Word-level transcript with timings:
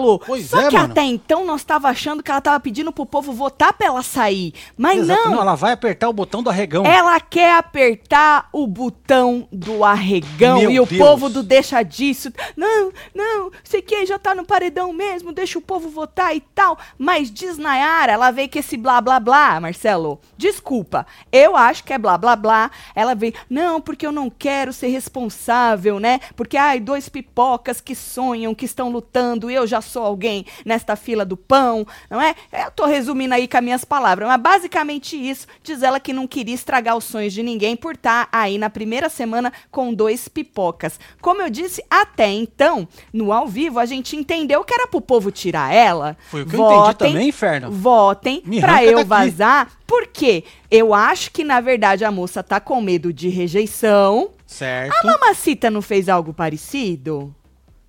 Marcelo. 0.00 0.18
Pois 0.18 0.48
Só 0.48 0.60
é, 0.60 0.68
que 0.68 0.76
mano. 0.76 0.90
até 0.90 1.02
então 1.02 1.44
nós 1.44 1.64
tava 1.64 1.88
achando 1.88 2.22
que 2.22 2.30
ela 2.30 2.40
tava 2.40 2.58
pedindo 2.60 2.92
pro 2.92 3.06
povo 3.06 3.32
votar 3.32 3.72
pra 3.72 3.86
ela 3.86 4.02
sair. 4.02 4.54
Mas 4.76 5.00
Exato, 5.00 5.28
não, 5.28 5.40
ela 5.40 5.54
vai 5.54 5.72
apertar 5.72 6.08
o 6.08 6.12
botão 6.12 6.42
do 6.42 6.50
arregão. 6.50 6.84
ela 6.84 7.20
quer 7.20 7.54
apertar 7.54 8.48
o 8.52 8.66
botão 8.66 9.46
do 9.52 9.84
arregão 9.84 10.58
Meu 10.58 10.70
e 10.70 10.80
o 10.80 10.86
Deus. 10.86 11.00
povo 11.00 11.28
do 11.28 11.42
deixa 11.42 11.82
disso. 11.82 12.32
Não, 12.56 12.92
não, 13.14 13.50
sei 13.62 13.82
que 13.82 14.06
já 14.06 14.18
tá 14.18 14.34
no 14.34 14.44
paredão 14.44 14.92
mesmo, 14.92 15.32
deixa 15.32 15.58
o 15.58 15.62
povo 15.62 15.88
votar 15.88 16.34
e 16.34 16.40
tal. 16.40 16.78
Mas 16.98 17.30
diz 17.30 17.58
Nayara, 17.58 18.12
ela 18.12 18.30
veio 18.30 18.48
com 18.48 18.58
esse 18.58 18.76
blá 18.76 19.00
blá 19.00 19.20
blá, 19.20 19.60
Marcelo. 19.60 20.20
Desculpa, 20.36 21.06
eu 21.30 21.56
acho 21.56 21.84
que 21.84 21.92
é 21.92 21.98
blá 21.98 22.16
blá 22.16 22.36
blá. 22.36 22.70
Ela 22.94 23.14
veio, 23.14 23.34
não, 23.48 23.80
porque 23.80 24.06
eu 24.06 24.12
não 24.12 24.30
quero 24.30 24.72
ser 24.72 24.88
responsável, 24.88 26.00
né? 26.00 26.20
Porque, 26.34 26.56
ai, 26.56 26.80
dois 26.80 27.08
pipocas 27.08 27.80
que 27.80 27.94
sonham, 27.94 28.54
que 28.54 28.64
estão 28.64 28.90
lutando, 28.90 29.50
eu 29.50 29.66
já 29.66 29.80
sou 29.90 30.04
alguém 30.04 30.46
nesta 30.64 30.96
fila 30.96 31.24
do 31.24 31.36
pão, 31.36 31.86
não 32.08 32.20
é? 32.20 32.34
Eu 32.52 32.70
tô 32.70 32.86
resumindo 32.86 33.34
aí 33.34 33.46
com 33.46 33.56
as 33.56 33.64
minhas 33.64 33.84
palavras, 33.84 34.28
mas 34.28 34.40
basicamente 34.40 35.16
isso. 35.16 35.46
Diz 35.62 35.82
ela 35.82 36.00
que 36.00 36.12
não 36.12 36.26
queria 36.26 36.54
estragar 36.54 36.96
os 36.96 37.04
sonhos 37.04 37.32
de 37.32 37.42
ninguém 37.42 37.76
por 37.76 37.94
estar 37.94 38.28
aí 38.32 38.56
na 38.58 38.70
primeira 38.70 39.08
semana 39.08 39.52
com 39.70 39.92
dois 39.92 40.28
pipocas. 40.28 40.98
Como 41.20 41.42
eu 41.42 41.50
disse, 41.50 41.84
até 41.90 42.28
então, 42.28 42.86
no 43.12 43.32
ao 43.32 43.46
vivo, 43.46 43.78
a 43.78 43.86
gente 43.86 44.16
entendeu 44.16 44.64
que 44.64 44.72
era 44.72 44.86
pro 44.86 45.00
povo 45.00 45.30
tirar 45.30 45.74
ela. 45.74 46.16
Foi 46.30 46.42
o 46.42 46.46
que 46.46 46.56
eu 46.56 46.64
entendi 46.64 46.94
também, 46.96 47.28
Inferno. 47.28 47.70
Votem 47.70 48.42
Me 48.44 48.60
pra 48.60 48.84
eu 48.84 48.96
daqui. 48.98 49.08
vazar. 49.08 49.70
Por 49.86 50.06
quê? 50.06 50.44
Eu 50.70 50.94
acho 50.94 51.32
que, 51.32 51.42
na 51.42 51.60
verdade, 51.60 52.04
a 52.04 52.10
moça 52.12 52.42
tá 52.42 52.60
com 52.60 52.80
medo 52.80 53.12
de 53.12 53.28
rejeição. 53.28 54.30
Certo. 54.46 54.94
A 54.94 55.06
mamacita 55.06 55.70
não 55.70 55.82
fez 55.82 56.08
algo 56.08 56.32
parecido? 56.32 57.34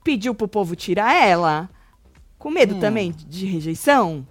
Pediu 0.03 0.33
pro 0.33 0.47
povo 0.47 0.75
tirar 0.75 1.13
ela? 1.15 1.69
Com 2.41 2.49
medo 2.49 2.75
Hum. 2.75 2.79
também 2.79 3.11
de 3.29 3.45
rejeição? 3.45 4.25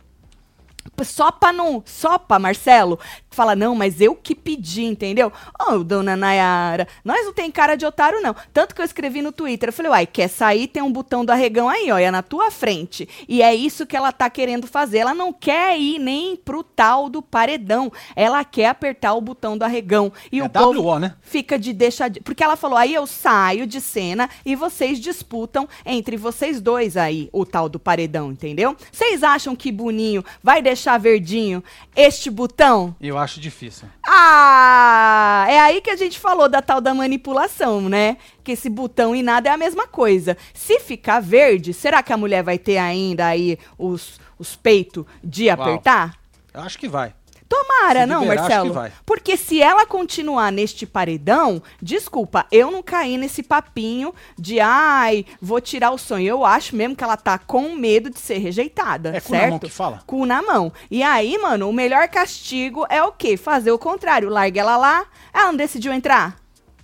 Só 1.04 1.30
pra 1.30 1.52
não. 1.52 1.80
Só 1.86 2.18
pra 2.18 2.38
Marcelo. 2.40 2.98
Fala, 3.30 3.54
não, 3.54 3.74
mas 3.74 4.00
eu 4.00 4.14
que 4.16 4.34
pedi, 4.34 4.84
entendeu? 4.84 5.32
Ô, 5.68 5.78
dona 5.78 6.16
Nayara, 6.16 6.88
nós 7.04 7.24
não 7.24 7.32
tem 7.32 7.50
cara 7.50 7.76
de 7.76 7.86
otário, 7.86 8.20
não. 8.20 8.34
Tanto 8.52 8.74
que 8.74 8.80
eu 8.80 8.84
escrevi 8.84 9.22
no 9.22 9.30
Twitter. 9.30 9.68
Eu 9.68 9.72
falei, 9.72 9.90
uai, 9.90 10.06
quer 10.06 10.28
sair? 10.28 10.66
Tem 10.66 10.82
um 10.82 10.90
botão 10.90 11.24
do 11.24 11.30
arregão 11.30 11.68
aí, 11.68 11.92
ó, 11.92 11.98
é 11.98 12.10
na 12.10 12.22
tua 12.22 12.50
frente. 12.50 13.08
E 13.28 13.40
é 13.40 13.54
isso 13.54 13.86
que 13.86 13.96
ela 13.96 14.10
tá 14.10 14.28
querendo 14.28 14.66
fazer. 14.66 14.98
Ela 14.98 15.14
não 15.14 15.32
quer 15.32 15.78
ir 15.78 15.98
nem 16.00 16.34
pro 16.36 16.64
tal 16.64 17.08
do 17.08 17.22
paredão. 17.22 17.92
Ela 18.16 18.44
quer 18.44 18.66
apertar 18.66 19.14
o 19.14 19.20
botão 19.20 19.56
do 19.56 19.62
arregão. 19.62 20.12
E 20.32 20.40
É 20.40 20.44
o 20.44 20.48
povo 20.48 20.98
né? 20.98 21.14
fica 21.22 21.58
de 21.58 21.72
deixar 21.72 22.08
de... 22.08 22.20
Porque 22.20 22.42
ela 22.42 22.56
falou, 22.56 22.76
aí 22.76 22.94
eu 22.94 23.06
saio 23.06 23.66
de 23.66 23.80
cena 23.80 24.28
e 24.44 24.56
vocês 24.56 24.98
disputam 24.98 25.68
entre 25.86 26.16
vocês 26.16 26.60
dois 26.60 26.96
aí 26.96 27.28
o 27.32 27.46
tal 27.46 27.68
do 27.68 27.78
paredão, 27.78 28.32
entendeu? 28.32 28.76
Vocês 28.90 29.22
acham 29.22 29.54
que 29.54 29.70
Boninho 29.70 30.24
vai 30.42 30.60
deixar 30.60 30.98
verdinho 30.98 31.62
este 31.94 32.28
botão? 32.28 32.94
Eu 33.00 33.19
acho 33.20 33.40
difícil. 33.40 33.88
Ah, 34.06 35.46
é 35.48 35.60
aí 35.60 35.80
que 35.80 35.90
a 35.90 35.96
gente 35.96 36.18
falou 36.18 36.48
da 36.48 36.60
tal 36.60 36.80
da 36.80 36.92
manipulação, 36.94 37.88
né? 37.88 38.16
Que 38.42 38.52
esse 38.52 38.68
botão 38.68 39.14
e 39.14 39.22
nada 39.22 39.48
é 39.48 39.52
a 39.52 39.56
mesma 39.56 39.86
coisa. 39.86 40.36
Se 40.52 40.80
ficar 40.80 41.20
verde, 41.20 41.72
será 41.72 42.02
que 42.02 42.12
a 42.12 42.16
mulher 42.16 42.42
vai 42.42 42.58
ter 42.58 42.78
ainda 42.78 43.26
aí 43.26 43.58
os, 43.78 44.20
os 44.38 44.56
peitos 44.56 45.04
de 45.22 45.46
Uau. 45.46 45.60
apertar? 45.60 46.18
Eu 46.52 46.62
acho 46.62 46.78
que 46.78 46.88
vai. 46.88 47.14
Tomara, 47.50 48.02
Se 48.02 48.06
não, 48.06 48.22
liberar, 48.22 48.42
Marcelo. 48.42 48.66
que 48.68 48.74
vai. 48.74 48.92
Porque 49.04 49.36
se 49.36 49.60
ela 49.60 49.84
continuar 49.84 50.52
neste 50.52 50.86
paredão, 50.86 51.60
desculpa, 51.82 52.46
eu 52.52 52.70
não 52.70 52.80
caí 52.80 53.18
nesse 53.18 53.42
papinho 53.42 54.14
de 54.38 54.60
ai, 54.60 55.26
vou 55.42 55.60
tirar 55.60 55.90
o 55.90 55.98
sonho. 55.98 56.28
Eu 56.28 56.44
acho 56.44 56.76
mesmo 56.76 56.94
que 56.94 57.02
ela 57.02 57.16
tá 57.16 57.38
com 57.38 57.74
medo 57.74 58.08
de 58.08 58.20
ser 58.20 58.38
rejeitada, 58.38 59.08
É 59.16 59.20
cu 59.20 59.32
na 59.32 59.38
certo? 59.38 59.50
mão 59.50 59.58
que 59.58 59.68
fala? 59.68 60.00
Cu 60.06 60.24
na 60.24 60.40
mão. 60.40 60.72
E 60.88 61.02
aí, 61.02 61.36
mano, 61.38 61.68
o 61.68 61.72
melhor 61.72 62.06
castigo 62.06 62.86
é 62.88 63.02
o 63.02 63.10
quê? 63.10 63.36
Fazer 63.36 63.72
o 63.72 63.78
contrário. 63.78 64.28
Larga 64.30 64.60
ela 64.60 64.76
lá. 64.76 65.04
Ela 65.34 65.46
não 65.46 65.56
decidiu 65.56 65.92
entrar? 65.92 66.36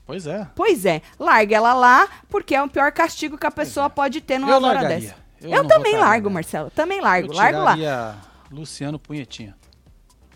Pois 0.05 0.27
é. 0.27 0.49
Pois 0.57 0.85
é, 0.85 1.01
larga 1.19 1.55
ela 1.57 1.75
lá, 1.75 2.09
porque 2.29 2.55
é 2.57 2.63
o 2.63 2.69
pior 2.69 2.91
castigo 2.91 3.39
que 3.39 3.47
a 3.47 3.51
pessoa 3.53 3.89
pode 3.89 4.21
ter 4.21 4.39
numa 4.39 4.51
Eu 4.51 4.57
hora 4.57 4.67
largaria. 4.67 4.99
dessa. 4.99 5.15
Eu 5.41 5.51
Eu, 5.63 5.69
também 5.69 5.97
largo, 5.97 6.29
né? 6.29 6.35
Marcelo. 6.35 6.71
Também 6.71 7.01
largo. 7.01 7.33
Eu 7.33 7.37
Largo 7.37 7.59
lá. 7.61 8.17
Luciano 8.51 8.99
Punhetinha. 8.99 9.55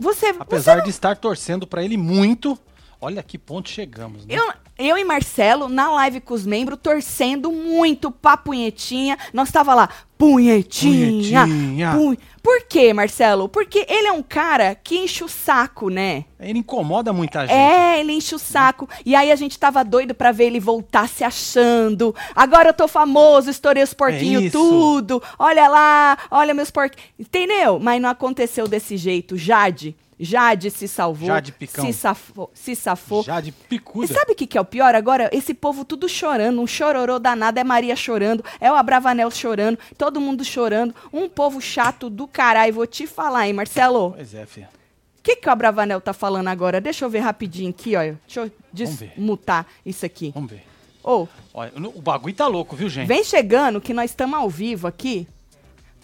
Você, 0.01 0.35
Apesar 0.39 0.79
você 0.79 0.85
de 0.85 0.91
estar 0.91 1.17
torcendo 1.17 1.67
pra 1.67 1.85
ele 1.85 1.97
muito, 1.97 2.59
olha 3.01 3.23
que 3.23 3.37
ponto 3.39 3.69
chegamos, 3.69 4.25
né? 4.27 4.35
Eu, 4.35 4.53
eu 4.79 4.97
e 4.99 5.05
Marcelo, 5.05 5.69
na 5.69 5.91
live 5.93 6.21
com 6.21 6.33
os 6.33 6.47
membros, 6.47 6.79
torcendo 6.83 7.53
muito 7.53 8.11
pra 8.11 8.37
punhetinha. 8.37 9.19
Nós 9.33 9.51
tava 9.53 9.75
lá, 9.75 9.89
punhetinha. 10.17 11.43
Punhetinha. 11.47 11.93
pun- 11.95 12.17
Por 12.43 12.63
quê, 12.63 12.93
Marcelo? 12.93 13.49
Porque 13.49 13.87
ele 13.89 14.07
é 14.07 14.13
um 14.13 14.23
cara 14.23 14.75
que 14.75 14.99
enche 14.99 15.23
o 15.23 15.29
saco, 15.29 15.91
né? 15.91 16.25
Ele 16.39 16.61
incomoda 16.61 17.13
muita 17.13 17.47
gente. 17.47 17.53
É, 17.53 18.01
ele 18.01 18.13
enche 18.13 18.35
o 18.35 18.39
saco. 18.39 18.89
E 19.05 19.15
aí 19.15 19.31
a 19.31 19.37
gente 19.37 19.59
tava 19.59 19.85
doido 19.85 20.15
pra 20.15 20.33
ver 20.33 20.45
ele 20.45 20.59
voltar 20.59 21.09
se 21.09 21.23
achando. 21.23 22.15
Agora 22.35 22.71
eu 22.71 22.75
tô 22.75 22.89
famoso, 22.89 23.51
estourei 23.51 23.83
os 23.83 23.93
porquinhos 23.93 24.47
É 24.47 24.51
tudo. 24.51 25.23
Olha 25.39 25.69
lá, 25.69 26.17
olha 26.31 26.55
meus 26.55 26.71
porquinhos. 26.71 27.11
Entendeu? 27.19 27.79
Mas 27.79 28.01
não 28.01 28.09
aconteceu 28.09 28.67
desse 28.67 28.97
jeito. 28.97 29.37
Jade, 29.37 29.95
Jade 30.23 30.71
se 30.71 30.87
salvou. 30.87 31.29
Jade 31.29 31.51
Picão. 31.53 31.85
Se 31.87 31.93
safou. 31.95 32.51
Se 32.53 32.77
safou. 32.77 33.23
Já 33.23 33.41
de 33.41 33.49
E 33.49 33.53
picuda. 33.53 34.07
sabe 34.13 34.33
o 34.33 34.35
que, 34.35 34.47
que 34.47 34.59
é 34.59 34.61
o 34.61 34.65
pior 34.65 34.95
agora? 34.95 35.31
Esse 35.33 35.55
povo 35.55 35.85
tudo 35.85 36.09
chorando, 36.09 36.61
um 36.61 36.67
chororô 36.67 37.19
danado, 37.19 37.59
é 37.59 37.65
Maria 37.65 37.97
chorando, 37.97 38.45
é 38.61 38.71
o 38.71 38.75
Abravanel 38.75 39.31
chorando, 39.31 39.79
todo 39.97 40.21
mundo 40.21 40.45
chorando, 40.45 40.95
um 41.13 41.29
povo 41.29 41.61
chato 41.61 42.11
do 42.11 42.29
caralho, 42.29 42.75
vou 42.75 42.87
te 42.87 43.07
falar, 43.07 43.47
hein, 43.47 43.55
Marcelo? 43.55 44.13
Pois 44.15 44.35
é, 44.35 44.45
filha. 44.45 44.69
O 45.19 45.23
que, 45.23 45.37
que 45.37 45.49
o 45.49 45.53
Abravanel 45.53 46.01
tá 46.01 46.13
falando 46.13 46.49
agora? 46.49 46.81
Deixa 46.81 47.05
eu 47.05 47.11
ver 47.11 47.19
rapidinho 47.21 47.71
aqui, 47.71 47.95
ó. 47.97 48.01
Deixa 48.01 48.41
eu 48.41 48.51
desmutar 48.73 49.67
isso 49.85 50.05
aqui. 50.07 50.33
Vamos 50.35 50.51
ver. 50.51 50.63
Ô, 51.03 51.27
Olha, 51.55 51.73
o 51.77 52.01
bagulho 52.03 52.35
tá 52.35 52.47
louco, 52.47 52.77
viu, 52.77 52.89
gente? 52.89 53.07
vem 53.09 53.25
chegando 53.25 53.81
que 53.81 53.95
nós 53.95 54.11
estamos 54.11 54.39
ao 54.39 54.51
vivo 54.51 54.87
aqui 54.87 55.27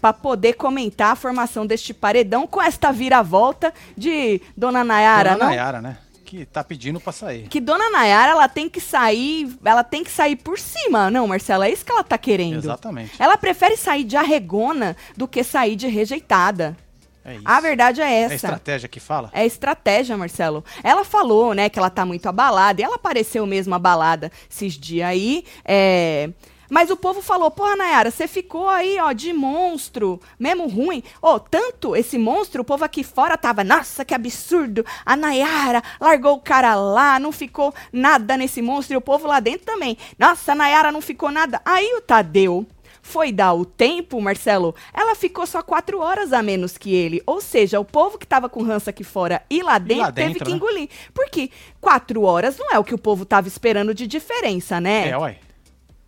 pra 0.00 0.12
poder 0.12 0.54
comentar 0.54 1.12
a 1.12 1.16
formação 1.16 1.66
deste 1.66 1.92
paredão 1.94 2.46
com 2.46 2.60
esta 2.62 2.92
viravolta 2.92 3.72
de 3.96 4.40
Dona 4.56 4.84
Nayara, 4.84 5.30
Dona 5.32 5.44
não? 5.44 5.50
Nayara, 5.50 5.80
né? 5.82 5.98
Que 6.24 6.44
tá 6.44 6.64
pedindo 6.64 6.98
pra 7.00 7.12
sair. 7.12 7.46
que 7.48 7.60
Dona 7.60 7.88
Nayara, 7.90 8.32
ela 8.32 8.48
tem 8.48 8.68
que 8.68 8.80
sair, 8.80 9.48
ela 9.64 9.84
tem 9.84 10.02
que 10.02 10.10
sair 10.10 10.34
por 10.36 10.58
cima, 10.58 11.08
não, 11.10 11.26
Marcela, 11.28 11.66
é 11.68 11.72
isso 11.72 11.84
que 11.84 11.92
ela 11.92 12.02
tá 12.02 12.18
querendo. 12.18 12.56
Exatamente. 12.58 13.12
Ela 13.18 13.36
prefere 13.38 13.76
sair 13.76 14.02
de 14.04 14.16
arregona 14.16 14.96
do 15.16 15.28
que 15.28 15.44
sair 15.44 15.76
de 15.76 15.86
rejeitada. 15.86 16.76
É 17.24 17.34
isso. 17.34 17.42
A 17.44 17.60
verdade 17.60 18.00
é 18.00 18.04
É 18.04 18.08
a 18.08 18.12
essa. 18.26 18.34
estratégia 18.34 18.88
que 18.88 19.00
fala? 19.00 19.30
É 19.32 19.44
estratégia, 19.46 20.16
Marcelo. 20.16 20.64
Ela 20.82 21.04
falou, 21.04 21.54
né, 21.54 21.68
que 21.68 21.78
ela 21.78 21.90
tá 21.90 22.04
muito 22.04 22.28
abalada, 22.28 22.80
e 22.80 22.84
ela 22.84 22.96
apareceu 22.96 23.44
mesmo 23.46 23.74
abalada 23.74 24.30
esses 24.50 24.74
dias 24.74 25.08
aí, 25.08 25.44
é... 25.64 26.30
Mas 26.70 26.90
o 26.90 26.96
povo 26.96 27.22
falou, 27.22 27.50
porra, 27.50 27.76
Nayara, 27.76 28.10
você 28.10 28.26
ficou 28.26 28.68
aí, 28.68 28.98
ó, 29.00 29.12
de 29.12 29.32
monstro, 29.32 30.20
mesmo 30.38 30.66
ruim. 30.68 31.02
Ô, 31.20 31.38
tanto 31.38 31.94
esse 31.94 32.18
monstro, 32.18 32.62
o 32.62 32.64
povo 32.64 32.84
aqui 32.84 33.02
fora 33.02 33.36
tava, 33.36 33.64
nossa, 33.64 34.04
que 34.04 34.14
absurdo. 34.14 34.84
A 35.04 35.16
Nayara 35.16 35.82
largou 36.00 36.34
o 36.34 36.40
cara 36.40 36.74
lá, 36.74 37.18
não 37.18 37.32
ficou 37.32 37.74
nada 37.92 38.36
nesse 38.36 38.60
monstro. 38.62 38.94
E 38.94 38.96
o 38.96 39.00
povo 39.00 39.26
lá 39.26 39.40
dentro 39.40 39.66
também. 39.66 39.96
Nossa, 40.18 40.52
a 40.52 40.54
Nayara 40.54 40.92
não 40.92 41.00
ficou 41.00 41.30
nada. 41.30 41.60
Aí 41.64 41.94
o 41.94 42.00
Tadeu 42.00 42.66
foi 43.06 43.30
dar 43.30 43.54
o 43.54 43.64
tempo, 43.64 44.20
Marcelo, 44.20 44.74
ela 44.92 45.14
ficou 45.14 45.46
só 45.46 45.62
quatro 45.62 46.00
horas 46.00 46.32
a 46.32 46.42
menos 46.42 46.76
que 46.76 46.92
ele. 46.92 47.22
Ou 47.24 47.40
seja, 47.40 47.78
o 47.78 47.84
povo 47.84 48.18
que 48.18 48.26
tava 48.26 48.48
com 48.48 48.62
ranço 48.62 48.90
aqui 48.90 49.04
fora 49.04 49.42
e 49.48 49.62
lá 49.62 49.78
dentro, 49.78 50.02
lá 50.02 50.12
teve 50.12 50.28
dentro, 50.28 50.44
que 50.44 50.50
né? 50.50 50.56
engolir. 50.56 50.88
Porque 51.14 51.50
quatro 51.80 52.22
horas 52.22 52.58
não 52.58 52.72
é 52.72 52.78
o 52.78 52.84
que 52.84 52.94
o 52.94 52.98
povo 52.98 53.24
tava 53.24 53.46
esperando 53.46 53.94
de 53.94 54.06
diferença, 54.08 54.80
né? 54.80 55.10
É, 55.10 55.16
ué. 55.16 55.38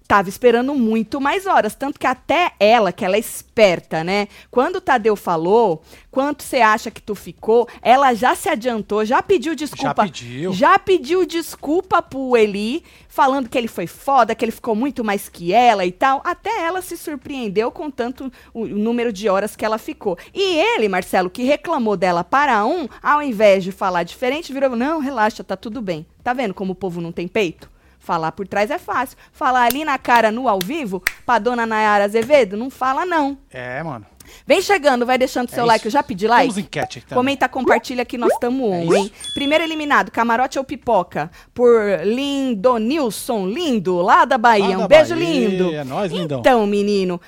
Tava 0.09 0.31
esperando 0.31 0.75
muito 0.75 1.21
mais 1.21 1.45
horas. 1.45 1.75
Tanto 1.75 2.01
que 2.01 2.07
até 2.07 2.53
ela, 2.59 2.91
que 2.91 3.05
ela 3.05 3.17
é 3.17 3.19
esperta, 3.19 4.03
né? 4.03 4.27
Quando 4.51 4.77
o 4.77 4.81
Tadeu 4.81 5.15
falou, 5.15 5.83
quanto 6.11 6.43
você 6.43 6.63
acha 6.63 6.91
que 6.91 7.03
tu 7.03 7.15
ficou, 7.15 7.69
ela 7.83 8.15
já 8.15 8.35
se 8.35 8.49
adiantou, 8.49 9.05
já 9.05 9.23
pediu 9.23 9.55
desculpa. 9.55 10.05
pediu. 10.05 10.51
Já 10.55 10.79
pediu 10.79 11.27
desculpa 11.27 12.01
pro 12.01 12.35
Eli, 12.39 12.83
falando 13.07 13.51
que 13.51 13.59
ele 13.59 13.69
foi 13.69 13.87
foda, 13.87 14.35
que 14.35 14.43
ele 14.43 14.51
ficou 14.51 14.75
muito 14.75 15.05
mais 15.05 15.29
que 15.29 15.53
ela 15.53 15.85
e 15.85 15.93
tal. 15.93 16.23
Até 16.25 16.63
ela 16.63 16.81
se 16.81 16.97
surpreendeu 16.97 17.71
com 17.71 17.91
tanto 17.91 18.33
o, 18.55 18.63
o 18.63 18.67
número 18.67 19.13
de 19.13 19.29
horas 19.29 19.55
que 19.55 19.65
ela 19.65 19.77
ficou. 19.77 20.17
E 20.33 20.59
ele, 20.59 20.89
Marcelo, 20.89 21.29
que 21.29 21.43
reclamou 21.43 21.99
dela 21.99 22.25
para 22.25 22.65
um, 22.65 22.89
ao 23.03 23.21
invés 23.21 23.63
de 23.63 23.73
falar 23.73 24.05
diferente, 24.05 24.55
virou: 24.55 24.75
não, 24.75 25.01
relaxa, 25.01 25.45
tá 25.45 25.55
tudo 25.55 25.83
bem. 25.83 26.07
Tá 26.25 26.33
vendo 26.33 26.55
como 26.55 26.73
o 26.73 26.75
povo 26.75 26.99
não 26.99 27.13
tem 27.13 27.29
peito? 27.29 27.77
Falar 27.99 28.33
por 28.33 28.47
trás 28.49 28.71
é 28.71 28.79
fácil. 28.79 29.19
Falar 29.33 29.65
ali 29.65 29.85
na 29.85 29.99
cara, 29.99 30.31
no 30.31 30.49
ao 30.49 30.59
vivo, 30.65 31.03
pra 31.27 31.39
dona 31.39 31.67
Nayara 31.67 32.05
Azevedo, 32.05 32.57
não 32.57 32.71
fala 32.71 33.05
não. 33.05 33.37
É, 33.53 33.83
mano. 33.83 34.07
Vem 34.47 34.61
chegando, 34.61 35.07
vai 35.07 35.17
deixando 35.17 35.49
seu 35.51 35.65
É 35.65 35.67
like. 35.67 35.79
isso. 35.81 35.89
Eu 35.89 35.93
já 35.93 36.03
pedi 36.03 36.27
like. 36.29 36.61
Enquete 36.61 37.03
então. 37.05 37.17
Comenta, 37.17 37.49
compartilha 37.49 38.05
que 38.05 38.19
nós 38.19 38.33
estamos 38.33 38.61
on, 38.63 38.93
É 38.95 38.99
hein? 38.99 39.13
Primeiro 39.35 39.65
eliminado, 39.65 40.11
camarote 40.11 40.59
ou 40.59 40.65
pipoca? 40.65 41.31
Por 41.55 42.01
Lindonilson, 42.05 43.47
lindo, 43.47 43.97
lá 44.03 44.25
da 44.25 44.37
Bahia. 44.39 44.69
Lá 44.71 44.77
um 44.77 44.81
da 44.81 44.89
beijo 44.89 45.15
Bahia, 45.15 45.49
lindo. 45.49 45.75
é 45.75 45.85
nóis, 45.85 46.13
lindão. 46.13 46.41
Então, 46.41 46.67
menino, 46.67 47.21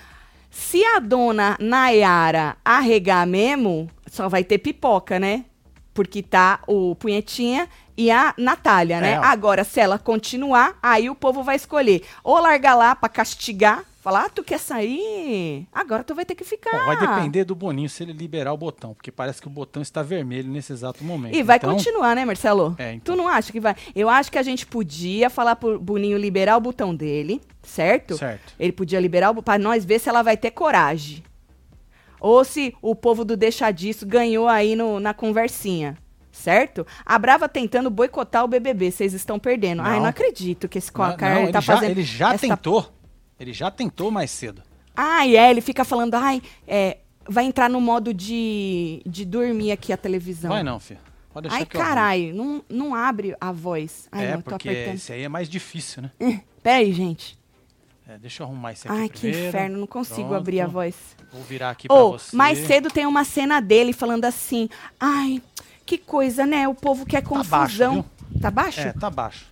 se 0.51 0.85
a 0.85 0.99
dona 0.99 1.57
Nayara 1.61 2.57
arregar 2.65 3.27
mesmo, 3.27 3.89
só 4.11 4.29
vai 4.29 4.45
ter 4.45 4.59
pipoca, 4.59 5.19
né? 5.19 5.45
Porque 6.01 6.23
tá 6.23 6.61
o 6.67 6.95
Punhetinha 6.95 7.69
e 7.95 8.11
a 8.11 8.33
Natália, 8.39 9.03
né? 9.03 9.11
É. 9.13 9.17
Agora, 9.17 9.65
se 9.65 9.79
ela 9.79 9.99
continuar, 9.99 10.79
aí 10.83 11.11
o 11.11 11.15
povo 11.15 11.43
vai 11.43 11.57
escolher. 11.57 12.03
Ou 12.25 12.41
largar 12.41 12.75
lá 12.75 12.97
pra 12.97 13.07
castigar, 13.07 13.85
falar, 14.01 14.25
ah, 14.25 14.29
tu 14.31 14.43
quer 14.43 14.59
sair? 14.59 15.69
Agora 15.71 16.03
tu 16.03 16.15
vai 16.15 16.25
ter 16.25 16.35
que 16.35 16.43
ficar. 16.43 16.71
Bom, 16.71 16.87
vai 16.87 16.97
depender 16.97 17.45
do 17.45 17.55
Boninho 17.55 17.87
se 17.91 18.03
ele 18.03 18.15
liberar 18.15 18.51
o 18.55 18.57
botão, 18.57 18.95
porque 18.95 19.13
parece 19.13 19.43
que 19.43 19.47
o 19.47 19.51
botão 19.51 19.83
está 19.83 20.03
vermelho 20.03 20.49
nesse 20.49 20.73
exato 20.73 21.05
momento. 21.05 21.37
E 21.37 21.43
vai 21.43 21.59
Então, 21.59 21.75
continuar, 21.75 22.17
né, 22.17 22.25
Marcelo? 22.25 22.75
É, 22.79 22.95
então. 22.95 23.15
Tu 23.15 23.19
não 23.23 23.29
acha 23.29 23.53
que 23.53 23.61
vai? 23.61 23.77
Eu 23.95 24.09
acho 24.09 24.33
que 24.33 24.39
a 24.39 24.43
gente 24.43 24.67
podia 24.67 25.29
falar 25.29 25.57
pro 25.57 25.79
Boninho 25.79 26.17
liberar 26.17 26.57
o 26.57 26.61
botão 26.63 26.95
dele, 26.95 27.43
certo? 27.63 28.17
Certo. 28.17 28.55
Ele 28.59 28.73
podia 28.73 28.99
liberar 28.99 29.33
o 29.33 29.43
pra 29.43 29.59
nós 29.59 29.85
ver 29.85 29.99
se 29.99 30.09
ela 30.09 30.23
vai 30.23 30.39
ter 30.39 30.51
coragem. 30.53 31.23
Ou 32.21 32.45
se 32.45 32.75
o 32.83 32.95
povo 32.95 33.25
do 33.25 33.37
Deixa 33.37 33.71
Disso 33.71 34.07
ganhou 34.07 34.47
aí 34.49 34.77
no- 34.77 35.01
na 35.01 35.15
conversinha. 35.15 35.97
Certo? 36.33 36.87
A 37.05 37.19
Brava 37.19 37.49
tentando 37.49 37.91
boicotar 37.91 38.45
o 38.45 38.49
BBB. 38.49 38.91
Vocês 38.93 39.13
estão 39.13 39.39
perdendo. 39.39 39.83
Ai, 39.83 39.95
Não. 39.97 40.01
não 40.03 40.09
acredito 40.09 40.69
que 40.69 40.79
esse 40.79 40.91
Não, 40.97 41.17
cara 41.17 41.35
não, 41.35 41.43
ele 41.43 41.53
tá 41.53 41.61
já, 41.61 41.75
fazendo. 41.75 41.91
ele 41.91 42.03
já 42.03 42.39
tentou. 42.39 42.93
Ele 43.39 43.53
já 43.53 43.71
tentou 43.71 44.11
mais 44.11 44.31
cedo. 44.31 44.63
Ai, 44.97 45.37
é, 45.37 45.51
ele 45.51 45.61
fica 45.61 45.85
falando, 45.85 46.15
ai, 46.15 46.41
é, 46.67 46.99
vai 47.29 47.45
entrar 47.45 47.69
no 47.69 47.81
modo 47.81 48.13
de, 48.15 49.03
de 49.07 49.25
dormir 49.25 49.73
aqui 49.73 49.93
a 49.93 49.97
televisão. 49.97 50.51
Vai 50.51 50.63
não, 50.63 50.79
filho. 50.79 51.01
Pode 51.33 51.49
deixar 51.49 51.61
Ai, 51.63 51.67
caralho, 51.67 52.35
não, 52.35 52.65
não 52.69 52.95
abre 52.95 53.35
a 53.41 53.51
voz. 53.53 54.09
Ai, 54.13 54.25
É, 54.27 54.29
não, 54.31 54.37
eu 54.39 54.43
tô 54.43 54.51
porque 54.51 54.69
apertando. 54.69 54.95
esse 54.97 55.13
aí 55.13 55.23
é 55.23 55.29
mais 55.29 55.49
difícil, 55.49 56.03
né? 56.03 56.11
Hum, 56.21 56.39
Peraí, 56.63 56.93
gente. 56.93 57.39
É, 58.11 58.19
deixa 58.19 58.43
eu 58.43 58.47
arrumar 58.49 58.73
esse 58.73 58.89
aqui 58.89 58.97
Ai, 59.01 59.09
que 59.09 59.21
primeiro. 59.21 59.49
inferno, 59.49 59.79
não 59.79 59.87
consigo 59.87 60.31
Pronto. 60.31 60.35
abrir 60.35 60.61
a 60.61 60.67
voz. 60.67 60.97
Vou 61.33 61.43
virar 61.45 61.71
aqui 61.71 61.87
pra 61.87 61.97
Ou, 61.97 62.19
você. 62.19 62.35
mais 62.35 62.59
cedo 62.59 62.91
tem 62.91 63.07
uma 63.07 63.23
cena 63.23 63.61
dele 63.61 63.93
falando 63.93 64.25
assim, 64.25 64.69
ai, 64.99 65.41
que 65.87 65.97
coisa, 65.97 66.45
né? 66.45 66.67
O 66.67 66.75
povo 66.75 67.07
quer 67.07 67.23
Tá 67.23 67.29
baixo, 67.31 67.51
confusão. 67.51 68.05
Tá 68.41 68.51
baixo? 68.51 68.81
É, 68.81 68.93
tá 68.93 69.09
baixo. 69.09 69.47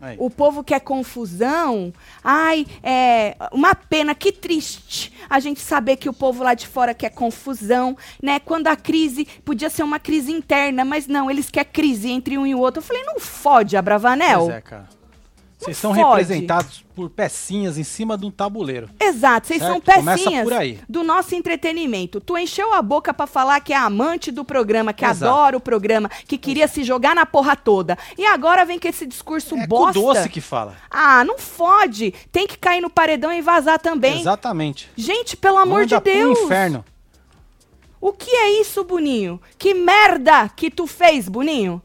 Aí. 0.00 0.16
O 0.18 0.30
povo 0.30 0.64
quer 0.64 0.80
confusão. 0.80 1.92
Ai, 2.24 2.66
é 2.82 3.36
uma 3.52 3.74
pena, 3.74 4.14
que 4.14 4.32
triste 4.32 5.12
a 5.28 5.38
gente 5.38 5.60
saber 5.60 5.96
que 5.96 6.08
o 6.08 6.12
povo 6.12 6.42
lá 6.42 6.54
de 6.54 6.66
fora 6.66 6.94
quer 6.94 7.10
confusão, 7.10 7.96
né? 8.22 8.40
Quando 8.40 8.68
a 8.68 8.76
crise 8.76 9.26
podia 9.44 9.68
ser 9.70 9.82
uma 9.82 9.98
crise 9.98 10.32
interna, 10.32 10.84
mas 10.84 11.06
não, 11.06 11.30
eles 11.30 11.50
querem 11.50 11.70
crise 11.70 12.10
entre 12.10 12.38
um 12.38 12.46
e 12.46 12.54
o 12.54 12.58
outro. 12.58 12.80
Eu 12.80 12.84
falei, 12.84 13.02
não 13.04 13.20
fode, 13.20 13.76
Abravanel. 13.76 14.40
Pois 14.40 14.56
é, 14.56 14.60
cara. 14.60 14.99
Vocês 15.60 15.76
são 15.76 15.94
fode. 15.94 16.08
representados 16.08 16.82
por 16.94 17.10
pecinhas 17.10 17.76
em 17.76 17.84
cima 17.84 18.16
de 18.16 18.24
um 18.24 18.30
tabuleiro. 18.30 18.88
Exato, 18.98 19.46
vocês 19.46 19.60
são 19.62 19.78
pecinhas 19.78 20.48
do 20.88 21.04
nosso 21.04 21.34
entretenimento. 21.34 22.18
Tu 22.20 22.38
encheu 22.38 22.72
a 22.72 22.80
boca 22.80 23.12
pra 23.12 23.26
falar 23.26 23.60
que 23.60 23.72
é 23.72 23.76
amante 23.76 24.30
do 24.32 24.42
programa, 24.42 24.92
que 24.94 25.04
Exato. 25.04 25.30
adora 25.30 25.56
o 25.56 25.60
programa, 25.60 26.08
que 26.26 26.38
queria 26.38 26.66
se 26.66 26.82
jogar 26.82 27.14
na 27.14 27.26
porra 27.26 27.54
toda. 27.54 27.98
E 28.16 28.24
agora 28.24 28.64
vem 28.64 28.78
com 28.78 28.88
esse 28.88 29.06
discurso 29.06 29.54
É 29.54 29.66
bosta. 29.66 29.98
o 29.98 30.02
doce 30.02 30.28
que 30.30 30.40
fala. 30.40 30.74
Ah, 30.90 31.22
não 31.24 31.38
fode. 31.38 32.12
Tem 32.32 32.46
que 32.46 32.56
cair 32.56 32.80
no 32.80 32.88
paredão 32.88 33.30
e 33.32 33.42
vazar 33.42 33.78
também. 33.78 34.18
Exatamente. 34.20 34.90
Gente, 34.96 35.36
pelo 35.36 35.58
amor 35.58 35.80
Manda 35.82 35.98
de 35.98 36.00
Deus. 36.04 36.38
Pro 36.38 36.46
inferno. 36.46 36.84
O 38.00 38.12
que 38.14 38.30
é 38.30 38.60
isso, 38.62 38.82
Boninho? 38.82 39.38
Que 39.58 39.74
merda 39.74 40.48
que 40.48 40.70
tu 40.70 40.86
fez, 40.86 41.28
Boninho? 41.28 41.82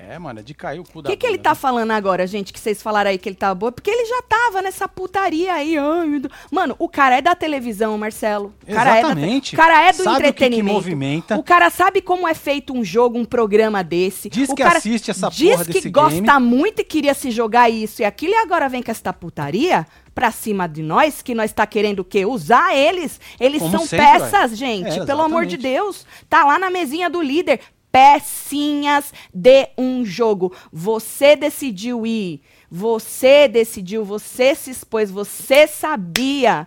É, 0.00 0.16
mano, 0.16 0.38
é 0.38 0.42
de 0.44 0.54
cair 0.54 0.78
o 0.78 0.84
cu 0.84 1.00
O 1.00 1.02
da 1.02 1.10
que, 1.10 1.16
que 1.16 1.26
ele 1.26 1.38
tá 1.38 1.50
né? 1.50 1.54
falando 1.56 1.90
agora, 1.90 2.24
gente? 2.24 2.52
Que 2.52 2.60
vocês 2.60 2.80
falaram 2.80 3.10
aí 3.10 3.18
que 3.18 3.28
ele 3.28 3.34
tava 3.34 3.54
boa? 3.56 3.72
Porque 3.72 3.90
ele 3.90 4.06
já 4.06 4.22
tava 4.22 4.62
nessa 4.62 4.86
putaria 4.86 5.52
aí. 5.52 5.76
Ai. 5.76 6.22
Mano, 6.52 6.76
o 6.78 6.88
cara 6.88 7.16
é 7.16 7.20
da 7.20 7.34
televisão, 7.34 7.98
Marcelo. 7.98 8.54
O 8.68 8.72
cara 8.72 9.00
Exatamente. 9.00 9.26
É 9.26 9.34
da 9.34 9.40
te- 9.40 9.54
o 9.54 9.56
cara 9.56 9.88
é 9.88 9.92
do 9.92 10.02
Sabe 10.04 10.08
o 10.10 10.14
que 10.18 10.22
que 10.22 10.28
entretenimento. 10.28 10.74
movimenta. 10.74 11.36
O 11.36 11.42
cara 11.42 11.68
sabe 11.68 12.00
como 12.00 12.28
é 12.28 12.34
feito 12.34 12.72
um 12.72 12.84
jogo, 12.84 13.18
um 13.18 13.24
programa 13.24 13.82
desse. 13.82 14.28
Diz 14.30 14.48
o 14.48 14.54
que 14.54 14.62
cara 14.62 14.78
assiste 14.78 15.10
essa 15.10 15.28
diz 15.30 15.50
porra 15.50 15.64
que 15.64 15.72
desse 15.72 15.90
gosta 15.90 16.20
game. 16.20 16.46
muito 16.46 16.80
e 16.80 16.84
queria 16.84 17.12
se 17.14 17.32
jogar 17.32 17.68
isso 17.68 18.00
e 18.00 18.04
aquilo. 18.04 18.34
E 18.34 18.36
agora 18.36 18.68
vem 18.68 18.82
com 18.82 18.92
essa 18.92 19.12
putaria 19.12 19.84
pra 20.14 20.30
cima 20.30 20.68
de 20.68 20.82
nós, 20.82 21.22
que 21.22 21.34
nós 21.34 21.52
tá 21.52 21.66
querendo 21.66 22.00
o 22.00 22.04
quê? 22.04 22.24
Usar 22.24 22.72
eles. 22.76 23.20
Eles 23.40 23.60
Como 23.62 23.72
são 23.78 23.86
sempre, 23.86 24.06
peças, 24.06 24.50
ué. 24.52 24.56
gente. 24.56 25.00
É, 25.00 25.04
pelo 25.04 25.22
amor 25.22 25.44
de 25.44 25.56
exatamente. 25.56 25.74
Deus. 25.82 26.06
Tá 26.28 26.44
lá 26.44 26.56
na 26.58 26.70
mesinha 26.70 27.10
do 27.10 27.20
líder. 27.20 27.60
Pecinhas 27.90 29.12
de 29.32 29.68
um 29.76 30.04
jogo. 30.04 30.54
Você 30.72 31.34
decidiu 31.36 32.06
ir. 32.06 32.40
Você 32.70 33.48
decidiu, 33.48 34.04
você 34.04 34.54
se 34.54 34.70
expôs, 34.70 35.10
você 35.10 35.66
sabia. 35.66 36.66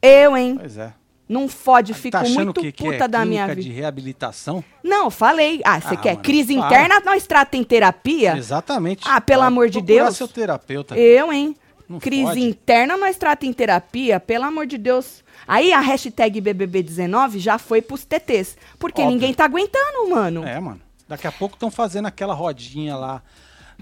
Eu, 0.00 0.36
hein? 0.36 0.56
Pois 0.58 0.76
é. 0.78 0.92
Não 1.28 1.48
fode, 1.48 1.94
fico 1.94 2.18
tá 2.18 2.24
muito 2.28 2.60
que, 2.60 2.72
que 2.72 2.82
puta 2.84 3.04
é 3.04 3.08
da 3.08 3.24
minha 3.24 3.46
vida. 3.46 3.62
de 3.62 3.70
reabilitação? 3.70 4.64
Não, 4.82 5.08
falei. 5.10 5.60
Ah, 5.64 5.80
você 5.80 5.94
Ah, 5.94 5.96
quer 5.96 6.10
mano, 6.14 6.22
crise 6.24 6.56
para. 6.56 6.66
interna? 6.66 7.00
Nós 7.04 7.24
trata 7.24 7.56
em 7.56 7.62
terapia? 7.62 8.36
Exatamente. 8.36 9.02
Ah, 9.06 9.20
pelo 9.20 9.40
Vai 9.42 9.48
amor 9.48 9.68
de 9.68 9.80
Deus. 9.80 10.16
seu 10.16 10.26
terapeuta. 10.26 10.96
Eu, 10.98 11.32
hein? 11.32 11.54
Não 11.90 11.98
Crise 11.98 12.22
fode. 12.22 12.40
interna 12.40 12.96
nós 12.96 13.16
trata 13.16 13.44
em 13.44 13.52
terapia, 13.52 14.20
pelo 14.20 14.44
amor 14.44 14.64
de 14.64 14.78
Deus. 14.78 15.24
Aí 15.44 15.72
a 15.72 15.80
hashtag 15.80 16.40
BBB19 16.40 17.38
já 17.38 17.58
foi 17.58 17.82
pros 17.82 18.04
TTs. 18.04 18.56
Porque 18.78 19.02
Óbvio. 19.02 19.16
ninguém 19.16 19.34
tá 19.34 19.44
aguentando, 19.44 20.08
mano. 20.08 20.44
É, 20.44 20.60
mano. 20.60 20.80
Daqui 21.08 21.26
a 21.26 21.32
pouco 21.32 21.56
estão 21.56 21.68
fazendo 21.68 22.06
aquela 22.06 22.32
rodinha 22.32 22.94
lá, 22.94 23.20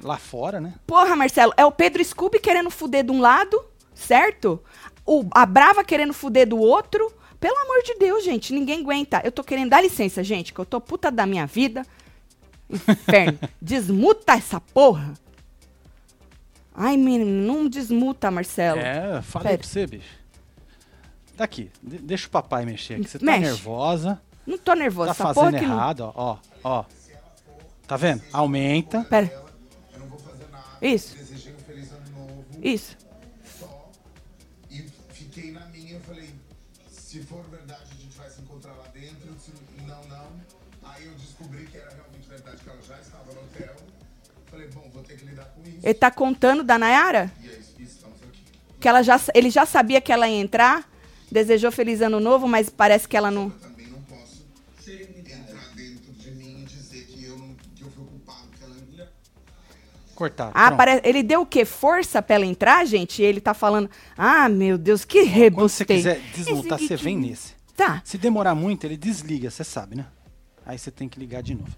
lá 0.02 0.16
fora, 0.16 0.58
né? 0.58 0.72
Porra, 0.86 1.14
Marcelo, 1.14 1.52
é 1.54 1.66
o 1.66 1.70
Pedro 1.70 2.02
Scooby 2.02 2.40
querendo 2.40 2.70
fuder 2.70 3.04
de 3.04 3.12
um 3.12 3.20
lado, 3.20 3.62
certo? 3.94 4.58
O, 5.04 5.26
a 5.32 5.44
Brava 5.44 5.84
querendo 5.84 6.14
fuder 6.14 6.48
do 6.48 6.56
outro. 6.56 7.12
Pelo 7.38 7.58
amor 7.58 7.82
de 7.84 7.94
Deus, 7.96 8.24
gente, 8.24 8.54
ninguém 8.54 8.80
aguenta. 8.80 9.20
Eu 9.22 9.30
tô 9.30 9.44
querendo 9.44 9.68
dar 9.68 9.82
licença, 9.82 10.24
gente, 10.24 10.54
que 10.54 10.58
eu 10.58 10.64
tô 10.64 10.80
puta 10.80 11.10
da 11.10 11.26
minha 11.26 11.44
vida. 11.44 11.84
Inferno. 12.70 13.38
desmuta 13.60 14.32
essa 14.32 14.58
porra. 14.58 15.12
Ai, 16.80 16.96
menino, 16.96 17.26
não 17.26 17.68
desmuta, 17.68 18.30
Marcelo. 18.30 18.78
É, 18.80 19.20
falei 19.22 19.48
Sério. 19.48 19.58
pra 19.58 19.68
você, 19.68 19.86
bicho. 19.86 20.18
Daqui, 21.36 21.70
de- 21.82 21.98
deixa 21.98 22.28
o 22.28 22.30
papai 22.30 22.64
mexer 22.64 22.94
aqui. 22.94 23.08
Você 23.08 23.18
tá 23.18 23.24
Mexe. 23.26 23.40
nervosa, 23.40 24.20
Não 24.46 24.56
tô 24.58 24.74
nervosa, 24.74 25.12
tá 25.14 25.34
fazendo 25.34 25.58
que 25.58 25.66
não... 25.66 25.74
errado, 25.74 26.00
ó, 26.00 26.12
ó, 26.14 26.38
ó. 26.62 26.84
Tá 27.86 27.96
vendo? 27.96 28.22
Aumenta. 28.32 29.02
Pera, 29.04 29.26
Eu 29.92 29.98
não 30.00 30.06
vou 30.08 30.18
fazer 30.18 30.46
nada. 30.52 30.64
Isso. 30.80 31.16
Desejei 31.16 31.52
um 31.54 31.58
feliz 31.58 31.90
ano 31.90 32.10
novo. 32.16 32.44
isso. 32.62 32.96
Só. 33.58 33.90
E 34.70 34.82
fiquei 35.12 35.50
na 35.52 35.66
minha. 35.66 35.94
Eu 35.94 36.00
falei, 36.00 36.30
se 36.90 37.20
for 37.22 37.42
verdade, 37.50 37.82
a 37.90 37.94
gente 38.02 38.16
vai 38.16 38.30
se 38.30 38.40
encontrar 38.40 38.72
lá 38.74 38.84
dentro. 38.94 39.34
Se 39.40 39.52
não, 39.86 40.04
não. 40.04 40.26
Aí 40.90 41.06
eu 41.06 41.14
descobri 41.14 41.66
que 41.66 41.76
era 41.76 41.90
realmente 41.94 42.28
verdade, 42.28 42.56
que 42.62 42.68
ela 42.68 42.82
já 42.82 42.98
estava 43.00 43.32
no 43.32 43.40
hotel. 43.40 43.74
Falei, 44.50 44.68
bom, 44.68 44.88
vou 44.92 45.02
ter 45.02 45.16
que 45.16 45.24
lidar 45.24 45.44
com 45.46 45.62
isso. 45.62 45.78
Ele 45.82 45.94
tá 45.94 46.10
contando 46.10 46.62
da 46.62 46.78
Nayara? 46.78 47.30
E 47.42 47.48
é 47.48 47.52
isso, 47.52 47.74
estamos 47.78 48.16
aqui. 48.22 48.42
Que 48.80 48.88
ela 48.88 49.02
já, 49.02 49.20
ele 49.34 49.50
já 49.50 49.66
sabia 49.66 50.00
que 50.00 50.10
ela 50.10 50.28
ia 50.28 50.40
entrar, 50.40 50.90
desejou 51.30 51.70
feliz 51.70 52.00
ano 52.00 52.18
novo, 52.18 52.48
mas 52.48 52.70
parece 52.70 53.06
que 53.06 53.16
ela 53.16 53.30
não... 53.30 53.50
Também 53.50 53.88
não 53.88 54.00
posso 54.02 54.44
entrar 54.90 55.74
dentro 55.74 56.12
de 56.12 56.30
mim 56.30 56.62
e 56.62 56.64
dizer 56.64 57.04
que 57.06 57.24
eu, 57.24 57.36
não, 57.36 57.54
que 57.74 57.82
eu 57.82 57.90
fui 57.90 58.04
culpado. 58.06 58.48
Que 58.58 58.64
ela... 58.64 59.08
Cortar. 60.14 60.50
Ah, 60.54 60.72
pare... 60.72 61.00
ele 61.04 61.22
deu 61.22 61.42
o 61.42 61.46
quê? 61.46 61.64
Força 61.64 62.22
pra 62.22 62.36
ela 62.36 62.46
entrar, 62.46 62.84
gente? 62.86 63.20
E 63.20 63.24
ele 63.24 63.40
tá 63.40 63.52
falando, 63.52 63.90
ah, 64.16 64.48
meu 64.48 64.78
Deus, 64.78 65.04
que 65.04 65.18
Quando 65.18 65.28
você 65.28 65.38
rebustei. 65.38 65.96
quiser 65.98 66.20
desmutar, 66.34 66.78
Esse 66.78 66.88
você 66.88 66.96
vem 66.96 67.16
nesse. 67.18 67.58
Tá, 67.76 68.02
Se 68.04 68.18
demorar 68.18 68.56
muito, 68.56 68.84
ele 68.84 68.96
desliga, 68.96 69.50
você 69.50 69.62
sabe, 69.62 69.94
né? 69.94 70.06
Aí 70.66 70.76
você 70.76 70.90
tem 70.90 71.08
que 71.08 71.20
ligar 71.20 71.42
de 71.42 71.54
novo. 71.54 71.70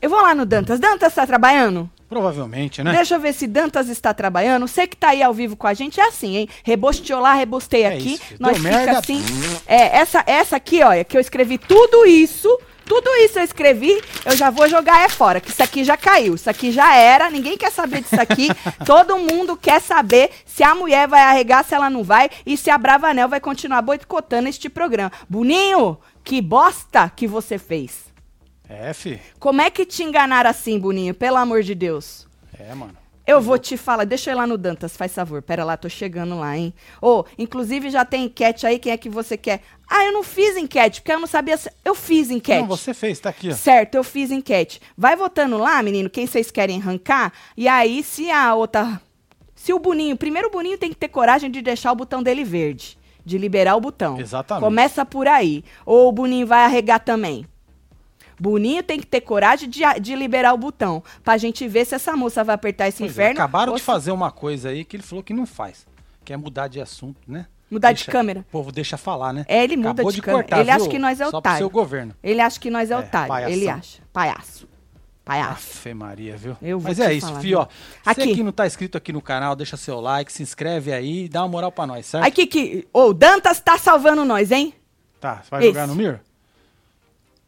Eu 0.00 0.10
vou 0.10 0.20
lá 0.20 0.34
no 0.34 0.44
Dantas. 0.46 0.78
Dantas 0.80 1.14
tá 1.14 1.26
trabalhando? 1.26 1.90
Provavelmente, 2.08 2.82
né? 2.84 2.92
Deixa 2.92 3.14
eu 3.16 3.20
ver 3.20 3.32
se 3.32 3.46
Dantas 3.48 3.88
está 3.88 4.14
trabalhando. 4.14 4.68
Você 4.68 4.86
que 4.86 4.96
tá 4.96 5.08
aí 5.08 5.22
ao 5.22 5.34
vivo 5.34 5.56
com 5.56 5.66
a 5.66 5.74
gente 5.74 6.00
é 6.00 6.06
assim, 6.06 6.36
hein? 6.36 6.48
Rebosteou 6.62 7.20
lá, 7.20 7.34
rebostei 7.34 7.82
É 7.82 7.88
aqui. 7.94 8.14
isso. 8.14 8.22
Nós 8.38 8.56
fica 8.56 8.68
merda. 8.70 8.98
assim. 8.98 9.22
É, 9.66 9.98
essa, 9.98 10.22
essa 10.26 10.56
aqui, 10.56 10.82
olha, 10.82 11.04
que 11.04 11.16
eu 11.16 11.20
escrevi 11.20 11.58
tudo 11.58 12.06
isso. 12.06 12.48
Tudo 12.84 13.10
isso 13.16 13.36
eu 13.40 13.42
escrevi, 13.42 14.00
eu 14.24 14.36
já 14.36 14.48
vou 14.48 14.68
jogar 14.68 15.04
é 15.04 15.08
fora, 15.08 15.40
que 15.40 15.50
isso 15.50 15.60
aqui 15.60 15.82
já 15.82 15.96
caiu, 15.96 16.36
isso 16.36 16.48
aqui 16.48 16.70
já 16.70 16.94
era, 16.94 17.28
ninguém 17.28 17.58
quer 17.58 17.72
saber 17.72 18.00
disso 18.00 18.14
aqui. 18.20 18.46
Todo 18.86 19.18
mundo 19.18 19.56
quer 19.56 19.80
saber 19.80 20.30
se 20.44 20.62
a 20.62 20.72
mulher 20.72 21.08
vai 21.08 21.20
arregar, 21.22 21.64
se 21.64 21.74
ela 21.74 21.90
não 21.90 22.04
vai, 22.04 22.30
e 22.46 22.56
se 22.56 22.70
a 22.70 22.78
Bravanel 22.78 23.28
vai 23.28 23.40
continuar 23.40 23.82
boicotando 23.82 24.48
este 24.48 24.68
programa. 24.68 25.10
Boninho, 25.28 25.98
que 26.22 26.40
bosta 26.40 27.10
que 27.16 27.26
você 27.26 27.58
fez. 27.58 28.05
É, 28.68 28.92
fi. 28.92 29.20
Como 29.38 29.60
é 29.60 29.70
que 29.70 29.86
te 29.86 30.02
enganaram 30.02 30.50
assim, 30.50 30.78
Boninho? 30.78 31.14
Pelo 31.14 31.36
amor 31.36 31.62
de 31.62 31.74
Deus. 31.74 32.26
É, 32.58 32.74
mano. 32.74 32.96
Eu 33.26 33.40
vou 33.40 33.58
te 33.58 33.76
falar, 33.76 34.04
deixa 34.04 34.30
eu 34.30 34.34
ir 34.34 34.36
lá 34.36 34.46
no 34.46 34.56
Dantas, 34.56 34.96
faz 34.96 35.12
favor. 35.12 35.42
Pera 35.42 35.64
lá, 35.64 35.76
tô 35.76 35.88
chegando 35.88 36.38
lá, 36.38 36.56
hein? 36.56 36.72
Ô, 37.02 37.24
inclusive 37.36 37.90
já 37.90 38.04
tem 38.04 38.26
enquete 38.26 38.64
aí, 38.64 38.78
quem 38.78 38.92
é 38.92 38.96
que 38.96 39.08
você 39.08 39.36
quer? 39.36 39.62
Ah, 39.90 40.04
eu 40.04 40.12
não 40.12 40.22
fiz 40.22 40.56
enquete, 40.56 41.00
porque 41.00 41.10
eu 41.10 41.18
não 41.18 41.26
sabia 41.26 41.56
se... 41.56 41.68
Eu 41.84 41.92
fiz 41.92 42.30
enquete. 42.30 42.60
Não, 42.60 42.68
você 42.68 42.94
fez, 42.94 43.18
tá 43.18 43.30
aqui, 43.30 43.50
ó. 43.50 43.52
Certo, 43.52 43.96
eu 43.96 44.04
fiz 44.04 44.30
enquete. 44.30 44.80
Vai 44.96 45.16
votando 45.16 45.58
lá, 45.58 45.82
menino, 45.82 46.08
quem 46.08 46.24
vocês 46.24 46.52
querem 46.52 46.80
arrancar. 46.80 47.32
E 47.56 47.66
aí, 47.66 48.04
se 48.04 48.30
a 48.30 48.54
outra. 48.54 49.00
Se 49.56 49.72
o 49.72 49.78
Boninho. 49.80 50.16
Primeiro, 50.16 50.46
o 50.46 50.50
Boninho 50.52 50.78
tem 50.78 50.90
que 50.90 50.96
ter 50.96 51.08
coragem 51.08 51.50
de 51.50 51.60
deixar 51.60 51.90
o 51.90 51.96
botão 51.96 52.22
dele 52.22 52.44
verde. 52.44 52.96
De 53.24 53.38
liberar 53.38 53.74
o 53.74 53.80
botão. 53.80 54.20
Exatamente. 54.20 54.62
Começa 54.62 55.04
por 55.04 55.26
aí. 55.26 55.64
Ou 55.84 56.08
o 56.08 56.12
Boninho 56.12 56.46
vai 56.46 56.64
arregar 56.64 57.00
também. 57.00 57.44
Boninho 58.38 58.82
tem 58.82 58.98
que 59.00 59.06
ter 59.06 59.20
coragem 59.22 59.68
de, 59.68 59.80
de 60.00 60.14
liberar 60.14 60.52
o 60.52 60.58
botão. 60.58 61.02
Pra 61.24 61.36
gente 61.38 61.66
ver 61.66 61.84
se 61.84 61.94
essa 61.94 62.16
moça 62.16 62.44
vai 62.44 62.54
apertar 62.54 62.88
esse 62.88 62.98
Pois 62.98 63.10
é, 63.10 63.22
inferno. 63.24 63.40
acabaram 63.40 63.72
ou 63.72 63.76
de 63.76 63.80
se- 63.82 63.86
fazer 63.86 64.10
uma 64.12 64.30
coisa 64.30 64.68
aí 64.70 64.84
que 64.84 64.96
ele 64.96 65.02
falou 65.02 65.22
que 65.24 65.32
não 65.32 65.46
faz. 65.46 65.86
Que 66.24 66.32
é 66.32 66.36
mudar 66.36 66.68
de 66.68 66.80
assunto, 66.80 67.18
né? 67.26 67.46
Mudar 67.70 67.92
de 67.92 67.98
Deixa- 67.98 68.12
câmera. 68.12 68.40
O 68.40 68.44
povo 68.44 68.70
deixa 68.70 68.96
falar, 68.96 69.32
né? 69.32 69.44
É, 69.48 69.64
ele 69.64 69.76
muda 69.76 69.90
Acabou 69.90 70.12
de 70.12 70.22
câmera. 70.22 70.42
cortar, 70.44 70.60
Ele 70.60 70.70
acha 70.70 70.80
viu? 70.82 70.90
que 70.90 70.98
nós 70.98 71.20
é 71.20 71.24
Só 71.24 71.30
pro 71.30 71.38
otário. 71.38 71.58
seu 71.58 71.70
governo. 71.70 72.14
Ele 72.22 72.40
acha 72.40 72.60
que 72.60 72.70
nós 72.70 72.90
é, 72.90 72.94
É, 72.94 72.98
otário. 72.98 73.28
palhação. 73.28 73.56
Ele 73.56 73.68
acha. 73.68 74.02
Palhaço. 74.12 74.68
Palhaço. 75.24 75.52
Afe 75.52 75.92
Maria, 75.94 76.36
viu? 76.36 76.56
Eu 76.62 76.78
vou 76.78 76.88
Mas 76.88 77.00
é 77.00 77.12
isso, 77.12 77.26
falar, 77.26 77.40
Fio. 77.40 77.58
Ó, 77.58 77.64
viu? 77.64 77.72
você 78.14 78.22
Aqui. 78.22 78.34
que 78.36 78.42
não 78.44 78.52
tá 78.52 78.64
inscrito 78.66 78.96
aqui 78.96 79.12
no 79.12 79.20
canal, 79.20 79.56
deixa 79.56 79.76
seu 79.76 79.98
like, 80.00 80.32
se 80.32 80.40
inscreve 80.42 80.92
aí 80.92 81.24
e 81.24 81.28
dá 81.28 81.42
uma 81.42 81.48
moral 81.48 81.72
pra 81.72 81.84
nós, 81.86 82.06
certo? 82.06 82.24
Aqui 82.24 82.46
que. 82.46 82.86
Ô, 82.92 83.06
o 83.06 83.12
Dantas 83.14 83.58
tá 83.58 83.76
salvando 83.76 84.24
nós, 84.24 84.52
hein? 84.52 84.72
Tá, 85.20 85.42
você 85.42 85.50
vai 85.50 85.60
Esse. 85.62 85.68
jogar 85.70 85.86
no 85.88 85.96
Mir? 85.96 86.20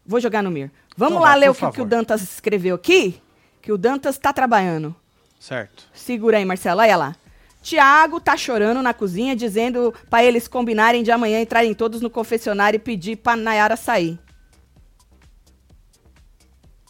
Vou 0.09 0.19
jogar 0.21 0.43
no 0.43 0.51
Mir. 0.51 0.71
Vamos 0.97 1.17
Então 1.19 1.23
lá 1.23 1.35
ler 1.35 1.51
o 1.51 1.55
que, 1.55 1.71
que 1.71 1.83
o. 1.83 1.85
Dantas 1.85 2.23
escreveu 2.23 2.75
aqui? 2.77 3.21
Que 3.61 3.71
o 3.71 3.77
Dantas 3.77 4.17
tá 4.17 4.33
trabalhando. 4.33 4.97
Certo. 5.39 5.85
Segura 5.93 6.39
aí, 6.39 6.45
Marcelo. 6.47 6.81
Olha 6.81 6.97
lá. 6.97 7.17
Tiago 7.61 8.19
tá 8.19 8.35
chorando 8.35 8.81
na 8.81 8.95
cozinha, 8.95 9.37
dizendo 9.37 9.93
pra 10.09 10.25
eles 10.25 10.49
combinarem 10.49 11.03
de 11.03 11.11
amanhã 11.11 11.41
entrarem 11.43 11.75
todos 11.75 12.01
no 12.01 12.09
confessionário 12.09 12.79
e 12.79 12.81
pedir 12.81 13.17
pra 13.17 13.37
Nayara 13.37 13.77
sair. 13.77 14.19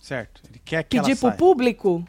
Certo. 0.00 0.40
Ele 0.48 0.60
quer 0.64 0.84
que 0.84 0.96
Pedir 0.96 1.10
ela 1.10 1.18
pro 1.20 1.28
saia. 1.28 1.36
público? 1.36 2.04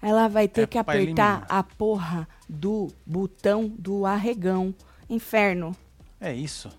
Ela 0.00 0.28
vai 0.28 0.48
ter 0.48 0.62
É 0.62 0.66
que 0.66 0.78
apertar 0.78 1.44
a 1.46 1.62
porra 1.62 2.26
do 2.48 2.88
botão 3.04 3.68
do 3.78 4.06
arregão. 4.06 4.74
Inferno. 5.10 5.76
É 6.18 6.32
isso. 6.32 6.70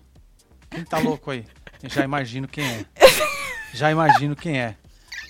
Quem 0.68 0.84
tá 0.84 0.98
louco 0.98 1.30
aí? 1.30 1.44
Já 1.84 2.04
imagino 2.04 2.46
quem 2.48 2.64
é. 2.64 2.84
Já 3.74 3.90
imagino 3.90 4.36
quem 4.36 4.60
é. 4.60 4.76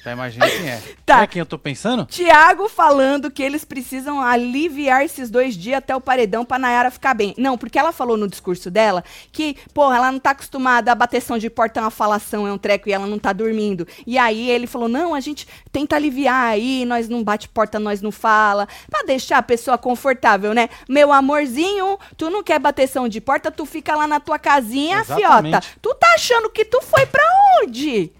Já 0.04 0.12
imagino 0.12 0.44
quem 0.46 0.68
é. 0.68 0.82
Tá. 1.06 1.22
É 1.22 1.26
quem 1.26 1.40
eu 1.40 1.46
tô 1.46 1.58
pensando? 1.58 2.06
Tiago 2.06 2.68
falando 2.68 3.30
que 3.30 3.42
eles 3.42 3.64
precisam 3.64 4.20
aliviar 4.20 5.04
esses 5.04 5.30
dois 5.30 5.54
dias 5.54 5.78
até 5.78 5.94
o 5.94 6.00
paredão 6.00 6.44
pra 6.44 6.58
Nayara 6.58 6.90
ficar 6.90 7.12
bem. 7.12 7.34
Não, 7.36 7.58
porque 7.58 7.78
ela 7.78 7.92
falou 7.92 8.16
no 8.16 8.28
discurso 8.28 8.70
dela 8.70 9.04
que, 9.30 9.56
porra, 9.74 9.96
ela 9.96 10.12
não 10.12 10.18
tá 10.18 10.30
acostumada 10.30 10.90
a 10.90 10.94
bateção 10.94 11.38
de 11.38 11.50
porta 11.50 11.80
é 11.80 11.82
uma 11.82 11.90
falação, 11.90 12.46
é 12.46 12.52
um 12.52 12.58
treco 12.58 12.88
e 12.88 12.92
ela 12.92 13.06
não 13.06 13.18
tá 13.18 13.32
dormindo. 13.32 13.86
E 14.06 14.16
aí 14.16 14.48
ele 14.48 14.66
falou: 14.66 14.88
não, 14.88 15.14
a 15.14 15.20
gente 15.20 15.46
tenta 15.70 15.96
aliviar 15.96 16.44
aí, 16.46 16.84
nós 16.84 17.08
não 17.08 17.22
bate 17.22 17.48
porta, 17.48 17.78
nós 17.78 18.00
não 18.00 18.10
fala. 18.12 18.66
Pra 18.90 19.02
deixar 19.02 19.38
a 19.38 19.42
pessoa 19.42 19.76
confortável, 19.76 20.54
né? 20.54 20.68
Meu 20.88 21.12
amorzinho, 21.12 21.98
tu 22.16 22.30
não 22.30 22.42
quer 22.42 22.58
bateção 22.58 23.08
de 23.08 23.20
porta, 23.20 23.50
tu 23.50 23.66
fica 23.66 23.94
lá 23.94 24.06
na 24.06 24.20
tua 24.20 24.38
casinha, 24.38 25.00
Exatamente. 25.00 25.60
fiota. 25.60 25.66
Tu 25.80 25.94
tá 25.94 26.14
achando 26.14 26.48
que 26.48 26.64
tu 26.64 26.80
foi 26.80 27.06
pra 27.06 27.24
onde? 27.60 28.12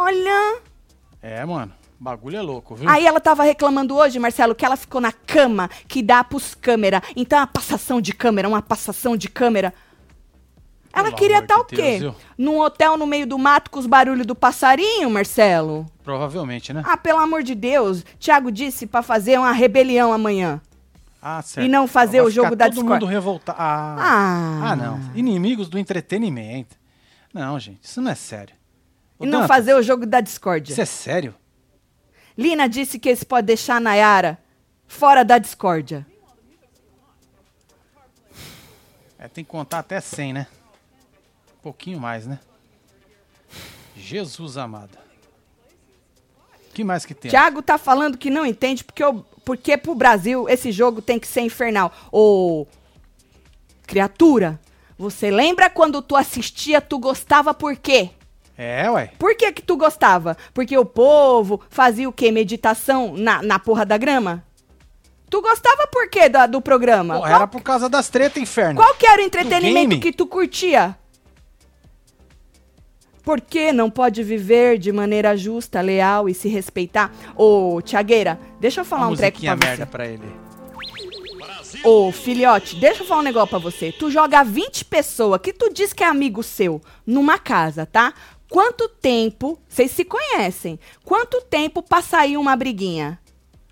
Olha. 0.00 0.60
É, 1.20 1.44
mano. 1.44 1.72
Bagulho 1.98 2.38
é 2.38 2.40
louco, 2.40 2.74
viu? 2.74 2.88
Aí 2.88 3.04
ela 3.04 3.20
tava 3.20 3.42
reclamando 3.42 3.94
hoje, 3.94 4.18
Marcelo, 4.18 4.54
que 4.54 4.64
ela 4.64 4.76
ficou 4.76 5.02
na 5.02 5.12
cama 5.12 5.68
que 5.86 6.02
dá 6.02 6.24
pros 6.24 6.54
câmera. 6.54 7.02
Então, 7.14 7.38
uma 7.38 7.46
passação 7.46 8.00
de 8.00 8.14
câmera, 8.14 8.48
uma 8.48 8.62
passação 8.62 9.14
de 9.14 9.28
câmera. 9.28 9.74
Ela 10.90 11.04
Pelo 11.04 11.16
queria 11.16 11.38
estar 11.40 11.56
de 11.56 11.60
o 11.60 11.64
quê? 11.66 11.98
Deus? 11.98 12.16
Num 12.38 12.58
hotel 12.58 12.96
no 12.96 13.06
meio 13.06 13.26
do 13.26 13.38
mato 13.38 13.70
com 13.70 13.78
os 13.78 13.86
barulhos 13.86 14.26
do 14.26 14.34
passarinho, 14.34 15.10
Marcelo? 15.10 15.84
Provavelmente, 16.02 16.72
né? 16.72 16.82
Ah, 16.86 16.96
pelo 16.96 17.18
amor 17.18 17.42
de 17.42 17.54
Deus. 17.54 18.02
Tiago 18.18 18.50
disse 18.50 18.86
pra 18.86 19.02
fazer 19.02 19.38
uma 19.38 19.52
rebelião 19.52 20.10
amanhã. 20.10 20.60
Ah, 21.20 21.42
certo. 21.42 21.66
E 21.66 21.68
não 21.68 21.86
fazer 21.86 22.22
o 22.22 22.30
jogo 22.30 22.56
da 22.56 22.64
todo 22.64 22.76
Discord. 22.76 23.04
mundo 23.04 23.10
revoltado. 23.10 23.58
Ah. 23.60 23.96
Ah. 23.98 24.70
ah, 24.70 24.76
não. 24.76 24.98
Inimigos 25.14 25.68
do 25.68 25.78
entretenimento. 25.78 26.76
Não, 27.32 27.58
gente, 27.60 27.80
isso 27.82 28.00
não 28.00 28.10
é 28.10 28.14
sério. 28.14 28.54
Ô, 29.20 29.24
E 29.24 29.28
não 29.28 29.46
fazer 29.46 29.74
o 29.74 29.82
jogo 29.82 30.04
da 30.06 30.20
discórdia. 30.20 30.72
Isso 30.72 30.80
é 30.80 30.84
sério? 30.86 31.34
Lina 32.36 32.68
disse 32.68 32.98
que 32.98 33.08
eles 33.10 33.22
podem 33.22 33.44
deixar 33.46 33.76
a 33.76 33.80
Nayara 33.80 34.38
fora 34.88 35.22
da 35.24 35.38
discórdia. 35.38 36.04
É, 39.18 39.28
tem 39.28 39.44
que 39.44 39.50
contar 39.50 39.80
até 39.80 40.00
100, 40.00 40.32
né? 40.32 40.46
Um 41.58 41.62
pouquinho 41.62 42.00
mais, 42.00 42.26
né? 42.26 42.40
Jesus 43.94 44.56
amado. 44.56 44.98
que 46.72 46.82
mais 46.84 47.04
que 47.04 47.12
tem? 47.14 47.28
Tiago 47.30 47.60
tá 47.62 47.76
falando 47.76 48.16
que 48.16 48.30
não 48.30 48.46
entende 48.46 48.82
porque, 48.84 49.04
o- 49.04 49.22
porque 49.44 49.76
pro 49.76 49.94
Brasil 49.94 50.48
esse 50.48 50.72
jogo 50.72 51.02
tem 51.02 51.18
que 51.18 51.26
ser 51.26 51.42
infernal. 51.42 51.92
Ô, 52.10 52.66
criatura, 53.86 54.58
você 54.96 55.30
lembra 55.30 55.68
quando 55.68 56.00
tu 56.00 56.16
assistia, 56.16 56.80
tu 56.80 56.98
gostava 56.98 57.52
por 57.52 57.76
quê? 57.76 58.10
É, 58.62 58.90
ué. 58.90 59.10
Por 59.18 59.34
que 59.34 59.50
que 59.52 59.62
tu 59.62 59.74
gostava? 59.74 60.36
Porque 60.52 60.76
o 60.76 60.84
povo 60.84 61.62
fazia 61.70 62.06
o 62.06 62.12
quê? 62.12 62.30
Meditação 62.30 63.14
na, 63.16 63.40
na 63.42 63.58
porra 63.58 63.86
da 63.86 63.96
grama? 63.96 64.44
Tu 65.30 65.40
gostava 65.40 65.86
por 65.86 66.10
quê 66.10 66.28
da- 66.28 66.46
do, 66.46 66.60
programa? 66.60 67.14
Pô, 67.14 67.20
qual, 67.20 67.32
era 67.34 67.46
por 67.46 67.62
causa 67.62 67.88
das 67.88 68.10
tretas, 68.10 68.42
inferno. 68.42 68.78
qual 68.78 68.94
que 68.96 69.06
era 69.06 69.22
o 69.22 69.24
entretenimento 69.24 69.98
que 69.98 70.12
tu 70.12 70.26
curtia? 70.26 70.94
Por 73.24 73.40
que 73.40 73.72
não 73.72 73.88
pode 73.88 74.22
viver 74.22 74.76
de 74.76 74.92
maneira 74.92 75.34
justa, 75.38 75.80
leal 75.80 76.28
e 76.28 76.34
se 76.34 76.48
respeitar? 76.48 77.10
Ô, 77.36 77.80
Tiagueira, 77.80 78.38
deixa 78.60 78.82
eu 78.82 78.84
falar 78.84 79.06
Uma 79.06 79.12
um 79.12 79.16
treco 79.16 79.40
pra 79.40 79.54
você. 79.56 79.66
merda 79.66 79.86
pra 79.86 80.06
ele. 80.06 80.50
Ô, 81.82 82.12
filhote, 82.12 82.76
deixa 82.76 83.02
eu 83.02 83.06
falar 83.06 83.20
um 83.20 83.24
negócio 83.24 83.48
pra 83.48 83.58
você. 83.58 83.90
Tu 83.90 84.10
joga 84.10 84.42
20 84.42 84.84
pessoas 84.84 85.40
que 85.40 85.50
tu 85.52 85.72
diz 85.72 85.94
que 85.94 86.04
é 86.04 86.06
amigo 86.06 86.42
seu 86.42 86.82
numa 87.06 87.38
casa, 87.38 87.86
tá? 87.86 88.12
Quanto 88.50 88.88
tempo, 88.88 89.60
vocês 89.68 89.92
se 89.92 90.04
conhecem, 90.04 90.76
quanto 91.04 91.40
tempo 91.42 91.84
pra 91.84 92.02
sair 92.02 92.36
uma 92.36 92.56
briguinha? 92.56 93.19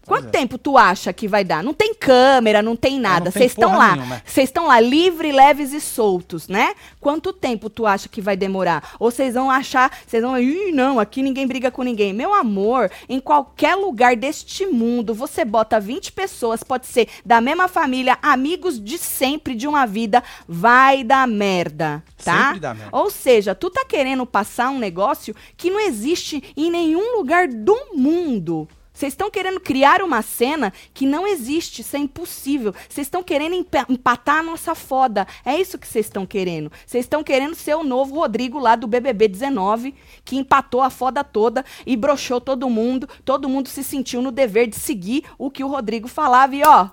Quanto 0.09 0.29
é. 0.29 0.31
tempo 0.31 0.57
tu 0.57 0.79
acha 0.79 1.13
que 1.13 1.29
vai 1.29 1.45
dar? 1.45 1.63
Não 1.63 1.75
tem 1.75 1.95
câmera, 1.95 2.63
não 2.63 2.75
tem 2.75 2.99
nada. 2.99 3.31
Vocês 3.31 3.53
estão 3.53 3.77
lá. 3.77 4.23
Vocês 4.25 4.49
estão 4.49 4.67
lá 4.67 4.81
livre, 4.81 5.31
leves 5.31 5.75
e 5.75 5.81
soltos, 5.81 6.49
né? 6.49 6.75
Quanto 6.99 7.31
tempo 7.31 7.69
tu 7.69 7.87
acha 7.87 8.09
que 8.09 8.23
vai 8.23 8.35
demorar? 8.35 8.95
Ou 8.99 9.11
vocês 9.11 9.35
vão 9.35 9.51
achar, 9.51 9.95
vocês 10.07 10.23
vão, 10.23 10.39
ih, 10.39 10.73
não, 10.73 10.99
aqui 10.99 11.23
ninguém 11.23 11.47
briga 11.47 11.71
com 11.71 11.83
ninguém. 11.83 12.15
Meu 12.15 12.33
amor, 12.33 12.91
em 13.07 13.21
qualquer 13.21 13.75
lugar 13.75 14.17
deste 14.17 14.67
mundo, 14.67 15.13
você 15.13 15.45
bota 15.45 15.79
20 15.79 16.13
pessoas, 16.13 16.63
pode 16.63 16.87
ser 16.87 17.07
da 17.25 17.41
mesma 17.41 17.69
família, 17.69 18.19
amigos 18.23 18.83
de 18.83 18.97
sempre, 18.97 19.55
de 19.55 19.69
uma 19.69 19.87
vida, 19.87 20.25
vai 20.49 21.05
dar 21.05 21.29
merda, 21.29 22.03
tá? 22.25 22.47
Sempre 22.47 22.61
dá 22.61 22.73
merda. 22.73 22.97
Ou 22.97 23.11
seja, 23.11 23.55
tu 23.55 23.69
tá 23.69 23.85
querendo 23.85 24.25
passar 24.25 24.71
um 24.71 24.79
negócio 24.79 25.37
que 25.55 25.71
não 25.71 25.81
existe 25.81 26.43
em 26.57 26.71
nenhum 26.71 27.17
lugar 27.17 27.47
do 27.47 27.77
mundo. 27.95 28.67
Vocês 28.99 29.13
estão 29.13 29.31
querendo 29.31 29.61
criar 29.61 30.03
uma 30.03 30.23
cena 30.23 30.73
que 30.93 31.07
não 31.07 31.25
existe, 31.25 31.83
isso 31.83 31.95
é 31.95 32.01
impossível. 32.01 32.75
Vocês 32.89 33.07
estão 33.07 33.23
querendo 33.23 33.55
empa- 33.55 33.87
empatar 33.89 34.39
a 34.39 34.43
nossa 34.43 34.75
foda. 34.75 35.25
É 35.45 35.55
isso 35.57 35.79
que 35.79 35.87
vocês 35.87 36.07
estão 36.07 36.27
querendo. 36.27 36.73
Vocês 36.85 37.05
estão 37.05 37.23
querendo 37.23 37.55
ser 37.55 37.77
o 37.77 37.85
novo 37.85 38.17
Rodrigo 38.17 38.59
lá 38.59 38.75
do 38.75 38.89
BBB 38.89 39.29
19, 39.29 39.95
que 40.25 40.35
empatou 40.35 40.83
a 40.83 40.91
foda 40.91 41.23
toda 41.23 41.65
e 41.87 41.97
broxou 41.97 42.41
todo 42.41 42.69
mundo. 42.69 43.09
Todo 43.25 43.49
mundo 43.49 43.69
se 43.69 43.85
sentiu 43.85 44.21
no 44.21 44.33
dever 44.33 44.67
de 44.67 44.75
seguir 44.75 45.23
o 45.39 45.49
que 45.49 45.63
o 45.63 45.69
Rodrigo 45.69 46.09
falava. 46.09 46.57
E 46.57 46.63
ó, 46.67 46.89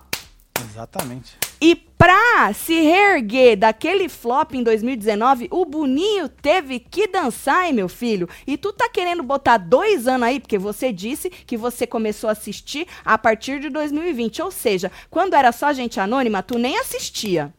Exatamente. 0.70 1.36
E 1.62 1.76
pra 1.76 2.54
se 2.54 2.82
reerguer 2.82 3.58
daquele 3.58 4.10
flop 4.10 4.54
em 4.54 4.64
2019, 4.64 5.48
o 5.50 5.66
Boninho 5.66 6.30
teve 6.30 6.80
que 6.80 7.08
dançar, 7.08 7.66
hein, 7.66 7.74
meu 7.74 7.88
filho? 7.88 8.30
E 8.46 8.58
tu 8.58 8.74
tá 8.74 8.90
querendo 8.90 9.24
botar 9.24 9.58
dois 9.58 10.08
anos 10.08 10.28
aí, 10.28 10.40
porque 10.40 10.58
você 10.58 10.92
disse 10.92 11.30
que 11.30 11.58
você 11.58 11.88
começou 11.88 12.28
a 12.28 12.34
assistir 12.34 12.88
a 13.04 13.18
partir 13.18 13.60
de 13.60 13.70
2020. 13.70 14.42
Ou 14.42 14.52
seja, 14.52 14.92
quando 15.10 15.34
era 15.34 15.52
só 15.52 15.72
gente 15.74 16.00
anônima, 16.00 16.44
tu 16.44 16.58
nem 16.58 16.78
assistia. 16.78 17.54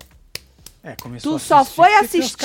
É, 0.88 0.94
começou 1.02 1.32
Tu 1.32 1.38
só 1.40 1.56
assistir 1.56 1.74
foi 1.74 1.88
porque 1.90 2.04
assistir 2.04 2.36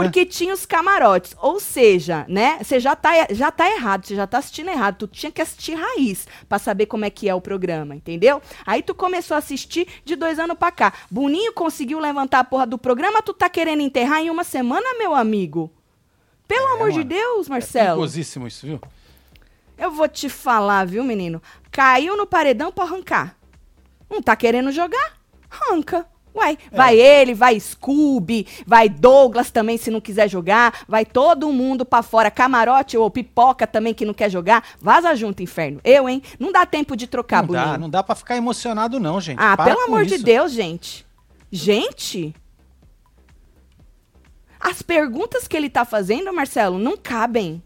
né? 0.00 0.04
porque 0.06 0.26
tinha 0.26 0.52
os 0.52 0.66
camarotes. 0.66 1.36
Ou 1.40 1.60
seja, 1.60 2.26
né? 2.28 2.58
Você 2.60 2.80
já 2.80 2.96
tá, 2.96 3.10
já 3.30 3.52
tá 3.52 3.70
errado, 3.70 4.04
você 4.04 4.16
já 4.16 4.26
tá 4.26 4.38
assistindo 4.38 4.68
errado. 4.70 4.98
Tu 4.98 5.06
tinha 5.06 5.30
que 5.30 5.40
assistir 5.40 5.74
raiz 5.74 6.26
pra 6.48 6.58
saber 6.58 6.86
como 6.86 7.04
é 7.04 7.10
que 7.10 7.28
é 7.28 7.34
o 7.34 7.40
programa, 7.40 7.94
entendeu? 7.94 8.42
Aí 8.66 8.82
tu 8.82 8.92
começou 8.92 9.36
a 9.36 9.38
assistir 9.38 9.86
de 10.04 10.16
dois 10.16 10.36
anos 10.40 10.58
pra 10.58 10.72
cá. 10.72 10.92
Boninho 11.08 11.52
conseguiu 11.52 12.00
levantar 12.00 12.40
a 12.40 12.44
porra 12.44 12.66
do 12.66 12.76
programa, 12.76 13.22
tu 13.22 13.32
tá 13.32 13.48
querendo 13.48 13.82
enterrar 13.82 14.20
em 14.20 14.30
uma 14.30 14.42
semana, 14.42 14.98
meu 14.98 15.14
amigo? 15.14 15.72
Pelo 16.48 16.66
É, 16.66 16.72
amor 16.74 16.90
de. 16.90 17.04
Deus, 17.04 17.46
É 17.46 17.50
Marcelo. 17.50 17.86
perigosíssimo 17.90 18.48
isso, 18.48 18.66
viu? 18.66 18.80
Eu 19.78 19.92
vou 19.92 20.08
te 20.08 20.28
falar, 20.28 20.84
viu, 20.86 21.04
menino? 21.04 21.40
Caiu 21.70 22.16
no 22.16 22.26
paredão 22.26 22.72
pra 22.72 22.82
arrancar. 22.82 23.36
Não 24.10 24.20
tá 24.20 24.34
querendo 24.34 24.72
jogar? 24.72 25.18
Arranca. 25.48 26.04
Uai, 26.36 26.58
vai 26.70 26.98
ele, 26.98 27.32
vai 27.32 27.58
Scooby, 27.58 28.46
vai 28.66 28.88
Douglas 28.88 29.50
também 29.50 29.78
se 29.78 29.90
não 29.90 30.00
quiser 30.00 30.28
jogar, 30.28 30.84
vai 30.86 31.04
todo 31.04 31.50
mundo 31.50 31.84
pra 31.84 32.02
fora, 32.02 32.30
camarote 32.30 32.96
ou 32.96 33.10
pipoca 33.10 33.66
também 33.66 33.94
que 33.94 34.04
não 34.04 34.12
quer 34.12 34.30
jogar, 34.30 34.62
vaza 34.80 35.14
junto, 35.16 35.42
inferno. 35.42 35.80
Eu, 35.82 36.08
hein? 36.08 36.22
Não 36.38 36.52
dá 36.52 36.66
tempo 36.66 36.94
de 36.94 37.06
trocar, 37.06 37.42
Não 37.42 37.52
dá, 37.54 37.62
Boninho. 37.62 37.78
não 37.80 37.90
dá 37.90 38.02
pra 38.02 38.14
ficar 38.14 38.36
emocionado 38.36 39.00
não, 39.00 39.20
gente. 39.20 39.38
Ah, 39.40 39.56
Para 39.56 39.66
pelo 39.66 39.86
com 39.86 39.92
amor 39.92 40.04
de 40.04 40.16
isso. 40.16 40.24
Deus, 40.24 40.52
gente. 40.52 41.06
Gente? 41.50 42.34
As 44.60 44.82
perguntas 44.82 45.46
que 45.46 45.56
ele 45.56 45.70
tá 45.70 45.84
fazendo, 45.84 46.32
Marcelo, 46.32 46.78
não 46.78 46.96
cabem. 46.96 47.62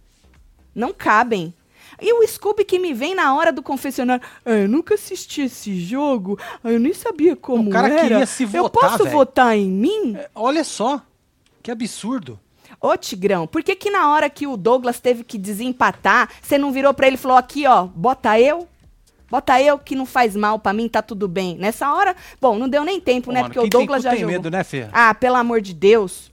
Não 0.74 0.92
cabem. 0.92 1.54
E 2.00 2.12
o 2.12 2.26
Scooby 2.26 2.64
que 2.64 2.78
me 2.78 2.92
vem 2.94 3.14
na 3.14 3.34
hora 3.34 3.52
do 3.52 3.62
confessionário. 3.62 4.24
"Ah, 4.44 4.50
eu 4.52 4.68
nunca 4.68 4.94
assisti 4.94 5.42
esse 5.42 5.78
jogo. 5.80 6.38
ah, 6.64 6.70
Eu 6.70 6.80
nem 6.80 6.92
sabia 6.94 7.36
como 7.36 7.68
O 7.68 7.72
cara 7.72 7.88
era. 7.88 8.02
queria 8.02 8.26
se 8.26 8.44
eu 8.44 8.48
votar, 8.48 8.90
posso 8.90 9.04
velho." 9.04 9.10
votar 9.16 9.56
em 9.56 9.68
mim? 9.68 10.16
É, 10.16 10.28
Olha 10.34 10.64
só, 10.64 11.00
que 11.62 11.70
absurdo. 11.70 12.38
Ô, 12.80 12.96
Tigrão, 12.96 13.46
por 13.46 13.62
que 13.62 13.74
que 13.76 13.90
na 13.90 14.10
hora 14.10 14.30
que 14.30 14.46
o 14.46 14.56
Douglas 14.56 15.00
teve 15.00 15.22
que 15.24 15.36
desempatar, 15.36 16.30
você 16.40 16.56
não 16.56 16.72
virou 16.72 16.94
pra 16.94 17.06
ele 17.06 17.16
e 17.16 17.18
falou 17.18 17.36
aqui, 17.36 17.66
ó, 17.66 17.84
bota 17.84 18.40
eu? 18.40 18.66
Bota 19.30 19.60
eu 19.62 19.78
que 19.78 19.94
não 19.94 20.06
faz 20.06 20.34
mal 20.34 20.58
pra 20.58 20.72
mim, 20.72 20.88
tá 20.88 21.02
tudo 21.02 21.28
bem. 21.28 21.56
Nessa 21.56 21.92
hora, 21.92 22.16
bom, 22.40 22.58
não 22.58 22.68
deu 22.68 22.82
nem 22.84 22.98
tempo, 23.00 23.30
né? 23.30 23.42
Porque 23.44 23.58
o 23.58 23.62
tem 23.62 23.70
Douglas 23.70 23.98
cu 23.98 24.02
já 24.04 24.10
tem 24.10 24.20
jogou. 24.20 24.32
medo, 24.32 24.50
né, 24.50 24.64
Fê? 24.64 24.88
Ah, 24.92 25.14
pelo 25.14 25.36
amor 25.36 25.60
de 25.60 25.72
Deus. 25.74 26.32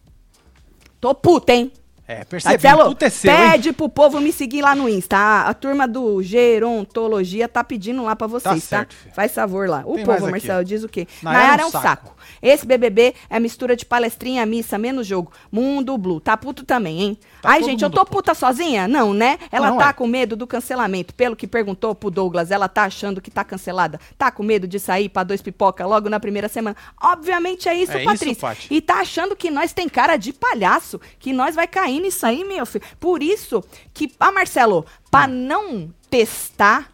Tô 1.00 1.14
puta, 1.14 1.54
hein? 1.54 1.72
É, 2.08 2.26
Marcelo, 2.32 2.86
puta 2.86 3.06
é 3.06 3.10
seu, 3.10 3.32
hein? 3.32 3.52
pede 3.52 3.74
pro 3.74 3.90
povo 3.90 4.22
me 4.22 4.32
seguir 4.32 4.62
lá 4.62 4.74
no 4.74 4.88
Insta. 4.88 5.18
A, 5.18 5.50
a 5.50 5.54
turma 5.54 5.86
do 5.88 6.22
Gerontologia 6.24 7.48
tá 7.50 7.64
pedindo 7.64 8.04
lá 8.04 8.16
pra 8.16 8.28
vocês, 8.28 8.64
tá? 8.64 8.78
certo, 8.78 8.96
filho. 8.96 9.14
Faz 9.14 9.34
favor 9.34 9.68
lá. 9.68 9.84
O 9.86 9.96
Tem 9.96 10.06
povo, 10.06 10.30
Marcelo, 10.30 10.64
diz 10.64 10.84
o 10.84 10.90
quê? 10.90 11.08
Nayara 11.22 11.62
é 11.62 11.64
é 11.64 11.68
um 11.68 11.72
saco. 11.72 11.84
saco. 11.84 12.18
Esse 12.42 12.66
BBB 12.66 13.14
é 13.30 13.40
mistura 13.40 13.76
de 13.76 13.86
palestrinha, 13.86 14.46
missa, 14.46 14.78
menos 14.78 15.06
jogo. 15.08 15.32
Mundo 15.52 15.98
Blue. 15.98 16.20
Tá 16.20 16.38
puto 16.38 16.64
também, 16.64 17.02
hein? 17.02 17.18
Tá 17.42 17.50
Ai, 17.52 17.64
gente, 17.64 17.84
eu 17.84 17.90
tô 17.90 18.02
puto. 18.02 18.12
puta 18.18 18.34
sozinha? 18.34 18.88
Não, 18.88 19.14
né? 19.14 19.38
Ela 19.52 19.70
Não, 19.72 19.78
tá 19.78 19.90
é. 19.90 19.94
com 19.94 20.08
medo 20.08 20.36
do 20.36 20.46
cancelamento. 20.48 21.14
Pelo 21.14 21.36
que 21.36 21.48
perguntou 21.48 21.94
pro 21.96 22.10
Douglas, 22.12 22.52
ela 22.52 22.68
tá 22.68 22.84
achando 22.84 23.22
que 23.22 23.32
tá 23.32 23.44
cancelada. 23.44 24.00
Tá 24.18 24.32
com 24.32 24.44
medo 24.44 24.68
de 24.68 24.80
sair 24.80 25.10
pra 25.10 25.24
dois 25.24 25.42
pipoca 25.42 25.86
logo 25.86 26.10
na 26.10 26.20
primeira 26.20 26.48
semana? 26.50 26.76
Obviamente 27.02 27.68
é 27.70 27.76
isso, 27.76 27.92
É 27.94 27.98
isso, 27.98 28.06
Patrícia. 28.06 28.42
Paty. 28.48 28.68
E 28.72 28.82
tá 28.82 28.96
achando 29.02 29.36
que 29.36 29.50
nós 29.50 29.74
tem 29.74 29.88
cara 29.90 30.18
de 30.18 30.34
palhaço, 30.34 31.00
que 31.20 31.32
nós 31.34 31.56
vai 31.56 31.68
cair 31.68 31.97
nisso 32.00 32.26
aí, 32.26 32.44
meu 32.44 32.66
filho. 32.66 32.84
Por 33.00 33.22
isso 33.24 33.64
que, 33.94 34.12
ah, 34.20 34.32
Marcelo, 34.32 34.86
pra 35.12 35.26
Hum. 35.26 35.30
não 35.48 35.94
testar, 36.10 36.92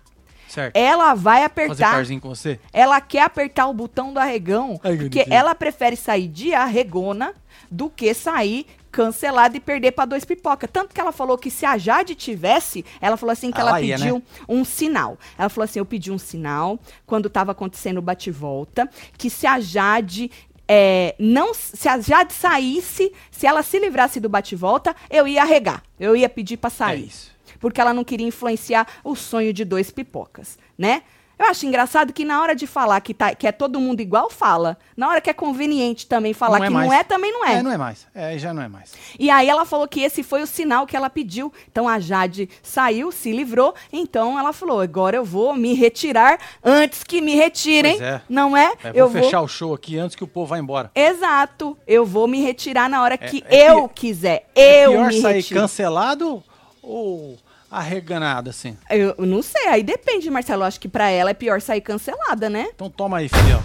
Certo. 0.48 0.75
ela 0.75 1.13
vai 1.13 1.38
Fazer 1.38 1.45
apertar. 1.45 1.91
parzinho 1.93 2.22
com 2.22 2.29
você? 2.29 2.60
Ela 2.72 3.00
quer 3.01 3.24
apertar 3.24 3.67
o 3.67 3.74
botão 3.74 4.13
do 4.13 4.19
arregão, 4.19 4.79
Ai, 4.83 4.95
porque 4.98 5.25
ela 5.29 5.55
prefere 5.55 5.95
sair 5.95 6.27
de 6.27 6.53
arregona 6.53 7.33
do 7.72 7.89
que 7.89 8.13
sair 8.13 8.65
cancelada 8.91 9.57
e 9.57 9.60
perder 9.60 9.91
pra 9.93 10.05
dois 10.05 10.24
pipoca. 10.24 10.67
Tanto 10.67 10.93
que 10.93 11.01
ela 11.01 11.12
falou 11.12 11.36
que 11.36 11.50
se 11.50 11.65
a 11.65 11.75
Jade 11.79 12.13
tivesse, 12.13 12.86
ela 13.01 13.17
falou 13.17 13.33
assim 13.33 13.50
que 13.51 13.60
ela, 13.60 13.72
Ela 13.72 13.81
ia, 13.81 13.98
pediu 13.98 14.15
né? 14.17 14.22
um 14.48 14.63
sinal. 14.63 15.17
Ela 15.36 15.50
falou 15.50 15.65
assim, 15.65 15.79
eu 15.79 15.86
pedi 15.86 16.12
um 16.12 16.19
sinal 16.19 16.77
quando 17.03 17.27
tava 17.27 17.51
acontecendo 17.53 17.98
o 17.98 18.01
bate-volta, 18.03 18.88
que 19.18 19.31
se 19.31 19.48
a 19.48 19.59
Jade 19.59 20.29
é, 20.67 21.15
não, 21.19 21.53
se 21.53 21.87
a 21.89 21.99
Jade 21.99 22.33
saísse, 22.33 23.11
se 23.31 23.45
ela 23.45 23.61
se 23.63 23.77
livrasse 23.79 24.19
do 24.19 24.29
bate-volta, 24.29 24.95
eu 25.09 25.27
ia 25.27 25.41
arregar. 25.41 25.83
Eu 25.99 26.15
ia 26.15 26.29
pedir 26.29 26.57
pra 26.57 26.67
É 26.69 26.71
sair 26.71 27.07
isso. 27.07 27.31
porque 27.59 27.79
ela 27.81 27.93
não 27.93 28.03
queria 28.03 28.27
influenciar 28.27 28.87
o 29.03 29.15
sonho 29.15 29.53
de 29.53 29.63
dois 29.65 29.91
pipocas, 29.91 30.57
né? 30.77 31.03
Eu 31.44 31.50
acho 31.50 31.66
engraçado 31.66 32.14
que 32.14 32.24
na 32.24 32.42
hora 32.42 32.56
de 32.56 32.66
falar 32.66 33.01
que, 33.01 33.14
tá, 33.14 33.36
que 33.36 33.46
é 33.46 33.51
todo 33.51 33.79
mundo 33.79 34.00
igual, 34.00 34.29
fala. 34.29 34.77
Na 34.96 35.10
hora 35.10 35.20
que 35.20 35.29
é 35.29 35.34
conveniente 35.34 36.08
também 36.08 36.34
falar 36.34 36.58
Não 36.60 36.64
é 36.66 36.68
que 36.68 36.74
mais. 36.74 36.88
não 36.88 36.94
é, 36.94 37.03
também 37.03 37.32
não 37.34 37.46
é. 37.46 37.53
É, 37.56 37.64
não 37.64 37.72
é 37.72 37.77
mais. 37.77 38.08
É, 38.16 38.38
já 38.38 38.53
não 38.53 38.62
é 38.62 38.68
mais. 38.70 38.94
E 39.20 39.29
aí 39.29 39.50
ela 39.50 39.66
falou 39.66 39.86
que 39.88 40.01
esse 40.01 40.24
foi 40.24 40.42
o 40.42 40.48
sinal 40.48 40.88
que 40.88 40.96
ela 40.96 41.10
pediu. 41.10 41.51
Então 41.70 41.88
a 41.90 42.00
Jade 42.00 42.50
saiu, 42.62 43.12
se 43.12 43.32
livrou. 43.34 43.75
Então 43.92 44.40
ela 44.40 44.53
falou: 44.53 44.79
agora 44.79 45.18
eu 45.18 45.25
vou 45.25 45.53
me 45.53 45.74
retirar 45.74 46.40
antes 46.64 47.03
que 47.03 47.20
me 47.20 47.36
retirem. 47.36 47.98
Pois 47.98 48.10
é. 48.10 48.22
Não 48.29 48.56
é? 48.56 48.74
É, 48.84 48.92
vou 48.94 49.01
eu 49.01 49.10
fechar 49.12 49.42
o 49.42 49.48
show 49.48 49.74
aqui 49.74 49.98
antes 50.00 50.16
que 50.16 50.24
o 50.24 50.27
povo 50.27 50.48
vá 50.48 50.58
embora. 50.60 50.90
Exato. 50.96 51.77
Eu 51.86 52.06
vou 52.06 52.25
me 52.25 52.42
retirar 52.42 52.90
na 52.90 53.01
hora 53.03 53.18
que 53.18 53.44
é 53.50 53.70
eu 53.70 53.90
pi- 53.90 53.96
quiser. 53.96 54.48
É 54.56 54.86
Eu 54.86 54.92
pior 54.92 55.08
me 55.08 55.22
sair 55.22 55.34
retiro. 55.36 55.60
cancelado 55.60 56.42
ou 56.82 57.38
arreganado, 57.74 58.50
assim? 58.50 58.77
Eu 58.90 59.25
não 59.25 59.42
sei, 59.42 59.68
aí 59.68 59.83
depende, 59.83 60.29
Marcelo. 60.29 60.64
Acho 60.64 60.79
que 60.79 60.88
pra 60.88 61.09
ela 61.09 61.31
é 61.31 61.33
pior 61.33 61.59
sair 61.62 61.81
cancelada, 61.81 62.50
né? 62.50 62.70
Então 62.74 62.90
toma 62.90 63.18
aí, 63.18 63.27
filhão. 63.29 63.62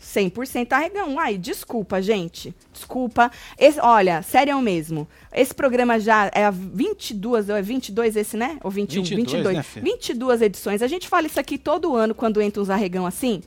100% 0.00 0.72
arregão. 0.72 1.18
Ai, 1.18 1.36
desculpa, 1.36 2.00
gente. 2.00 2.54
Desculpa. 2.72 3.30
Esse, 3.58 3.78
olha, 3.80 4.22
sério 4.22 4.58
mesmo. 4.60 5.06
Esse 5.32 5.54
programa 5.54 6.00
já 6.00 6.30
é 6.34 6.46
a 6.46 6.50
22, 6.50 7.48
ou 7.50 7.56
é 7.56 7.62
22 7.62 8.16
esse, 8.16 8.36
né? 8.36 8.58
Ou 8.62 8.70
21? 8.70 9.02
22, 9.02 9.32
22. 9.32 9.56
né, 9.56 9.62
filho? 9.62 9.84
22 9.84 10.42
edições. 10.42 10.82
A 10.82 10.86
gente 10.86 11.06
fala 11.08 11.26
isso 11.26 11.38
aqui 11.38 11.58
todo 11.58 11.94
ano 11.94 12.14
quando 12.14 12.40
entra 12.40 12.62
uns 12.62 12.70
arregão 12.70 13.06
assim. 13.06 13.42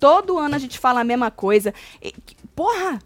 Todo 0.00 0.38
ano 0.38 0.54
a 0.54 0.58
gente 0.58 0.78
fala 0.78 1.00
a 1.00 1.04
mesma 1.04 1.30
coisa. 1.30 1.74
E, 2.02 2.14
porra! 2.54 2.98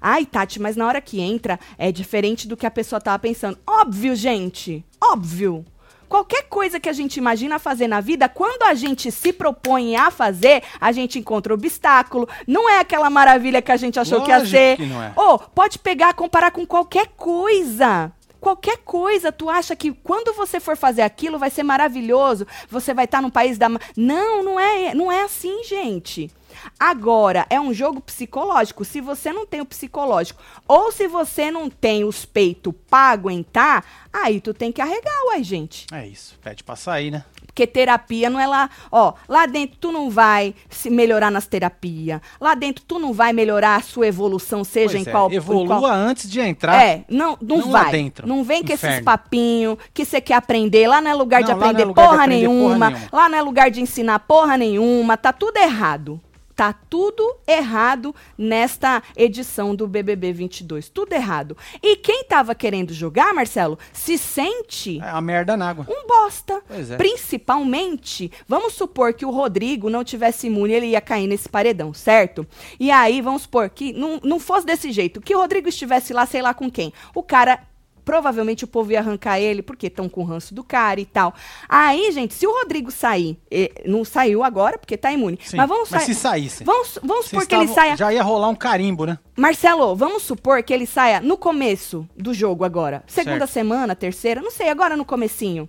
Ai, 0.00 0.26
Tati, 0.26 0.60
mas 0.60 0.76
na 0.76 0.86
hora 0.86 1.00
que 1.00 1.20
entra 1.20 1.58
é 1.76 1.90
diferente 1.90 2.46
do 2.46 2.56
que 2.56 2.66
a 2.66 2.70
pessoa 2.70 3.00
tava 3.00 3.18
pensando. 3.18 3.58
Óbvio, 3.66 4.14
gente. 4.14 4.84
Óbvio. 5.00 5.64
Qualquer 6.08 6.44
coisa 6.44 6.80
que 6.80 6.88
a 6.88 6.92
gente 6.92 7.18
imagina 7.18 7.58
fazer 7.58 7.86
na 7.86 8.00
vida, 8.00 8.28
quando 8.28 8.62
a 8.62 8.72
gente 8.72 9.12
se 9.12 9.30
propõe 9.30 9.94
a 9.94 10.10
fazer, 10.10 10.62
a 10.80 10.90
gente 10.90 11.18
encontra 11.18 11.52
obstáculo. 11.52 12.26
Não 12.46 12.68
é 12.68 12.80
aquela 12.80 13.10
maravilha 13.10 13.60
que 13.60 13.70
a 13.70 13.76
gente 13.76 14.00
achou 14.00 14.22
que 14.22 14.30
ia 14.30 14.38
Lógico 14.38 14.56
ser. 14.56 14.76
que 14.76 14.86
não 14.86 15.02
é. 15.02 15.12
Ô, 15.14 15.38
pode 15.38 15.78
pegar, 15.78 16.14
comparar 16.14 16.50
com 16.50 16.66
qualquer 16.66 17.08
coisa. 17.08 18.10
Qualquer 18.40 18.78
coisa, 18.78 19.32
tu 19.32 19.50
acha 19.50 19.74
que 19.74 19.92
quando 19.92 20.32
você 20.32 20.60
for 20.60 20.76
fazer 20.76 21.02
aquilo 21.02 21.38
vai 21.38 21.50
ser 21.50 21.64
maravilhoso, 21.64 22.46
você 22.70 22.94
vai 22.94 23.04
estar 23.04 23.20
no 23.20 23.30
país 23.30 23.58
da. 23.58 23.68
Não, 23.96 24.42
não 24.42 24.58
é, 24.58 24.94
não 24.94 25.10
é 25.10 25.22
assim, 25.22 25.64
gente. 25.64 26.30
Agora, 26.78 27.46
é 27.50 27.60
um 27.60 27.72
jogo 27.72 28.00
psicológico. 28.00 28.84
Se 28.84 29.00
você 29.00 29.32
não 29.32 29.46
tem 29.46 29.60
o 29.60 29.66
psicológico, 29.66 30.40
ou 30.66 30.90
se 30.92 31.06
você 31.08 31.50
não 31.50 31.68
tem 31.68 32.04
os 32.04 32.24
peitos 32.24 32.72
pra 32.88 33.10
aguentar, 33.10 33.84
aí 34.12 34.40
tu 34.40 34.52
tem 34.54 34.70
que 34.72 34.80
arregar, 34.80 35.24
uai, 35.26 35.42
gente. 35.42 35.86
É 35.92 36.06
isso. 36.06 36.38
Pede 36.42 36.62
pra 36.64 36.76
sair, 36.76 37.10
né? 37.10 37.24
Porque 37.46 37.66
terapia 37.66 38.30
não 38.30 38.38
é 38.38 38.46
lá, 38.46 38.70
ó, 38.92 39.14
lá 39.28 39.44
dentro 39.44 39.76
tu 39.80 39.90
não 39.90 40.08
vai 40.10 40.54
se 40.70 40.88
melhorar 40.90 41.28
nas 41.28 41.44
terapias. 41.48 42.20
Lá 42.40 42.54
dentro 42.54 42.84
tu 42.86 43.00
não 43.00 43.12
vai 43.12 43.32
melhorar 43.32 43.74
a 43.74 43.80
sua 43.82 44.06
evolução, 44.06 44.62
seja 44.62 44.92
Pois 44.92 45.06
em 45.06 45.08
é, 45.08 45.12
qual 45.12 45.28
em 45.28 45.34
Evolua 45.34 45.66
qual- 45.80 45.92
antes 45.92 46.30
de 46.30 46.40
entrar. 46.40 46.80
É, 46.80 47.04
não, 47.08 47.36
não, 47.42 47.56
Não 47.58 47.70
vai. 47.72 47.90
dentro. 47.90 48.28
Não 48.28 48.44
vem 48.44 48.62
com 48.62 48.72
esses 48.72 49.00
papinhos 49.00 49.76
que 49.92 50.04
você 50.04 50.20
quer 50.20 50.34
aprender. 50.34 50.86
Lá 50.86 51.00
não 51.00 51.10
é 51.10 51.14
lugar 51.14 51.42
de 51.42 51.50
Não, 51.50 51.58
não 51.58 51.66
é 51.66 51.68
aprender, 51.70 51.84
lugar 51.84 52.02
de 52.04 52.08
porra, 52.10 52.22
aprender 52.22 52.46
porra 52.46 52.58
nenhuma. 52.58 52.90
nenhuma. 52.90 53.08
Lá 53.12 53.28
não 53.28 53.38
é 53.38 53.42
lugar 53.42 53.70
de 53.72 53.80
ensinar 53.80 54.20
porra 54.20 54.56
nenhuma. 54.56 55.16
Tá 55.16 55.32
tudo 55.32 55.56
errado. 55.56 56.20
Tá 56.58 56.72
tudo 56.72 57.36
errado 57.46 58.12
nesta 58.36 59.00
edição 59.16 59.76
do 59.76 59.86
BBB 59.86 60.32
22. 60.32 60.88
Tudo 60.88 61.12
errado. 61.12 61.56
E 61.80 61.94
quem 61.94 62.24
tava 62.24 62.52
querendo 62.52 62.92
jogar, 62.92 63.32
Marcelo, 63.32 63.78
se 63.92 64.18
sente 64.18 65.00
É 65.00 65.08
a 65.08 65.20
merda 65.20 65.56
na 65.56 65.70
água. 65.70 65.86
um 65.88 66.04
bosta. 66.04 66.60
Pois 66.66 66.90
é. 66.90 66.96
Principalmente, 66.96 68.32
vamos 68.48 68.72
supor 68.72 69.14
que 69.14 69.24
o 69.24 69.30
Rodrigo 69.30 69.88
não 69.88 70.02
tivesse 70.02 70.48
imune, 70.48 70.72
ele 70.72 70.86
ia 70.86 71.00
cair 71.00 71.28
nesse 71.28 71.48
paredão, 71.48 71.94
certo? 71.94 72.44
E 72.80 72.90
aí, 72.90 73.22
vamos 73.22 73.42
supor 73.42 73.70
que 73.70 73.92
não, 73.92 74.18
não 74.24 74.40
fosse 74.40 74.66
desse 74.66 74.90
jeito, 74.90 75.20
que 75.20 75.36
o 75.36 75.38
Rodrigo 75.38 75.68
estivesse 75.68 76.12
lá, 76.12 76.26
sei 76.26 76.42
lá 76.42 76.52
com 76.52 76.68
quem. 76.68 76.92
O 77.14 77.22
cara. 77.22 77.67
Provavelmente 78.08 78.64
o 78.64 78.66
povo 78.66 78.90
ia 78.90 79.00
arrancar 79.00 79.38
ele, 79.38 79.60
porque 79.60 79.88
estão 79.88 80.08
com 80.08 80.22
o 80.22 80.24
ranço 80.24 80.54
do 80.54 80.64
cara 80.64 80.98
e 80.98 81.04
tal. 81.04 81.34
Aí, 81.68 82.10
gente, 82.10 82.32
se 82.32 82.46
o 82.46 82.50
Rodrigo 82.50 82.90
sair, 82.90 83.38
não 83.84 84.02
saiu 84.02 84.42
agora, 84.42 84.78
porque 84.78 84.96
tá 84.96 85.12
imune. 85.12 85.38
Sim, 85.44 85.58
mas 85.58 85.68
vamos 85.68 85.90
mas 85.90 86.04
se 86.04 86.14
saísse. 86.14 86.64
Vamos, 86.64 86.98
vamos 87.02 87.26
supor 87.26 87.46
que 87.46 87.54
ele 87.54 87.68
saia. 87.68 87.98
Já 87.98 88.10
ia 88.10 88.22
rolar 88.22 88.48
um 88.48 88.54
carimbo, 88.54 89.04
né? 89.04 89.18
Marcelo, 89.36 89.94
vamos 89.94 90.22
supor 90.22 90.62
que 90.62 90.72
ele 90.72 90.86
saia 90.86 91.20
no 91.20 91.36
começo 91.36 92.08
do 92.16 92.32
jogo 92.32 92.64
agora. 92.64 93.04
Segunda 93.06 93.40
Certo. 93.40 93.52
semana, 93.52 93.94
terceira, 93.94 94.40
não 94.40 94.50
sei, 94.50 94.70
agora 94.70 94.96
no 94.96 95.04
comecinho. 95.04 95.68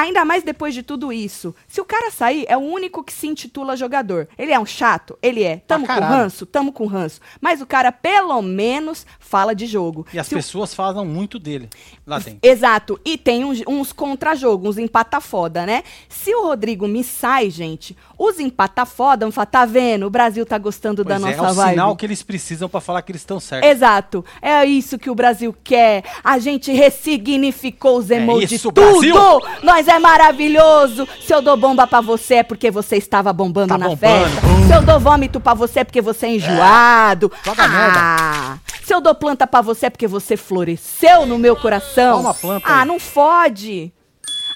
Ainda 0.00 0.24
mais 0.24 0.42
depois 0.42 0.72
de 0.72 0.82
tudo 0.82 1.12
isso. 1.12 1.54
Se 1.68 1.80
o 1.80 1.84
cara 1.84 2.10
sair, 2.10 2.44
é 2.48 2.56
o 2.56 2.60
único 2.60 3.02
que 3.04 3.12
se 3.12 3.26
intitula 3.26 3.76
jogador. 3.76 4.28
Ele 4.38 4.52
é 4.52 4.58
um 4.58 4.64
chato? 4.64 5.18
Ele 5.22 5.42
é. 5.42 5.58
Tamo 5.66 5.86
com 5.86 5.92
caralho. 5.92 6.14
ranço? 6.14 6.46
Tamo 6.46 6.72
com 6.72 6.86
ranço. 6.86 7.20
Mas 7.40 7.60
o 7.60 7.66
cara, 7.66 7.92
pelo 7.92 8.40
menos, 8.40 9.04
fala 9.18 9.54
de 9.54 9.66
jogo. 9.66 10.06
E 10.12 10.18
as 10.18 10.26
Se 10.26 10.34
o- 10.34 10.38
pessoas 10.38 10.72
falam 10.74 11.04
muito 11.04 11.38
dele 11.38 11.68
lá 12.06 12.18
dentro. 12.18 12.38
Exato. 12.42 13.00
E 13.04 13.18
tem 13.18 13.44
uns, 13.44 13.62
uns 13.66 13.92
contra-jogos, 13.92 14.76
uns 14.76 14.78
empata-foda, 14.78 15.66
né? 15.66 15.82
Se 16.08 16.34
o 16.34 16.44
Rodrigo 16.44 16.86
me 16.88 17.02
sai, 17.04 17.50
gente, 17.50 17.96
os 18.18 18.38
empata-foda 18.38 19.26
vão 19.26 19.32
falar, 19.32 19.46
tá 19.46 19.64
vendo? 19.64 20.06
O 20.06 20.10
Brasil 20.10 20.46
tá 20.46 20.56
gostando 20.58 21.02
da 21.04 21.18
Pois 21.18 21.32
é, 21.32 21.36
nossa 21.36 21.48
é 21.48 21.52
o 21.52 21.54
vibe. 21.54 21.70
sinal 21.70 21.96
que 21.96 22.06
eles 22.06 22.22
precisam 22.22 22.68
pra 22.68 22.80
falar 22.80 23.02
que 23.02 23.10
eles 23.12 23.22
estão 23.22 23.40
certos. 23.40 23.68
Exato. 23.68 24.24
É 24.40 24.64
isso 24.64 24.98
que 24.98 25.10
o 25.10 25.14
Brasil 25.14 25.54
quer. 25.64 26.04
A 26.22 26.38
gente 26.38 26.72
ressignificou 26.72 27.98
os 27.98 28.10
emojis. 28.10 28.52
isso, 28.52 28.70
tudo! 28.72 28.90
Brasil! 29.00 29.14
Nós 29.62 29.80
nós 29.80 29.88
é 29.90 29.98
maravilhoso. 29.98 31.06
Se 31.20 31.32
eu 31.34 31.40
dou 31.42 31.56
bomba 31.56 31.86
pra 31.86 32.00
você 32.00 32.36
é 32.36 32.42
porque 32.42 32.70
você 32.70 32.96
estava 32.96 33.32
bombando 33.32 33.68
Tá 33.68 33.78
na 33.78 33.88
bombando, 33.88 34.30
festa. 34.30 34.40
bum. 34.46 34.66
Se 34.66 34.74
eu 34.74 34.82
dou 34.82 35.00
vômito 35.00 35.40
pra 35.40 35.54
você 35.54 35.80
é 35.80 35.84
porque 35.84 36.00
você 36.00 36.26
é 36.26 36.30
enjoado. 36.36 37.30
joga 37.44 37.62
ah, 37.64 38.58
se 38.84 38.94
eu 38.94 39.00
dou 39.00 39.14
planta 39.14 39.46
pra 39.46 39.60
você 39.60 39.86
é 39.86 39.90
porque 39.90 40.06
você 40.08 40.36
floresceu 40.36 41.24
no 41.26 41.38
meu 41.38 41.54
coração. 41.56 42.18
Toma 42.18 42.34
planta 42.34 42.66
Ah, 42.68 42.80
aí. 42.82 42.86
não 42.86 42.98
fode. 42.98 43.92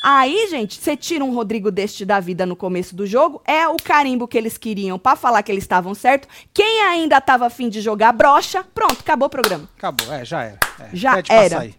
Aí, 0.07 0.49
gente, 0.51 0.79
você 0.79 0.95
tira 0.99 1.25
um 1.25 1.33
Rodrigo 1.35 1.71
deste 1.71 2.05
da 2.05 2.21
vida 2.21 2.45
no 2.45 2.55
começo 2.55 2.95
do 2.95 3.07
jogo, 3.07 3.41
é 3.47 3.67
o 3.67 3.77
carimbo 3.83 4.29
que 4.29 4.37
eles 4.37 4.59
queriam 4.59 4.99
pra 4.99 5.17
falar 5.17 5.43
que 5.43 5.51
eles 5.51 5.65
estavam 5.65 5.95
certo. 5.95 6.29
Quem 6.53 6.83
ainda 6.83 7.19
tava 7.23 7.47
afim 7.47 7.71
de 7.71 7.81
jogar 7.81 8.13
brocha, 8.13 8.63
pronto, 8.75 8.99
acabou 9.01 9.29
o 9.29 9.31
programa. 9.31 9.67
Acabou, 9.79 10.13
é, 10.13 10.23
já 10.23 10.43
era. 10.43 10.59
É, 10.79 10.89
Já 10.93 11.15
pede 11.15 11.33
era. 11.33 11.71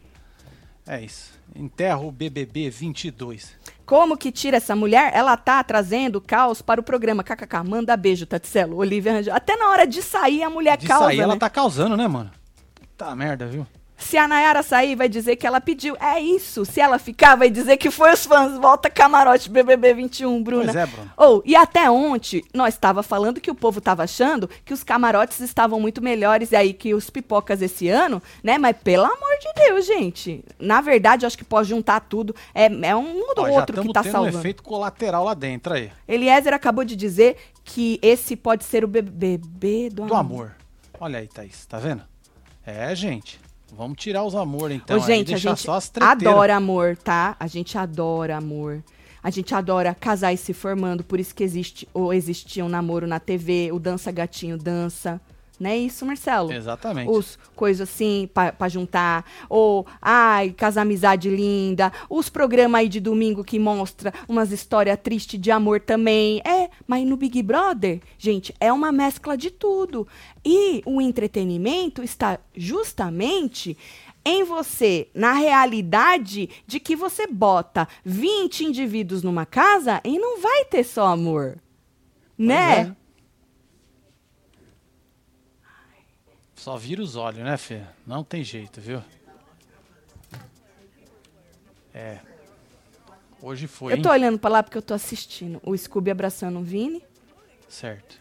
É 0.88 1.02
isso. 1.02 1.35
Enterra 1.56 2.00
o 2.00 2.12
BBB 2.12 2.70
22. 2.70 3.56
Como 3.86 4.18
que 4.18 4.32
tira 4.32 4.58
essa 4.58 4.76
mulher? 4.76 5.12
Ela 5.16 5.38
tá 5.38 5.64
trazendo 5.64 6.20
caos 6.20 6.62
para 6.62 6.82
o 6.82 6.84
programa. 6.84 7.24
KKK, 7.24 7.64
manda 7.64 7.96
beijo, 7.96 8.26
Tatselo. 8.26 8.76
Olivia 8.78 9.14
Rangel. 9.14 9.34
Até 9.34 9.56
na 9.56 9.70
hora 9.70 9.88
de 9.88 10.02
sair, 10.02 10.44
a 10.44 10.50
mulher 10.50 10.78
De 10.78 10.88
causa, 10.88 11.06
sair, 11.06 11.20
ela 11.22 11.34
né? 11.36 11.40
tá 11.40 11.50
causando, 11.50 11.96
né, 11.96 12.08
mano? 12.08 12.32
Puta 12.82 13.16
merda, 13.16 13.46
viu? 13.48 13.66
Se 13.98 14.18
a 14.18 14.28
Nayara 14.28 14.62
sair, 14.62 14.96
vai 14.96 15.08
dizer 15.08 15.36
que 15.38 15.48
ela 15.48 15.62
pediu. 15.62 15.96
É 16.00 16.20
isso. 16.20 16.66
Se 16.66 16.82
ela 16.82 17.00
ficar, 17.00 17.36
vai 17.36 17.50
dizer 17.50 17.78
que 17.78 17.90
foi 17.90 18.14
os 18.14 18.26
fãs. 18.26 18.58
Volta 18.58 18.90
camarote 18.90 19.50
BBB 19.50 19.94
21, 19.94 20.44
Bruna. 20.44 20.66
Pois 20.66 20.76
é, 20.76 20.86
Bruno. 20.86 21.12
Ou, 21.16 21.42
e 21.46 21.56
até 21.56 21.90
ontem, 21.90 22.44
nós 22.54 22.74
estava 22.74 23.02
falando 23.02 23.40
que 23.40 23.50
o 23.50 23.56
povo 23.56 23.80
tava 23.80 24.04
achando 24.04 24.50
que 24.66 24.74
os 24.74 24.84
camarotes 24.84 25.40
estavam 25.40 25.80
muito 25.80 26.02
melhores 26.02 26.52
e 26.52 26.56
aí 26.56 26.74
que 26.74 26.94
os 26.94 27.10
pipocas 27.10 27.62
esse 27.62 27.88
ano, 27.88 28.22
né? 28.44 28.58
Mas 28.58 28.76
pelo 28.84 29.06
amor 29.06 29.38
de 29.40 29.64
Deus, 29.64 29.86
gente. 29.86 30.44
Na 30.60 30.82
verdade, 30.82 31.26
eu 31.26 31.28
acho 31.28 31.38
que 31.38 31.46
pode 31.46 31.70
juntar 31.70 32.02
tudo. 32.02 32.36
É, 32.54 32.66
é 32.66 32.96
um 32.96 33.16
ou 33.20 33.34
Ó, 33.38 33.50
outro 33.50 33.82
que 33.82 33.94
tá 33.94 34.04
tendo 34.04 34.12
salvando. 34.12 34.38
um 34.38 34.40
efeito 34.40 34.62
colateral 34.62 35.24
lá 35.24 35.34
dentro 35.34 35.74
aí. 35.74 35.92
Eliezer 36.08 36.54
acabou 36.54 36.84
de 36.84 36.96
dizer 36.96 37.38
que 37.64 37.98
esse 38.02 38.36
pode 38.36 38.64
ser 38.66 38.84
o 38.84 38.88
bebê 38.88 39.90
do, 39.90 40.06
Do 40.06 40.14
amor. 40.16 40.56
Olha 41.00 41.20
aí, 41.20 41.28
Thaís, 41.28 41.66
tá 41.66 41.78
vendo? 41.80 42.04
É, 42.66 42.94
gente. 42.96 43.40
Vamos 43.76 43.98
tirar 43.98 44.24
os 44.24 44.36
amores, 44.36 44.78
então. 44.78 44.98
Ô, 44.98 45.02
aí, 45.02 45.06
gente, 45.06 45.34
a 45.34 45.38
gente 45.38 45.62
só 45.62 45.74
as 45.74 45.90
treteiras. 45.90 46.28
adora 46.28 46.56
amor, 46.56 46.96
tá? 46.96 47.36
A 47.40 47.48
gente 47.48 47.78
adora 47.78 48.38
amor. 48.38 48.84
A 49.22 49.30
gente 49.30 49.54
adora 49.56 49.94
casais 49.94 50.40
se 50.40 50.54
formando, 50.54 51.04
por 51.04 51.20
isso 51.20 51.34
que 51.34 51.44
existe 51.44 51.88
ou 51.94 52.14
existia 52.14 52.64
um 52.64 52.70
namoro 52.70 53.08
na 53.08 53.20
TV, 53.20 53.72
o 53.74 53.80
dança 53.80 54.12
gatinho 54.12 54.58
dança. 54.58 55.20
Não 55.60 55.70
é 55.70 55.78
isso, 55.78 56.06
Marcelo? 56.06 56.52
Exatamente. 56.52 57.10
Os 57.10 57.38
coisas 57.56 57.90
assim 57.90 58.30
pra, 58.34 58.52
pra 58.52 58.68
juntar. 58.68 59.26
Ou, 59.50 59.86
ai, 60.02 60.52
casa 60.52 60.82
amizade 60.82 61.30
linda. 61.30 61.92
Os 62.10 62.30
programas 62.30 62.82
aí 62.82 62.90
de 62.90 63.00
domingo 63.00 63.44
que 63.44 63.58
mostra 63.60 64.14
umas 64.28 64.52
histórias 64.52 65.00
tristes 65.02 65.40
de 65.40 65.52
amor 65.52 65.80
também. 65.80 66.42
É, 66.46 66.70
mas 66.88 67.06
no 67.08 67.18
Big 67.18 67.42
Brother, 67.42 68.02
gente, 68.18 68.54
é 68.60 68.72
uma 68.72 68.92
mescla 68.92 69.38
de 69.38 69.50
tudo. 69.50 70.08
E 70.44 70.82
o 70.86 71.02
entretenimento 71.02 72.04
está 72.04 72.40
justamente 72.56 73.78
em 74.26 74.44
você, 74.44 75.08
na 75.14 75.34
realidade 75.34 76.50
de 76.66 76.80
que 76.80 76.96
você 76.96 77.28
bota 77.28 77.88
20 78.04 78.66
indivíduos 78.66 79.22
numa 79.22 79.46
casa 79.46 80.02
e 80.04 80.18
não 80.18 80.42
vai 80.42 80.66
ter 80.66 80.84
só 80.84 81.08
amor. 81.08 81.60
né? 82.38 82.80
é. 82.80 83.05
Só 86.66 86.78
vira 86.78 87.00
os 87.00 87.16
olhos, 87.16 87.44
né, 87.44 87.58
Fê? 87.58 87.84
Não 88.08 88.24
tem 88.24 88.44
jeito, 88.44 88.82
viu? 88.82 89.00
É. 91.94 92.18
Hoje 93.40 93.68
foi, 93.68 93.94
Eu 93.94 93.98
hein? 93.98 94.02
tô 94.02 94.10
olhando 94.10 94.40
pra 94.40 94.50
lá 94.50 94.64
porque 94.64 94.76
eu 94.76 94.82
tô 94.82 94.96
assistindo 94.96 95.62
o 95.64 95.78
Scooby 95.78 96.10
abraçando 96.10 96.58
o 96.58 96.64
Vini. 96.64 97.04
Certo. 97.70 98.20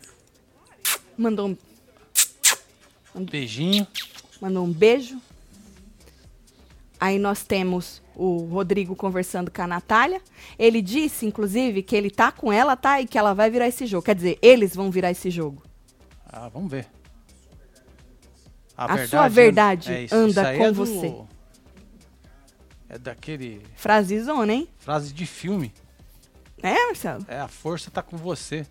Mandou 1.16 1.48
um, 1.48 1.56
Um 3.14 3.24
beijinho. 3.24 3.86
mandou 4.38 4.66
um 4.66 4.70
beijo. 4.70 5.18
Aí 7.00 7.18
nós 7.18 7.44
temos 7.44 8.02
o 8.14 8.44
Rodrigo 8.44 8.94
conversando 8.94 9.50
com 9.50 9.62
a 9.62 9.66
Natália. 9.66 10.20
Ele 10.58 10.82
disse, 10.82 11.24
inclusive, 11.24 11.82
que 11.82 11.96
ele 11.96 12.10
tá 12.10 12.30
com 12.30 12.52
ela, 12.52 12.76
tá? 12.76 13.00
E 13.00 13.06
que 13.06 13.16
ela 13.16 13.32
vai 13.32 13.48
virar 13.48 13.68
esse 13.68 13.86
jogo. 13.86 14.04
Quer 14.04 14.14
dizer, 14.14 14.38
eles 14.42 14.76
vão 14.76 14.90
virar 14.90 15.10
esse 15.12 15.30
jogo. 15.30 15.62
Ah, 16.26 16.50
vamos 16.50 16.70
ver. 16.70 16.93
A 18.76 19.06
sua 19.06 19.28
verdade 19.28 19.92
é 19.92 20.02
isso. 20.04 20.14
anda 20.14 20.50
Isso 20.52 20.58
com 20.58 20.64
é 20.66 20.72
do- 20.72 20.74
você. 20.74 21.14
É 22.88 22.98
daquele 22.98 23.60
Frasezona, 23.76 24.52
hein? 24.52 24.68
frase 24.78 25.12
de 25.12 25.26
filme. 25.26 25.72
É, 26.62 26.86
Marcelo? 26.86 27.24
É, 27.28 27.40
a 27.40 27.48
força 27.48 27.90
tá 27.90 28.02
com 28.02 28.16
você. 28.16 28.66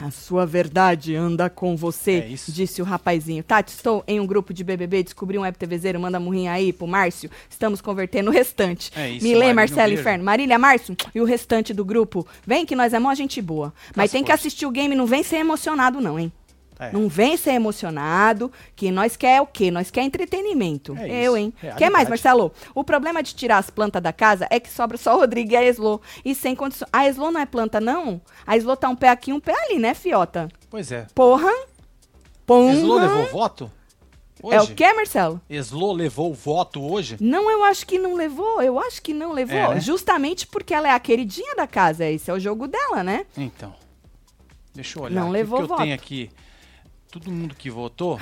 A 0.00 0.12
sua 0.12 0.46
verdade 0.46 1.16
anda 1.16 1.50
com 1.50 1.76
você, 1.76 2.20
É 2.20 2.28
isso. 2.28 2.52
disse 2.52 2.80
o 2.80 2.84
rapazinho. 2.84 3.42
Tati, 3.42 3.72
estou 3.74 4.04
em 4.06 4.20
um 4.20 4.26
grupo 4.26 4.54
de 4.54 4.62
BBB, 4.62 5.02
descobri 5.02 5.36
um 5.36 5.40
web 5.42 5.58
TVzeiro, 5.58 5.98
manda 5.98 6.20
murrinha 6.20 6.52
aí 6.52 6.72
pro 6.72 6.86
Márcio. 6.86 7.28
Estamos 7.50 7.80
convertendo 7.80 8.30
o 8.30 8.32
restante. 8.32 8.92
É 8.94 9.10
isso, 9.10 9.26
Milê, 9.26 9.52
Marcelo. 9.52 9.92
Inferno, 9.92 10.22
Marília, 10.22 10.56
Márcio 10.56 10.96
e 11.12 11.20
o 11.20 11.24
restante 11.24 11.74
do 11.74 11.84
grupo. 11.84 12.24
Vem 12.46 12.64
que 12.64 12.76
nós 12.76 12.92
é 12.94 12.98
mó 13.00 13.12
gente 13.12 13.42
boa. 13.42 13.74
Mas 13.88 13.94
Faz 13.96 14.10
tem 14.12 14.22
que 14.22 14.30
assistir 14.30 14.66
o 14.66 14.70
game, 14.70 14.94
não 14.94 15.06
vem 15.06 15.24
ser 15.24 15.36
emocionado 15.38 16.00
não, 16.00 16.16
hein? 16.16 16.32
É. 16.78 16.92
Não 16.92 17.08
vem 17.08 17.36
ser 17.36 17.52
emocionado, 17.52 18.52
que 18.76 18.90
nós 18.90 19.16
quer 19.16 19.40
o 19.40 19.46
quê? 19.46 19.70
Nós 19.70 19.90
quer 19.90 20.02
entretenimento. 20.02 20.96
É 20.96 21.24
Eu, 21.24 21.36
hein? 21.36 21.52
realidade. 21.56 21.78
Quer 21.78 21.90
mais, 21.90 22.08
Marcelo? 22.08 22.52
O 22.74 22.84
problema 22.84 23.22
de 23.22 23.34
tirar 23.34 23.58
as 23.58 23.68
plantas 23.68 24.00
da 24.00 24.12
casa 24.12 24.46
é 24.48 24.60
que 24.60 24.70
sobra 24.70 24.96
só 24.96 25.16
o 25.16 25.20
Rodrigo 25.20 25.52
e 25.52 25.56
a 25.56 25.64
Eslo. 25.64 26.00
E 26.24 26.34
sem 26.34 26.54
condições. 26.54 26.88
A 26.92 27.06
Eslo 27.08 27.30
não 27.30 27.40
é 27.40 27.46
planta, 27.46 27.80
não? 27.80 28.20
A 28.46 28.56
Eslo 28.56 28.76
tá 28.76 28.88
um 28.88 28.96
pé 28.96 29.08
aqui, 29.08 29.32
um 29.32 29.40
pé 29.40 29.54
ali, 29.64 29.78
né, 29.78 29.92
fiota? 29.94 30.48
Pois 30.70 30.92
é. 30.92 31.06
Porra. 31.14 31.50
Porra. 32.46 32.72
Eslo 32.72 32.98
levou 32.98 33.26
voto? 33.26 33.70
Hoje? 34.40 34.56
É 34.56 34.62
o 34.62 34.66
quê, 34.68 34.92
Marcelo? 34.92 35.40
Eslo 35.50 35.92
levou 35.92 36.30
o 36.30 36.34
voto 36.34 36.80
hoje? 36.80 37.16
Não, 37.20 37.50
eu 37.50 37.64
acho 37.64 37.84
que 37.84 37.98
não 37.98 38.14
levou. 38.14 38.62
Eu 38.62 38.78
acho 38.78 39.02
que 39.02 39.12
não 39.12 39.32
levou. 39.32 39.56
É, 39.56 39.74
né? 39.74 39.80
Justamente 39.80 40.46
porque 40.46 40.72
ela 40.72 40.88
é 40.88 40.92
a 40.92 41.00
queridinha 41.00 41.56
da 41.56 41.66
casa. 41.66 42.06
Esse 42.06 42.30
é 42.30 42.34
o 42.34 42.38
jogo 42.38 42.68
dela, 42.68 43.02
né? 43.02 43.26
Então. 43.36 43.74
Deixa 44.72 44.98
eu 44.98 45.02
olhar. 45.02 45.20
Não 45.20 45.30
levou 45.30 45.58
porque 45.58 45.72
eu 45.72 45.76
tenho 45.76 45.90
voto. 45.90 46.04
aqui. 46.04 46.30
Todo 47.10 47.30
mundo 47.30 47.54
que 47.54 47.70
votou. 47.70 48.18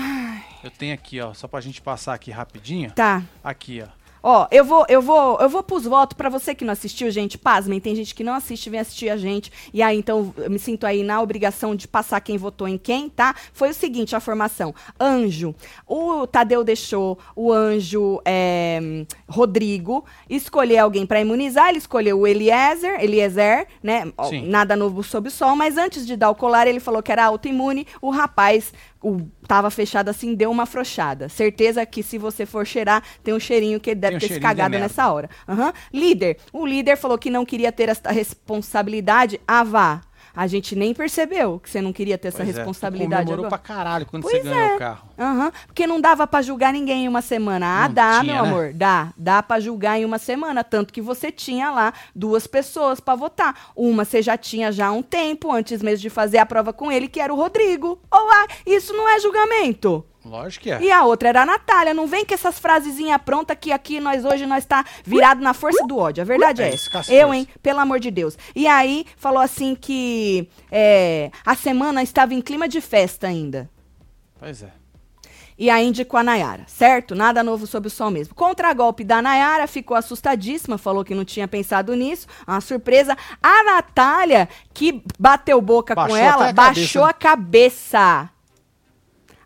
Eu 0.62 0.70
tenho 0.70 0.94
aqui, 0.94 1.20
ó. 1.20 1.34
Só 1.34 1.48
pra 1.48 1.60
gente 1.60 1.82
passar 1.82 2.14
aqui 2.14 2.30
rapidinho. 2.30 2.92
Tá. 2.92 3.22
Aqui, 3.42 3.82
ó. 3.82 4.05
Ó, 4.28 4.48
eu 4.50 4.64
vou, 4.64 4.84
eu 4.88 5.00
vou, 5.00 5.38
eu 5.40 5.48
vou 5.48 5.62
pros 5.62 5.84
votos 5.84 6.16
pra 6.16 6.28
você 6.28 6.52
que 6.52 6.64
não 6.64 6.72
assistiu, 6.72 7.08
gente. 7.12 7.38
Pasmem, 7.38 7.78
tem 7.78 7.94
gente 7.94 8.12
que 8.12 8.24
não 8.24 8.34
assiste, 8.34 8.68
vem 8.68 8.80
assistir 8.80 9.08
a 9.08 9.16
gente. 9.16 9.52
E 9.72 9.80
aí, 9.80 9.96
então, 9.96 10.34
eu 10.38 10.50
me 10.50 10.58
sinto 10.58 10.84
aí 10.84 11.04
na 11.04 11.22
obrigação 11.22 11.76
de 11.76 11.86
passar 11.86 12.20
quem 12.20 12.36
votou 12.36 12.66
em 12.66 12.76
quem, 12.76 13.08
tá? 13.08 13.36
Foi 13.52 13.70
o 13.70 13.74
seguinte, 13.74 14.16
a 14.16 14.20
formação. 14.20 14.74
Anjo. 14.98 15.54
O 15.86 16.26
Tadeu 16.26 16.64
deixou 16.64 17.16
o 17.36 17.52
anjo 17.52 18.20
é, 18.24 19.06
Rodrigo 19.28 20.04
escolher 20.28 20.78
alguém 20.78 21.06
pra 21.06 21.20
imunizar. 21.20 21.68
Ele 21.68 21.78
escolheu 21.78 22.18
o 22.18 22.26
Eliezer, 22.26 23.00
Eliezer, 23.00 23.68
né? 23.80 24.12
Sim. 24.28 24.48
Nada 24.48 24.74
novo 24.74 25.04
sob 25.04 25.28
o 25.28 25.30
sol. 25.30 25.54
Mas 25.54 25.78
antes 25.78 26.04
de 26.04 26.16
dar 26.16 26.30
o 26.30 26.34
colar, 26.34 26.66
ele 26.66 26.80
falou 26.80 27.00
que 27.00 27.12
era 27.12 27.24
autoimune. 27.24 27.86
O 28.02 28.10
rapaz 28.10 28.72
o, 29.06 29.20
tava 29.46 29.70
fechado 29.70 30.08
assim, 30.08 30.34
deu 30.34 30.50
uma 30.50 30.64
afrouxada. 30.64 31.28
Certeza 31.28 31.86
que 31.86 32.02
se 32.02 32.18
você 32.18 32.44
for 32.44 32.66
cheirar, 32.66 33.04
tem 33.22 33.32
um 33.32 33.38
cheirinho 33.38 33.78
que 33.78 33.90
ele 33.90 34.00
deve 34.00 34.16
um 34.16 34.18
ter 34.18 34.28
se 34.28 34.40
cagado 34.40 34.76
nessa 34.76 35.08
hora. 35.12 35.30
Aham. 35.48 35.72
Líder. 35.92 36.38
O 36.52 36.66
líder 36.66 36.96
falou 36.96 37.16
que 37.16 37.30
não 37.30 37.44
queria 37.44 37.70
ter 37.70 37.88
essa 37.88 38.10
responsabilidade. 38.10 39.40
Ah, 39.46 39.62
vá. 39.62 40.00
A 40.36 40.46
gente 40.46 40.76
nem 40.76 40.92
percebeu 40.92 41.58
que 41.58 41.70
você 41.70 41.80
não 41.80 41.92
queria 41.94 42.18
ter 42.18 42.28
essa 42.28 42.44
Pois 42.44 42.50
é, 42.50 42.52
responsabilidade 42.58 43.24
comemorou 43.24 43.46
agora. 43.46 43.58
pra 43.62 43.74
caralho 43.74 44.04
quando 44.04 44.22
Pois 44.24 44.36
você 44.36 44.42
ganhou 44.42 44.60
é. 44.72 44.74
o 44.74 44.78
carro. 44.78 45.08
Aham, 45.18 45.52
porque 45.66 45.86
não 45.86 45.98
dava 45.98 46.26
pra 46.26 46.42
julgar 46.42 46.74
ninguém 46.74 47.04
em 47.06 47.08
uma 47.08 47.22
semana. 47.22 47.66
Ah, 47.66 47.88
Não 47.88 47.94
dá, 47.94 48.20
tinha, 48.20 48.34
meu 48.34 48.42
né? 48.42 48.48
amor, 48.50 48.72
dá. 48.74 49.12
Dá 49.16 49.42
pra 49.42 49.58
julgar 49.58 49.98
em 49.98 50.04
uma 50.04 50.18
semana, 50.18 50.62
tanto 50.62 50.92
que 50.92 51.00
você 51.00 51.32
tinha 51.32 51.70
lá 51.70 51.94
duas 52.14 52.46
pessoas 52.46 53.00
pra 53.00 53.14
votar. 53.14 53.70
Uma 53.74 54.04
você 54.04 54.20
já 54.20 54.36
tinha 54.36 54.70
já 54.70 54.88
há 54.88 54.92
um 54.92 55.02
tempo, 55.02 55.50
antes 55.50 55.80
mesmo 55.80 56.02
de 56.02 56.10
fazer 56.10 56.36
a 56.36 56.44
prova 56.44 56.70
com 56.72 56.92
ele, 56.92 57.08
que 57.08 57.18
era 57.18 57.32
o 57.32 57.36
Rodrigo. 57.36 57.98
Ah, 58.12 58.46
isso 58.66 58.92
não 58.92 59.08
é 59.08 59.18
julgamento. 59.18 60.04
Lógico 60.28 60.64
que 60.64 60.70
é. 60.70 60.80
E 60.80 60.90
a 60.90 61.04
outra 61.04 61.28
era 61.28 61.42
a 61.42 61.46
Natália. 61.46 61.94
Não 61.94 62.06
vem 62.06 62.24
com 62.24 62.34
essas 62.34 62.58
frasezinhas 62.58 63.20
prontas 63.22 63.56
que 63.60 63.72
aqui 63.72 64.00
nós 64.00 64.24
hoje 64.24 64.46
nós 64.46 64.64
tá 64.64 64.84
virado 65.04 65.40
na 65.40 65.54
força 65.54 65.86
do 65.86 65.96
ódio. 65.96 66.22
A 66.22 66.24
verdade 66.24 66.62
é, 66.62 66.70
É 66.70 66.74
essa. 66.74 67.12
Eu, 67.12 67.32
hein? 67.32 67.48
Pelo 67.62 67.80
amor 67.80 68.00
de 68.00 68.10
Deus. 68.10 68.36
E 68.54 68.66
aí, 68.66 69.06
falou 69.16 69.40
assim 69.40 69.74
que 69.74 70.48
é, 70.70 71.30
a 71.44 71.54
semana 71.54 72.02
estava 72.02 72.34
em 72.34 72.40
clima 72.40 72.68
de 72.68 72.80
festa 72.80 73.26
ainda. 73.26 73.70
Pois 74.38 74.62
é. 74.62 74.70
E 75.58 75.70
aí 75.70 75.86
indicou 75.86 76.20
a 76.20 76.22
Nayara, 76.22 76.64
certo? 76.66 77.14
Nada 77.14 77.42
novo 77.42 77.66
sob 77.66 77.86
o 77.86 77.90
sol 77.90 78.10
mesmo. 78.10 78.34
Contra-golpe 78.34 79.02
da 79.02 79.22
Nayara, 79.22 79.66
ficou 79.66 79.96
assustadíssima, 79.96 80.76
falou 80.76 81.02
que 81.02 81.14
não 81.14 81.24
tinha 81.24 81.48
pensado 81.48 81.94
nisso. 81.94 82.26
Uma 82.46 82.60
surpresa. 82.60 83.16
A 83.42 83.64
Natália, 83.64 84.50
que 84.74 85.02
bateu 85.18 85.58
boca 85.62 85.94
Baixou 85.94 86.14
com 86.14 86.22
ela, 86.22 86.50
a 86.50 86.52
baixou 86.52 87.02
cabeça, 87.02 87.06
né? 87.06 87.10
a 87.10 87.14
cabeça. 87.14 88.35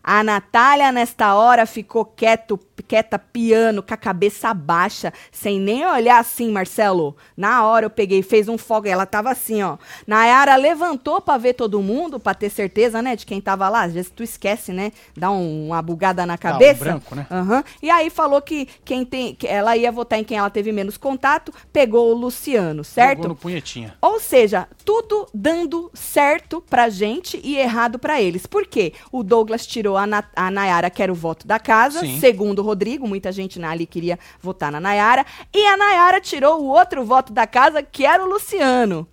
A 0.03 0.23
Natália, 0.23 0.91
nesta 0.91 1.35
hora, 1.35 1.65
ficou 1.65 2.03
quieto, 2.03 2.57
quieta, 2.81 3.17
piano, 3.19 3.81
com 3.83 3.93
a 3.93 3.97
cabeça 3.97 4.53
baixa, 4.53 5.13
sem 5.31 5.59
nem 5.59 5.85
olhar 5.85 6.19
assim, 6.19 6.51
Marcelo. 6.51 7.15
Na 7.35 7.65
hora 7.65 7.85
eu 7.85 7.89
peguei, 7.89 8.21
fez 8.21 8.47
um 8.47 8.57
fogo, 8.57 8.87
ela 8.87 9.05
tava 9.05 9.29
assim, 9.31 9.61
ó. 9.63 9.77
Nayara 10.07 10.55
levantou 10.55 11.21
pra 11.21 11.37
ver 11.37 11.53
todo 11.53 11.81
mundo, 11.81 12.19
pra 12.19 12.33
ter 12.33 12.49
certeza, 12.49 13.01
né, 13.01 13.15
de 13.15 13.25
quem 13.25 13.39
tava 13.41 13.67
lá. 13.69 13.83
Às 13.83 13.93
vezes 13.93 14.11
tu 14.13 14.23
esquece, 14.23 14.71
né, 14.71 14.91
dá 15.15 15.29
um- 15.31 15.67
uma 15.67 15.81
bugada 15.81 16.25
na 16.25 16.33
um 16.33 16.37
cabeça. 16.37 16.83
branco, 16.83 17.15
né? 17.15 17.25
Aham. 17.29 17.63
E 17.81 17.89
aí 17.89 18.09
falou 18.09 18.41
que 18.41 18.67
quem 18.83 19.05
tem, 19.05 19.35
que 19.35 19.47
ela 19.47 19.75
ia 19.77 19.91
votar 19.91 20.19
em 20.19 20.23
quem 20.23 20.37
ela 20.37 20.49
teve 20.49 20.71
menos 20.71 20.97
contato, 20.97 21.53
pegou 21.71 22.11
o 22.11 22.17
Luciano, 22.17 22.83
certo? 22.83 23.17
Jogou 23.17 23.29
no 23.29 23.35
punhetinha. 23.35 23.93
Ou 24.01 24.19
seja, 24.19 24.67
tudo 24.85 25.27
dando 25.33 25.89
certo 25.93 26.61
pra 26.69 26.89
gente 26.89 27.39
e 27.43 27.57
errado 27.57 27.97
pra 27.99 28.21
eles. 28.21 28.45
Por 28.45 28.65
quê? 28.65 28.93
O 29.11 29.23
Douglas 29.23 29.65
tirou 29.65 29.97
a, 29.97 30.05
Na 30.07 30.23
a 30.35 30.49
Nayara, 30.51 30.89
que 30.89 31.01
era 31.01 31.11
o 31.11 31.15
voto 31.15 31.47
da 31.47 31.59
casa, 31.59 31.99
Sim. 32.01 32.19
segundo 32.19 32.59
o 32.59 32.63
Rodrigo. 32.71 33.07
Muita 33.07 33.31
gente 33.31 33.59
na- 33.59 33.69
ali 33.71 33.85
queria 33.85 34.17
votar 34.41 34.71
na 34.71 34.79
Nayara. 34.79 35.25
E 35.53 35.65
a 35.67 35.77
Nayara 35.77 36.19
tirou 36.21 36.61
o 36.61 36.67
outro 36.67 37.05
voto 37.05 37.31
da 37.31 37.45
casa, 37.45 37.83
que 37.83 38.05
era 38.05 38.23
o 38.23 38.27
Luciano. 38.27 39.07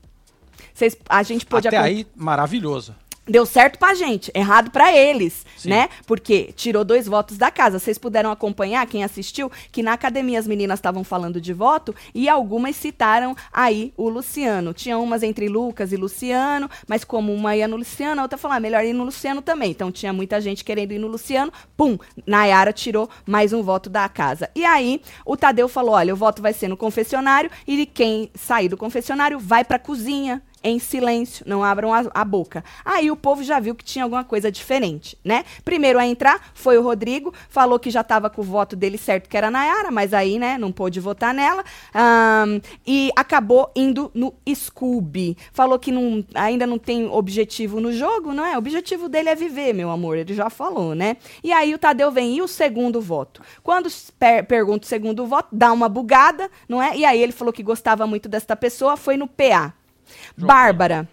Vocês- 0.73 0.97
a 1.09 1.23
gente 1.23 1.45
pôde 1.45 1.69
Até 1.69 1.77
aí, 1.77 2.07
maravilhoso. 2.15 2.95
Deu 3.29 3.45
certo 3.45 3.79
pra 3.79 3.95
gente, 3.95 4.31
errado 4.35 4.71
pra 4.71 4.97
eles, 4.97 5.45
Sim. 5.57 5.69
né? 5.69 5.91
Porque 6.07 6.53
tirou 6.57 6.83
dois 6.83 7.07
votos 7.07 7.37
da 7.37 7.51
casa. 7.51 7.79
Vocês 7.79 7.99
puderam 7.99 8.31
acompanhar, 8.31 8.87
quem 8.87 9.05
assistiu, 9.05 9.51
que 9.71 9.83
na 9.83 9.93
academia 9.93 10.39
as 10.39 10.47
meninas 10.47 10.79
estavam 10.79 11.05
falando 11.05 11.39
de 11.39 11.53
voto 11.53 11.95
e 12.15 12.29
algumas 12.29 12.75
citaram 12.77 13.37
aí 13.53 13.93
o 13.97 14.09
Luciano. 14.09 14.73
Tinha 14.73 14.99
umas 14.99 15.23
entre 15.23 15.49
Lucas 15.49 15.93
e 15.93 15.97
Luciano, 15.97 16.71
mas 16.87 17.05
como 17.05 17.35
uma 17.35 17.55
ia 17.55 17.69
no 17.69 17.77
Luciano, 17.77 18.21
a 18.21 18.25
outra 18.25 18.39
falou, 18.39 18.57
ah, 18.57 18.61
melhor 18.61 18.83
ir 18.83 18.95
no 18.95 19.05
Luciano 19.05 19.43
também. 19.43 19.71
Então 19.71 19.93
tinha 19.93 20.13
muita 20.13 20.41
gente 20.41 20.65
querendo 20.65 20.93
ir 20.93 20.99
no 20.99 21.07
Luciano. 21.07 21.53
Pum, 21.77 21.99
Nayara 22.27 22.73
tirou 22.73 23.11
mais 23.27 23.53
um 23.53 23.63
voto 23.63 23.91
da 23.91 24.09
casa. 24.09 24.49
E 24.55 24.65
aí 24.65 25.03
o 25.27 25.37
Tadeu 25.37 25.69
falou, 25.69 25.95
olha, 25.95 26.15
o 26.15 26.17
voto 26.17 26.41
vai 26.41 26.55
ser 26.55 26.69
no 26.69 26.77
confessionário 26.77 27.51
e 27.67 27.85
quem 27.85 28.31
sair 28.35 28.69
do 28.69 28.77
confessionário 28.77 29.39
vai 29.39 29.65
pra 29.65 29.79
cozinha 29.79 30.43
em 30.63 30.79
silêncio, 30.79 31.45
não 31.47 31.63
abram 31.63 31.93
a, 31.93 32.05
a 32.13 32.25
boca. 32.25 32.65
Aí 32.85 33.11
o 33.11 33.17
povo 33.17 33.43
já 33.43 33.61
viu 33.61 33.75
que 33.75 33.85
tinha 33.85 34.05
alguma 34.05 34.25
coisa 34.25 34.51
diferente, 34.51 35.17
né? 35.25 35.45
Primeiro 35.65 35.99
a 35.99 36.07
entrar 36.07 36.51
foi 36.55 36.77
o 36.79 36.83
Rodrigo, 36.83 37.33
falou 37.49 37.79
que 37.79 37.91
já 37.91 38.01
estava 38.01 38.29
com 38.29 38.43
o 38.43 38.45
voto 38.45 38.75
dele 38.75 38.99
certo, 38.99 39.29
que 39.29 39.37
era 39.37 39.51
Nayara, 39.51 39.91
mas 39.91 40.13
aí, 40.13 40.39
né, 40.39 40.59
não 40.59 40.73
pôde 40.73 41.01
votar 41.01 41.33
nela. 41.33 41.65
Ahn, 41.95 42.61
e 42.87 43.11
acabou 43.17 43.71
indo 43.75 44.11
no 44.15 44.35
Scooby. 44.53 45.37
Falou 45.53 45.79
que 45.79 45.93
não, 45.93 46.25
ainda 46.35 46.67
não 46.67 46.79
tem 46.79 47.07
objetivo 47.07 47.81
no 47.81 47.93
jogo, 47.93 48.33
não 48.33 48.45
é? 48.45 48.55
O 48.55 48.59
objetivo 48.59 49.09
dele 49.09 49.29
é 49.29 49.35
viver, 49.35 49.73
meu 49.73 49.91
amor, 49.91 50.17
ele 50.17 50.35
já 50.35 50.51
falou, 50.51 50.95
né? 50.95 51.17
E 51.43 51.53
aí 51.53 51.75
o 51.75 51.79
Tadeu 51.79 52.11
vem, 52.11 52.37
e 52.37 52.43
o 52.43 52.49
segundo 52.49 53.01
voto? 53.01 53.43
Quando 53.63 53.89
per 54.19 54.45
pergunta 54.47 54.85
o 54.85 54.89
segundo 54.89 55.27
voto, 55.27 55.49
dá 55.53 55.73
uma 55.73 55.89
bugada, 55.89 56.51
não 56.69 56.83
é? 56.83 56.97
E 56.97 57.05
aí 57.05 57.23
ele 57.23 57.33
falou 57.33 57.53
que 57.53 57.63
gostava 57.63 58.07
muito 58.07 58.29
desta 58.29 58.57
pessoa, 58.57 58.97
foi 58.97 59.17
no 59.17 59.27
PA. 59.27 59.75
Bárbara. 60.37 61.09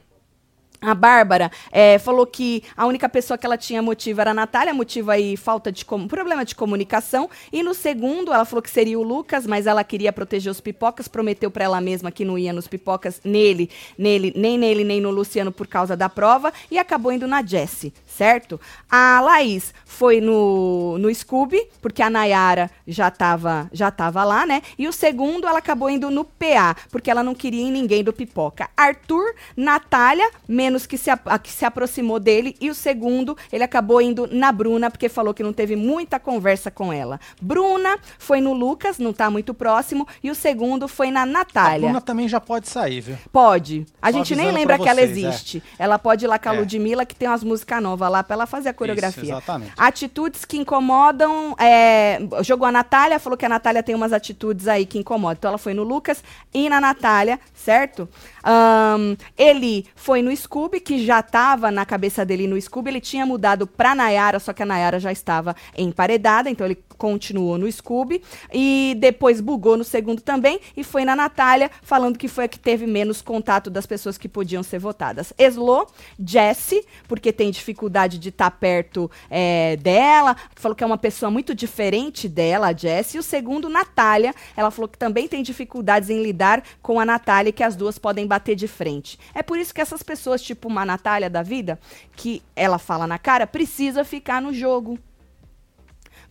A 0.85 0.93
Bárbara 0.93 1.51
eh, 1.71 1.97
falou 1.97 2.27
que 2.27 2.63
a 2.77 2.85
única 2.85 3.09
pessoa 3.09 3.37
que 3.37 3.45
ela 3.45 3.57
tinha 3.57 3.81
motivo 3.81 4.21
era 4.21 4.31
a 4.31 4.33
Natália, 4.33 4.73
motivo 4.73 5.09
aí 5.09 5.35
falta 5.35 5.71
de 5.71 5.83
problema 5.83 6.45
de 6.45 6.53
comunicação. 6.53 7.27
E 7.51 7.63
no 7.63 7.73
segundo, 7.73 8.31
ela 8.31 8.45
falou 8.45 8.61
que 8.61 8.69
seria 8.69 8.99
o 8.99 9.03
Lucas, 9.03 9.47
mas 9.47 9.65
ela 9.65 9.83
queria 9.83 10.13
proteger 10.13 10.51
os 10.51 10.61
pipocas, 10.61 11.07
prometeu 11.07 11.49
pra 11.49 11.63
ela 11.63 11.81
mesma 11.81 12.11
que 12.11 12.23
não 12.23 12.37
ia 12.37 12.53
nos 12.53 12.67
pipocas 12.67 13.19
nele, 13.23 13.69
nele, 13.97 14.31
nem 14.35 14.57
nele, 14.57 14.83
nem 14.83 15.01
no 15.01 15.09
Luciano 15.09 15.51
por 15.51 15.65
causa 15.65 15.97
da 15.97 16.07
prova 16.07 16.53
e 16.69 16.77
acabou 16.77 17.11
indo 17.11 17.27
na 17.27 17.43
Jessie, 17.43 17.91
certo? 18.17 18.59
A 18.89 19.19
Laís 19.21 19.73
foi 19.85 20.19
no, 20.19 20.97
no 20.97 21.13
Scooby, 21.13 21.61
porque 21.81 22.01
a 22.01 22.09
Nayara 22.09 22.69
já 22.87 23.09
tava, 23.09 23.69
já 23.71 23.89
tava 23.91 24.23
lá, 24.23 24.45
né? 24.45 24.61
E 24.77 24.87
o 24.87 24.93
segundo, 24.93 25.47
ela 25.47 25.59
acabou 25.59 25.89
indo 25.89 26.09
no 26.11 26.23
PA, 26.25 26.75
porque 26.91 27.09
ela 27.09 27.23
não 27.23 27.33
queria 27.33 27.61
em 27.63 27.71
ninguém 27.71 28.03
do 28.03 28.11
pipoca. 28.11 28.69
Arthur, 28.75 29.33
Natália, 29.55 30.29
menos 30.47 30.85
que 30.85 30.97
se, 30.97 31.09
a- 31.09 31.19
a 31.25 31.39
que 31.39 31.51
se 31.51 31.65
aproximou 31.65 32.19
dele. 32.19 32.55
E 32.59 32.69
o 32.69 32.75
segundo, 32.75 33.37
ele 33.51 33.63
acabou 33.63 34.01
indo 34.01 34.27
na 34.31 34.51
Bruna, 34.51 34.91
porque 34.91 35.09
falou 35.09 35.33
que 35.33 35.43
não 35.43 35.53
teve 35.53 35.75
muita 35.75 36.19
conversa 36.19 36.69
com 36.69 36.91
ela. 36.93 37.19
Bruna 37.41 37.97
foi 38.19 38.39
no 38.41 38.53
Lucas, 38.53 38.99
não 38.99 39.11
tá 39.13 39.29
muito 39.29 39.53
próximo. 39.53 40.07
E 40.23 40.29
o 40.29 40.35
segundo 40.35 40.87
foi 40.87 41.09
na 41.11 41.21
A 41.21 41.25
Natália. 41.25 41.79
Bruna 41.87 42.01
também 42.01 42.27
já 42.27 42.39
pode 42.39 42.67
sair, 42.69 43.01
viu? 43.01 43.17
Pode. 43.31 43.85
A 44.01 44.11
Só 44.11 44.17
gente 44.17 44.35
nem 44.35 44.51
lembra 44.51 44.77
que 44.77 44.87
ela 44.87 45.01
vocês, 45.01 45.17
é. 45.23 45.27
existe. 45.27 45.63
Ela 45.79 45.97
pode 45.97 46.25
ir 46.25 46.27
lá 46.27 46.37
com 46.37 46.49
a 46.49 46.55
É. 46.55 46.59
Ludmilla, 46.59 47.05
que 47.05 47.15
tem 47.15 47.27
umas 47.27 47.43
músicas 47.43 47.81
novas 47.81 48.04
lá, 48.09 48.23
pra 48.23 48.35
ela 48.35 48.45
fazer 48.45 48.69
a 48.69 48.73
coreografia. 48.73 49.23
exatamente. 49.23 49.73
Atitudes 49.77 50.45
que 50.45 50.57
incomodam. 50.57 51.55
é, 51.59 52.19
jogou 52.43 52.67
a 52.67 52.71
Natália, 52.71 53.19
falou 53.19 53.37
que 53.37 53.45
a 53.45 53.49
Natália 53.49 53.83
tem 53.83 53.95
umas 53.95 54.13
atitudes 54.13 54.67
aí 54.67 54.85
que 54.85 54.97
incomodam. 54.97 55.37
Então 55.37 55.49
ela 55.49 55.57
foi 55.57 55.73
no 55.73 55.83
Lucas 55.83 56.23
e 56.53 56.69
na 56.69 56.79
Natália, 56.79 57.39
certo? 57.53 58.07
Ahn, 58.43 59.15
ele 59.37 59.87
foi 59.95 60.21
no 60.21 60.35
Scooby, 60.35 60.79
que 60.79 61.03
já 61.03 61.21
tava 61.21 61.71
na 61.71 61.85
cabeça 61.85 62.25
dele 62.25 62.47
no 62.47 62.59
Scooby. 62.61 62.89
Ele 62.89 63.01
tinha 63.01 63.25
mudado 63.25 63.65
pra 63.65 63.95
Nayara, 63.95 64.39
só 64.39 64.53
que 64.53 64.63
a 64.63 64.65
Nayara 64.65 64.99
já 64.99 65.11
estava 65.11 65.55
emparedada, 65.77 66.49
então 66.49 66.65
ele 66.65 66.77
continuou 66.97 67.57
no 67.57 67.71
Scooby. 67.71 68.21
E 68.53 68.95
depois 68.99 69.41
bugou 69.41 69.77
no 69.77 69.83
segundo 69.83 70.21
também 70.21 70.59
e 70.75 70.83
foi 70.83 71.03
na 71.05 71.15
Natália, 71.15 71.71
falando 71.81 72.17
que 72.17 72.27
foi 72.27 72.45
a 72.45 72.47
que 72.47 72.59
teve 72.59 72.85
menos 72.85 73.21
contato 73.21 73.69
das 73.69 73.85
pessoas 73.85 74.17
que 74.17 74.29
podiam 74.29 74.63
ser 74.63 74.79
votadas. 74.79 75.33
Eslo, 75.37 75.87
Jessie, 76.19 76.85
porque 77.07 77.33
tem 77.33 77.51
dificuldade 77.51 77.94
de 77.95 78.29
estar 78.29 78.51
perto 78.51 79.09
é, 79.29 79.77
dela, 79.77 80.35
falou 80.55 80.75
que 80.75 80.83
é 80.83 80.87
uma 80.87 80.97
pessoa 80.97 81.31
muito 81.31 81.55
diferente 81.55 82.27
dela, 82.27 82.67
a 82.67 82.73
Jessie. 82.73 83.17
E 83.17 83.19
o 83.19 83.23
segundo, 83.23 83.69
Natália, 83.69 84.33
ela 84.55 84.69
falou 84.69 84.87
que 84.89 84.97
também 84.97 85.27
tem 85.27 85.41
dificuldades 85.41 86.09
em 86.09 86.21
lidar 86.21 86.61
com 86.81 86.99
a 86.99 87.05
Natália 87.05 87.49
e 87.49 87.53
que 87.53 87.63
as 87.63 87.75
duas 87.75 87.97
podem 87.97 88.27
bater 88.27 88.55
de 88.55 88.67
frente. 88.67 89.17
É 89.33 89.41
por 89.41 89.57
isso 89.57 89.73
que 89.73 89.81
essas 89.81 90.03
pessoas, 90.03 90.41
tipo 90.41 90.67
uma 90.67 90.85
Natália 90.85 91.29
da 91.29 91.41
vida, 91.41 91.79
que 92.15 92.43
ela 92.55 92.77
fala 92.77 93.07
na 93.07 93.17
cara, 93.17 93.47
precisa 93.47 94.03
ficar 94.03 94.41
no 94.41 94.53
jogo. 94.53 94.99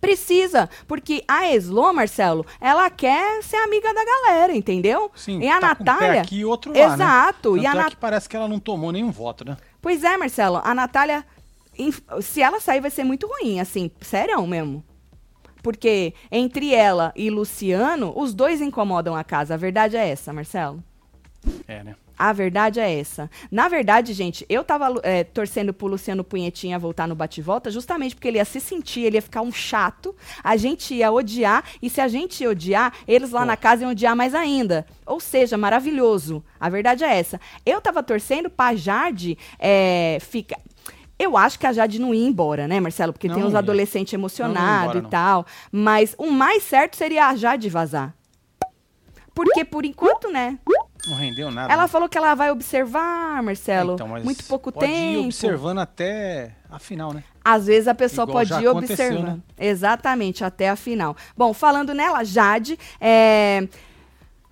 Precisa, 0.00 0.68
porque 0.87 1.24
a 1.27 1.50
Eslo, 1.50 1.90
Marcelo, 1.94 2.44
ela 2.61 2.90
quer 2.90 3.42
ser 3.42 3.57
amiga 3.57 3.92
da 3.94 4.05
galera, 4.05 4.55
entendeu? 4.55 5.11
Sim, 5.14 5.40
e 5.40 5.48
a 5.48 5.59
tá 5.59 5.74
com 5.74 5.83
um 5.83 5.87
Natália. 5.87 6.20
aqui 6.20 6.37
e 6.40 6.44
outro 6.44 6.72
lá, 6.72 6.88
né? 6.88 6.94
Exato. 6.94 7.57
E 7.57 7.62
Tanto 7.62 7.66
a 7.66 7.70
é 7.70 7.74
Natália. 7.74 7.90
que 7.90 7.96
parece 7.96 8.29
que 8.29 8.37
ela 8.37 8.46
não 8.46 8.59
tomou 8.59 8.92
nenhum 8.92 9.11
voto, 9.11 9.46
né? 9.46 9.57
Pois 9.81 10.05
é, 10.05 10.14
Marcelo, 10.18 10.61
a 10.62 10.74
Natália, 10.74 11.24
se 12.22 12.42
ela 12.42 12.60
sair, 12.60 12.80
vai 12.80 12.90
ser 12.90 13.04
muito 13.04 13.26
ruim, 13.26 13.60
assim, 13.60 13.90
sério 14.00 14.44
mesmo. 14.46 14.84
Porque 15.62 16.12
entre 16.30 16.74
ela 16.74 17.12
e 17.16 17.30
Luciano, 17.30 18.12
os 18.16 18.34
dois 18.34 18.60
incomodam 18.60 19.16
a 19.16 19.24
casa. 19.24 19.54
A 19.54 19.56
verdade 19.56 19.96
é 19.96 20.08
essa, 20.08 20.32
Marcelo. 20.32 20.84
É, 21.66 21.82
né? 21.82 21.96
A 22.18 22.32
verdade 22.32 22.78
é 22.78 22.98
essa. 22.98 23.28
Na 23.50 23.68
verdade, 23.68 24.12
gente, 24.12 24.46
eu 24.48 24.62
tava 24.62 25.00
é, 25.02 25.24
torcendo 25.24 25.72
pro 25.74 25.88
Luciano 25.88 26.22
Punhetinha 26.22 26.78
voltar 26.78 27.08
no 27.08 27.14
bate-volta 27.14 27.70
justamente 27.70 28.14
porque 28.14 28.28
ele 28.28 28.38
ia 28.38 28.44
se 28.44 28.60
sentir, 28.60 29.00
ele 29.00 29.16
ia 29.16 29.22
ficar 29.22 29.42
um 29.42 29.50
chato, 29.50 30.14
a 30.42 30.56
gente 30.56 30.94
ia 30.94 31.10
odiar, 31.10 31.64
e 31.82 31.90
se 31.90 32.00
a 32.00 32.06
gente 32.06 32.42
ia 32.42 32.50
odiar, 32.50 32.94
eles 33.08 33.30
lá 33.30 33.40
Pô. 33.40 33.46
na 33.46 33.56
casa 33.56 33.82
iam 33.82 33.90
odiar 33.90 34.14
mais 34.14 34.34
ainda. 34.34 34.87
Ou 35.04 35.18
seja, 35.18 35.58
maravilhoso. 35.58 36.44
A 36.58 36.68
verdade 36.68 37.02
é 37.02 37.18
essa. 37.18 37.40
Eu 37.66 37.80
tava 37.80 38.02
torcendo 38.02 38.48
pra 38.48 38.76
Jade 38.76 39.37
é, 39.58 40.18
ficar. 40.20 40.60
Eu 41.18 41.37
acho 41.37 41.59
que 41.59 41.66
a 41.66 41.72
Jade 41.72 42.00
não 42.00 42.12
ia 42.12 42.27
embora, 42.27 42.66
né, 42.66 42.81
Marcelo? 42.81 43.12
Porque 43.12 43.29
Não 43.29 43.37
tem 43.37 43.44
uns 43.44 43.55
adolescentes 43.55 44.12
emocionados 44.12 45.03
e 45.03 45.09
tal. 45.09 45.46
Mas 45.70 46.14
o 46.18 46.31
mais 46.31 46.62
certo 46.62 46.96
seria 46.96 47.29
a 47.29 47.37
Jade 47.37 47.68
vazar. 47.70 48.14
Porque 49.35 49.64
por 49.64 49.85
enquanto, 49.85 50.31
né? 50.31 50.59
Não 51.07 51.16
rendeu 51.16 51.50
nada. 51.50 51.72
Ela 51.72 51.83
né? 51.83 51.88
falou 51.88 52.09
que 52.09 52.16
ela 52.16 52.35
vai 52.35 52.50
observar, 52.50 53.42
Marcelo. 53.42 53.94
Então, 53.94 54.09
mas 54.09 54.24
muito 54.24 54.44
pouco 54.44 54.72
pode 54.72 54.87
ir 54.87 54.88
tempo. 54.88 55.24
observando 55.27 55.79
até 55.79 56.53
a 56.70 56.79
final, 56.79 57.12
né? 57.12 57.22
Às 57.44 57.66
vezes 57.66 57.88
a 57.88 57.94
pessoa 57.94 58.24
Igual 58.24 58.38
pode 58.38 58.62
ir 58.62 58.68
observando. 58.68 59.24
né? 59.24 59.38
Exatamente, 59.59 60.44
até 60.44 60.70
a 60.70 60.77
final. 60.77 61.16
Bom, 61.37 61.53
falando 61.53 61.92
nela, 61.92 62.24
Jade, 62.24 62.79
é... 63.00 63.68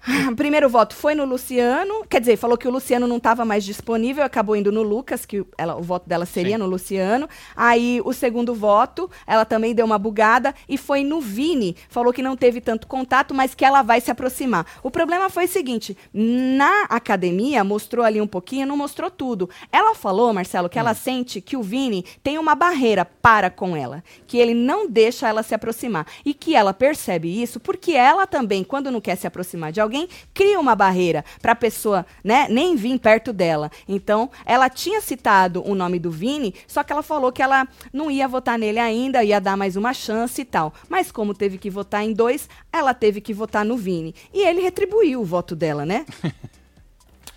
Primeiro 0.36 0.68
voto 0.68 0.94
foi 0.94 1.14
no 1.14 1.24
Luciano, 1.24 2.04
quer 2.08 2.20
dizer, 2.20 2.36
falou 2.36 2.58
que 2.58 2.66
o 2.66 2.70
Luciano 2.70 3.06
não 3.06 3.18
estava 3.18 3.44
mais 3.44 3.64
disponível, 3.64 4.24
acabou 4.24 4.56
indo 4.56 4.72
no 4.72 4.82
Lucas, 4.82 5.24
que 5.24 5.44
ela, 5.56 5.76
o 5.76 5.82
voto 5.82 6.08
dela 6.08 6.26
seria 6.26 6.56
Sim. 6.56 6.62
no 6.62 6.66
Luciano. 6.66 7.28
Aí 7.56 8.00
o 8.04 8.12
segundo 8.12 8.54
voto, 8.54 9.10
ela 9.26 9.44
também 9.44 9.74
deu 9.74 9.86
uma 9.86 9.98
bugada 9.98 10.54
e 10.68 10.76
foi 10.76 11.04
no 11.04 11.20
Vini. 11.20 11.76
Falou 11.88 12.12
que 12.12 12.22
não 12.22 12.36
teve 12.36 12.60
tanto 12.60 12.86
contato, 12.86 13.32
mas 13.32 13.54
que 13.54 13.64
ela 13.64 13.82
vai 13.82 14.00
se 14.00 14.10
aproximar. 14.10 14.66
O 14.82 14.90
problema 14.90 15.30
foi 15.30 15.44
o 15.44 15.48
seguinte: 15.48 15.96
na 16.12 16.84
academia 16.88 17.62
mostrou 17.62 18.04
ali 18.04 18.20
um 18.20 18.26
pouquinho, 18.26 18.66
não 18.66 18.76
mostrou 18.76 19.10
tudo. 19.10 19.48
Ela 19.70 19.94
falou, 19.94 20.32
Marcelo, 20.32 20.68
que 20.68 20.78
Hum. 20.78 20.80
ela 20.80 20.94
sente 20.94 21.40
que 21.40 21.56
o 21.56 21.62
Vini 21.62 22.04
tem 22.22 22.38
uma 22.38 22.54
barreira 22.54 23.04
para 23.04 23.50
com 23.50 23.76
ela, 23.76 24.02
que 24.26 24.38
ele 24.38 24.54
não 24.54 24.88
deixa 24.88 25.28
ela 25.28 25.42
se 25.44 25.54
aproximar 25.54 26.06
e 26.24 26.34
que 26.34 26.56
ela 26.56 26.74
percebe 26.74 27.40
isso 27.40 27.60
porque 27.60 27.92
ela 27.92 28.26
também, 28.26 28.64
quando 28.64 28.90
não 28.90 29.00
quer 29.00 29.16
se 29.16 29.26
aproximar 29.26 29.70
de 29.70 29.80
alguém 29.80 29.91
alguém 29.92 30.08
cria 30.32 30.58
uma 30.58 30.74
barreira 30.74 31.22
pra 31.40 31.54
pessoa, 31.54 32.06
né, 32.24 32.46
nem 32.48 32.74
vir 32.74 32.98
perto 32.98 33.32
dela. 33.32 33.70
Então, 33.86 34.30
ela 34.46 34.70
tinha 34.70 35.00
citado 35.00 35.62
o 35.68 35.74
nome 35.74 35.98
do 35.98 36.10
Vini, 36.10 36.54
só 36.66 36.82
que 36.82 36.92
ela 36.92 37.02
falou 37.02 37.30
que 37.30 37.42
ela 37.42 37.68
não 37.92 38.10
ia 38.10 38.26
votar 38.26 38.58
nele 38.58 38.78
ainda, 38.78 39.22
ia 39.22 39.40
dar 39.40 39.56
mais 39.56 39.76
uma 39.76 39.92
chance 39.92 40.40
e 40.40 40.44
tal. 40.44 40.72
Mas 40.88 41.12
como 41.12 41.34
teve 41.34 41.58
que 41.58 41.68
votar 41.70 42.02
em 42.02 42.12
dois, 42.12 42.48
ela 42.72 42.94
teve 42.94 43.20
que 43.20 43.34
votar 43.34 43.64
no 43.64 43.76
Vini. 43.76 44.14
E 44.32 44.40
ele 44.46 44.62
retribuiu 44.62 45.20
o 45.20 45.24
voto 45.24 45.54
dela, 45.54 45.84
né? 45.84 46.06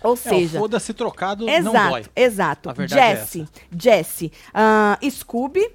Ou 0.02 0.10
É, 0.10 0.14
o 0.14 0.16
seja, 0.16 0.58
foda-se 0.58 0.92
trocado 0.94 1.46
não 1.46 1.52
Exato, 1.52 1.90
dói. 1.90 2.04
exato. 2.14 2.70
A 2.70 2.72
verdade 2.72 3.00
é 3.00 3.16
Jessie, 3.16 3.48
Jessie, 3.76 4.32
ah, 4.54 4.98
Scooby, 5.10 5.66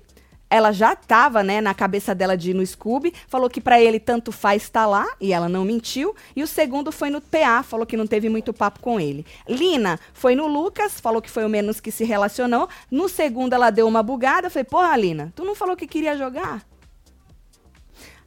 ela 0.52 0.74
já 0.74 0.94
tava, 0.98 1.42
né, 1.42 1.62
na 1.62 1.74
cabeça 1.74 2.14
dela 2.14 2.36
de 2.36 2.52
ir 2.52 2.54
no 2.54 2.66
Scooby, 2.66 3.14
falou 3.30 3.50
que 3.50 3.62
pra 3.62 3.82
ele 3.82 4.02
tanto 4.02 4.34
faz 4.34 4.64
estar 4.64 4.86
lá, 4.86 5.08
e 5.20 5.32
ela 5.32 5.48
não 5.48 5.64
mentiu. 5.64 6.14
E 6.36 6.44
o 6.44 6.48
segundo 6.48 6.92
foi 6.92 7.10
no 7.10 7.22
PA, 7.22 7.64
falou 7.64 7.86
que 7.86 7.96
não 7.96 8.06
teve 8.06 8.28
muito 8.28 8.52
papo 8.52 8.82
com 8.82 9.00
ele. 9.00 9.26
Lina 9.48 9.98
foi 10.14 10.36
no 10.36 10.48
Lucas, 10.48 11.00
falou 11.00 11.22
que 11.22 11.30
foi 11.30 11.46
o 11.46 11.50
menos 11.50 11.80
que 11.80 11.90
se 11.90 12.04
relacionou. 12.04 12.68
No 12.92 13.08
segundo 13.08 13.54
ela 13.54 13.70
deu 13.70 13.88
uma 13.88 14.04
bugada, 14.04 14.50
falei, 14.50 14.66
porra, 14.66 14.98
Lina, 14.98 15.32
tu 15.34 15.46
não 15.46 15.56
falou 15.56 15.78
que 15.78 15.88
queria 15.88 16.18
jogar? 16.18 16.62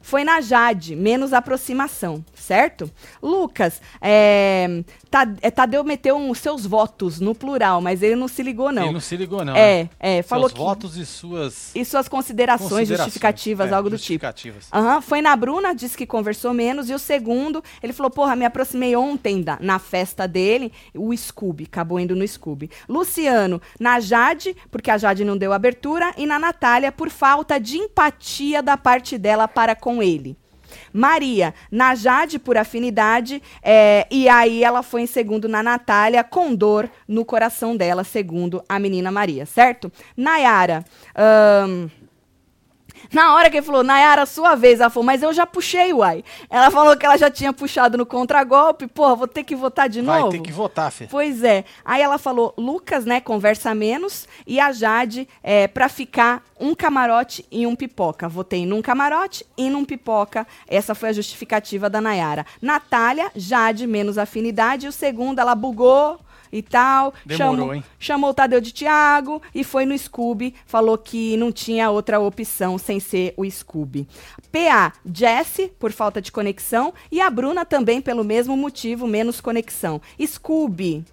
Foi 0.01 0.23
na 0.23 0.41
Jade, 0.41 0.95
menos 0.95 1.33
aproximação, 1.33 2.23
certo? 2.45 2.89
Lucas, 3.21 3.81
é, 4.01 4.83
é, 5.41 5.51
Tadeu 5.51 5.83
meteu 5.83 6.17
os 6.29 6.37
seus 6.39 6.65
votos 6.65 7.19
no 7.19 7.33
plural, 7.33 7.81
mas 7.81 8.01
ele 8.03 8.15
não 8.15 8.27
se 8.27 8.43
ligou, 8.43 8.71
não. 8.71 8.83
Ele 8.83 8.93
não 8.93 8.99
se 8.99 9.15
ligou, 9.17 9.43
não. 9.43 9.55
É, 9.55 9.83
né? 9.83 9.89
é, 9.99 10.21
falou 10.21 10.47
Seus 10.49 10.53
que- 10.53 10.59
votos 10.65 10.97
e 10.97 11.05
suas 11.05 11.71
E 11.75 11.83
suas 11.83 12.07
considerações, 12.07 12.69
considerações, 12.69 13.05
justificativas, 13.05 13.71
é, 13.71 13.73
algo 13.73 13.89
do 13.89 13.97
tipo. 13.97 14.25
justificativas. 14.25 14.67
Aham, 14.71 15.01
foi 15.01 15.21
na 15.21 15.35
Bruna, 15.35 15.73
disse 15.73 15.97
que 15.97 16.05
conversou 16.05 16.53
menos. 16.53 16.89
E 16.89 16.93
o 16.93 16.99
segundo, 16.99 17.63
ele 17.81 17.93
falou: 17.93 18.09
Porra, 18.11 18.35
me 18.35 18.45
aproximei 18.45 18.95
ontem 18.95 19.41
da- 19.41 19.57
na 19.61 19.79
festa 19.79 20.27
dele. 20.27 20.71
O 20.93 21.15
Scooby, 21.15 21.63
acabou 21.65 21.99
indo 21.99 22.15
no 22.15 22.27
Scooby. 22.27 22.69
Luciano, 22.87 23.61
na 23.79 23.99
Jade, 23.99 24.55
porque 24.69 24.91
a 24.91 24.97
Jade 24.97 25.23
não 25.25 25.37
deu 25.37 25.51
abertura. 25.53 26.13
E 26.17 26.25
na 26.25 26.37
Natália, 26.37 26.91
por 26.91 27.09
falta 27.09 27.59
de 27.59 27.77
empatia 27.77 28.61
da 28.61 28.77
parte 28.77 29.17
dela 29.17 29.47
para 29.47 29.75
com 29.75 30.01
ele. 30.03 30.37
Maria, 30.93 31.53
na 31.71 31.95
Jade 31.95 32.39
por 32.39 32.57
afinidade, 32.57 33.41
é, 33.61 34.07
e 34.09 34.29
aí 34.29 34.63
ela 34.63 34.83
foi 34.83 35.01
em 35.01 35.07
segundo 35.07 35.47
na 35.47 35.61
Natália, 35.61 36.23
com 36.23 36.53
dor 36.53 36.89
no 37.07 37.25
coração 37.25 37.75
dela, 37.75 38.03
segundo 38.03 38.63
a 38.67 38.79
menina 38.79 39.11
Maria, 39.11 39.45
certo? 39.45 39.91
Nayara, 40.15 40.85
ahn, 41.15 41.89
na 43.15 43.33
hora 43.33 43.49
que 43.49 43.57
ele 43.57 43.65
falou, 43.65 43.81
Nayara, 43.81 44.25
sua 44.25 44.55
vez, 44.55 44.81
ela 44.81 44.89
falou, 44.89 45.05
mas 45.05 45.23
eu 45.23 45.31
já 45.33 45.45
puxei, 45.47 45.93
uai. 45.93 46.21
Ela 46.49 46.69
falou 46.69 46.97
que 46.97 47.05
ela 47.05 47.17
já 47.17 47.31
tinha 47.31 47.53
puxado 47.53 47.97
no 47.97 48.05
contragolpe, 48.05 48.87
porra, 48.87 49.15
vou 49.15 49.27
ter 49.27 49.43
que 49.43 49.55
votar 49.55 49.87
de 49.87 50.01
Vai 50.01 50.19
novo? 50.19 50.31
ter 50.31 50.41
que 50.41 50.51
votar, 50.51 50.91
Fê. 50.91 51.07
Pois 51.09 51.41
é. 51.41 51.63
Aí 51.85 52.01
ela 52.01 52.17
falou, 52.17 52.53
Lucas, 52.57 53.05
né, 53.05 53.21
conversa 53.21 53.73
menos, 53.73 54.27
e 54.45 54.59
a 54.59 54.73
Jade, 54.73 55.27
é, 55.41 55.65
pra 55.67 55.87
ficar 55.87 56.43
um 56.59 56.75
camarote 56.75 57.45
e 57.49 57.65
um 57.65 57.75
pipoca. 57.75 58.27
Votei 58.27 58.65
num 58.65 58.81
camarote 58.81 59.45
e 59.57 59.69
num 59.69 59.85
pipoca. 59.85 60.45
Essa 60.67 60.93
foi 60.93 61.09
a 61.09 61.13
justificativa 61.13 61.89
da 61.89 62.01
Nayara. 62.01 62.45
Natália, 62.61 63.31
Jade, 63.33 63.87
menos 63.87 64.17
afinidade, 64.17 64.85
e 64.85 64.89
o 64.89 64.91
segundo, 64.91 65.39
ela 65.39 65.55
bugou 65.55 66.19
e 66.57 66.61
tal. 66.61 67.13
Demorou, 67.25 67.55
chamou, 67.57 67.73
hein? 67.75 67.83
chamou 67.99 68.29
o 68.29 68.33
Tadeu 68.33 68.61
de 68.61 68.71
Tiago 68.71 69.41
e 69.53 69.63
foi 69.63 69.85
no 69.85 69.97
Scooby, 69.97 70.55
falou 70.65 70.97
que 70.97 71.35
não 71.37 71.51
tinha 71.51 71.89
outra 71.89 72.19
opção 72.19 72.77
sem 72.77 72.99
ser 72.99 73.33
o 73.37 73.49
Scooby. 73.49 74.07
PA, 74.51 74.93
Jesse, 75.05 75.67
por 75.79 75.91
falta 75.91 76.21
de 76.21 76.31
conexão, 76.31 76.93
e 77.11 77.19
a 77.19 77.29
Bruna 77.29 77.65
também 77.65 78.01
pelo 78.01 78.23
mesmo 78.23 78.55
motivo, 78.55 79.05
menos 79.07 79.41
conexão. 79.41 80.01
Scooby, 80.25 81.03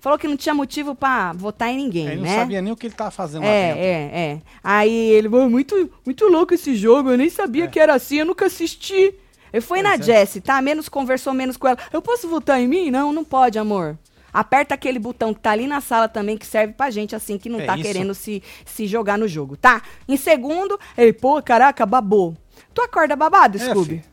falou 0.00 0.18
que 0.18 0.28
não 0.28 0.36
tinha 0.36 0.54
motivo 0.54 0.94
pra 0.94 1.32
votar 1.32 1.68
em 1.70 1.76
ninguém, 1.76 2.06
Ele 2.06 2.16
não 2.16 2.22
né? 2.22 2.36
sabia 2.36 2.62
nem 2.62 2.72
o 2.72 2.76
que 2.76 2.86
ele 2.86 2.94
tava 2.94 3.10
fazendo 3.10 3.42
lá 3.42 3.48
É, 3.48 3.66
dentro. 3.68 3.82
é, 3.82 4.20
é. 4.32 4.40
Aí 4.62 4.92
ele, 5.10 5.28
"Pô, 5.28 5.48
muito, 5.48 5.90
muito 6.06 6.26
louco 6.28 6.54
esse 6.54 6.74
jogo, 6.76 7.10
eu 7.10 7.18
nem 7.18 7.28
sabia 7.30 7.66
que 7.66 7.78
era 7.80 7.94
assim, 7.94 8.16
eu 8.18 8.26
nunca 8.26 8.46
assisti. 8.46 9.14
Ele 9.52 9.60
foi 9.60 9.82
na 9.82 9.94
É. 9.94 9.96
Pois 9.98 10.08
é. 10.08 10.20
Jessie, 10.20 10.40
tá? 10.40 10.60
Menos 10.60 10.88
conversou 10.88 11.32
menos 11.32 11.56
com 11.56 11.68
ela. 11.68 11.78
Eu 11.92 12.02
posso 12.02 12.26
votar 12.28 12.60
em 12.60 12.66
mim? 12.66 12.90
Não, 12.90 13.12
não 13.12 13.24
pode, 13.24 13.56
amor. 13.58 13.96
Aperta 14.34 14.74
aquele 14.74 14.98
botão 14.98 15.32
que 15.32 15.38
tá 15.40 15.52
ali 15.52 15.68
na 15.68 15.80
sala 15.80 16.08
também, 16.08 16.36
que 16.36 16.44
serve 16.44 16.72
pra 16.74 16.90
gente, 16.90 17.14
assim, 17.14 17.38
que 17.38 17.48
não 17.48 17.60
É 17.60 17.66
tá 17.66 17.74
isso. 17.74 17.84
querendo 17.84 18.12
se, 18.14 18.42
se 18.66 18.86
jogar 18.88 19.16
no 19.16 19.28
jogo, 19.28 19.56
tá? 19.56 19.80
Em 20.08 20.16
segundo, 20.16 20.76
ele, 20.98 21.12
pô, 21.12 21.40
caraca, 21.40 21.86
babou. 21.86 22.36
Tu 22.74 22.82
acorda 22.82 23.14
babado, 23.14 23.56
É, 23.56 23.60
Scooby? 23.70 23.98
Fê. 23.98 24.04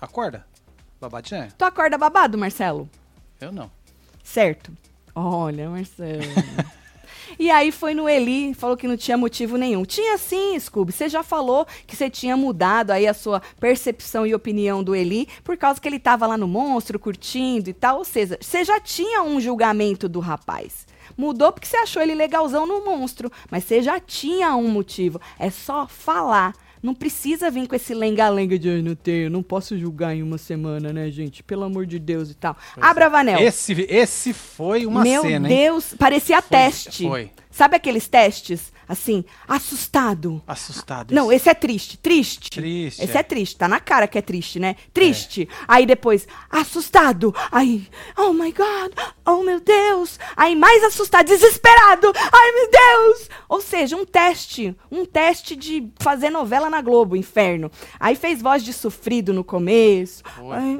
Acorda. 0.00 0.44
Babadinha? 1.00 1.48
Tu 1.56 1.64
acorda 1.64 1.96
babado, 1.96 2.36
Marcelo? 2.36 2.90
Eu 3.40 3.52
não. 3.52 3.70
Certo. 4.24 4.72
Olha, 5.14 5.70
Marcelo. 5.70 6.22
e 7.38 7.50
aí 7.50 7.72
foi 7.72 7.94
no 7.94 8.08
Eli, 8.08 8.54
falou 8.54 8.76
que 8.76 8.88
não 8.88 8.96
tinha 8.96 9.16
motivo 9.16 9.56
nenhum. 9.56 9.84
Tinha 9.84 10.16
sim, 10.18 10.58
Scooby. 10.58 10.92
Você 10.92 11.08
já 11.08 11.22
falou 11.22 11.66
que 11.86 11.96
você 11.96 12.08
tinha 12.08 12.36
mudado 12.36 12.90
aí 12.90 13.06
a 13.06 13.14
sua 13.14 13.40
percepção 13.60 14.26
e 14.26 14.34
opinião 14.34 14.82
do 14.82 14.94
Eli 14.94 15.28
por 15.42 15.56
causa 15.56 15.80
que 15.80 15.88
ele 15.88 15.98
tava 15.98 16.26
lá 16.26 16.36
no 16.36 16.48
monstro, 16.48 16.98
curtindo 16.98 17.70
e 17.70 17.72
tal. 17.72 17.98
Ou 17.98 18.04
seja, 18.04 18.38
você 18.40 18.64
já 18.64 18.80
tinha 18.80 19.22
um 19.22 19.40
julgamento 19.40 20.08
do 20.08 20.20
rapaz. 20.20 20.86
Mudou 21.16 21.52
porque 21.52 21.66
você 21.66 21.76
achou 21.76 22.02
ele 22.02 22.14
legalzão 22.14 22.66
no 22.66 22.84
monstro. 22.84 23.30
Mas 23.50 23.64
você 23.64 23.82
já 23.82 23.98
tinha 24.00 24.54
um 24.56 24.68
motivo. 24.68 25.20
É 25.38 25.50
só 25.50 25.86
falar. 25.86 26.54
Não 26.86 26.94
precisa 26.94 27.50
vir 27.50 27.66
com 27.66 27.74
esse 27.74 27.92
lenga-lenga 27.92 28.56
de 28.56 28.68
"Ai, 28.70 28.80
não 28.80 28.94
tenho, 28.94 29.28
não 29.28 29.42
posso 29.42 29.76
julgar 29.76 30.14
em 30.14 30.22
uma 30.22 30.38
semana, 30.38 30.92
né, 30.92 31.10
gente? 31.10 31.42
Pelo 31.42 31.64
amor 31.64 31.84
de 31.84 31.98
Deus 31.98 32.30
e 32.30 32.34
tal. 32.34 32.56
Abra 32.80 33.08
Vanel. 33.08 33.40
Esse, 33.40 33.72
esse 33.90 34.32
foi 34.32 34.86
uma 34.86 35.02
Meu 35.02 35.22
cena, 35.22 35.50
hein? 35.50 35.56
Deus, 35.56 35.94
parecia 35.98 36.40
Foi, 36.40 36.48
teste. 36.48 37.02
foi. 37.08 37.30
Sabe 37.56 37.74
aqueles 37.74 38.06
testes? 38.06 38.70
Assim, 38.86 39.24
assustado. 39.48 40.42
Assustado. 40.46 41.14
Não, 41.14 41.32
esse 41.32 41.48
é 41.48 41.54
triste. 41.54 41.96
Triste. 41.96 42.50
Triste, 42.50 43.02
Esse 43.02 43.16
é. 43.16 43.20
é. 43.20 43.22
triste. 43.22 43.56
Tá 43.56 43.66
na 43.66 43.80
cara 43.80 44.06
que 44.06 44.18
é 44.18 44.20
triste, 44.20 44.60
né? 44.60 44.76
Triste. 44.92 45.48
Aí 45.66 45.86
depois, 45.86 46.28
assustado. 46.50 47.34
Aí, 47.50 47.88
oh 48.18 48.34
my 48.34 48.52
God. 48.52 48.92
Oh 49.24 49.42
meu 49.42 49.58
Deus. 49.58 50.18
Aí 50.36 50.54
mais 50.54 50.84
assustado, 50.84 51.28
desesperado. 51.28 52.12
Ai 52.30 52.52
meu 52.52 52.70
Deus. 52.70 53.30
Ou 53.48 53.62
seja, 53.62 53.96
um 53.96 54.04
teste. 54.04 54.76
Um 54.92 55.06
teste 55.06 55.56
de 55.56 55.88
fazer 55.98 56.28
novela 56.28 56.68
na 56.68 56.82
Globo, 56.82 57.16
inferno. 57.16 57.70
Aí 57.98 58.14
fez 58.14 58.42
voz 58.42 58.62
de 58.62 58.74
sofrido 58.74 59.32
no 59.32 59.42
começo. 59.42 60.22
Foi. 60.36 60.78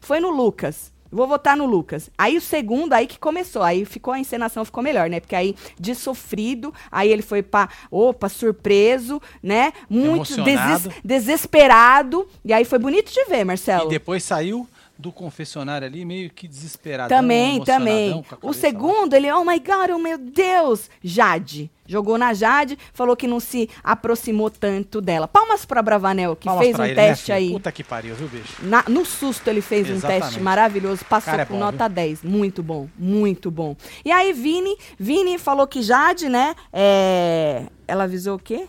Foi 0.00 0.18
no 0.18 0.30
Lucas. 0.30 0.92
Vou 1.14 1.28
votar 1.28 1.56
no 1.56 1.64
Lucas. 1.64 2.10
Aí 2.18 2.36
o 2.36 2.40
segundo, 2.40 2.92
aí 2.92 3.06
que 3.06 3.18
começou. 3.18 3.62
Aí 3.62 3.84
ficou 3.84 4.12
a 4.12 4.18
encenação, 4.18 4.64
ficou 4.64 4.82
melhor, 4.82 5.08
né? 5.08 5.20
Porque 5.20 5.36
aí 5.36 5.54
de 5.78 5.94
sofrido, 5.94 6.74
aí 6.90 7.10
ele 7.12 7.22
foi 7.22 7.40
pra, 7.40 7.68
opa, 7.90 8.28
surpreso, 8.28 9.22
né? 9.42 9.72
Muito 9.88 10.34
deses- 10.44 10.88
desesperado. 11.04 12.26
E 12.44 12.52
aí 12.52 12.64
foi 12.64 12.78
bonito 12.78 13.12
de 13.12 13.24
ver, 13.26 13.44
Marcelo. 13.44 13.86
E 13.86 13.90
depois 13.90 14.24
saiu 14.24 14.66
do 14.96 15.10
confessionário 15.10 15.86
ali 15.86 16.04
meio 16.04 16.30
que 16.30 16.46
desesperado. 16.46 17.08
Também, 17.08 17.62
também. 17.64 18.24
O 18.40 18.52
segundo, 18.52 19.14
ele, 19.14 19.30
oh 19.32 19.44
my 19.44 19.58
God, 19.58 19.90
oh 19.94 19.98
meu 19.98 20.16
Deus. 20.18 20.88
Jade. 21.02 21.70
Jogou 21.86 22.16
na 22.16 22.32
Jade, 22.32 22.78
falou 22.94 23.14
que 23.14 23.26
não 23.26 23.38
se 23.38 23.68
aproximou 23.82 24.48
tanto 24.48 25.02
dela. 25.02 25.28
Palmas 25.28 25.66
pra 25.66 25.82
Bravanel, 25.82 26.34
que 26.34 26.48
fez 26.58 26.78
um 26.78 26.94
teste 26.94 27.30
aí. 27.30 27.48
né, 27.48 27.52
Puta 27.52 27.70
que 27.70 27.84
pariu, 27.84 28.14
viu, 28.14 28.26
bicho? 28.28 28.54
Na- 28.62 28.84
no 28.88 29.04
susto 29.04 29.48
ele 29.50 29.60
fez 29.60 29.90
um 29.90 29.94
Exatamente. 29.94 30.22
teste 30.22 30.40
maravilhoso, 30.40 31.04
passou 31.04 31.34
é 31.34 31.44
com 31.44 31.54
bom, 31.54 31.60
nota 31.60 31.86
10. 31.86 32.22
Muito 32.22 32.62
bom, 32.62 32.88
muito 32.96 33.50
bom. 33.50 33.76
E 34.02 34.10
aí, 34.10 34.32
Vini, 34.32 34.74
Vini 34.98 35.36
falou 35.36 35.66
que 35.66 35.82
Jade, 35.82 36.28
né? 36.30 36.54
é, 36.72 37.64
Ela 37.86 38.04
avisou 38.04 38.36
o 38.36 38.38
quê? 38.38 38.66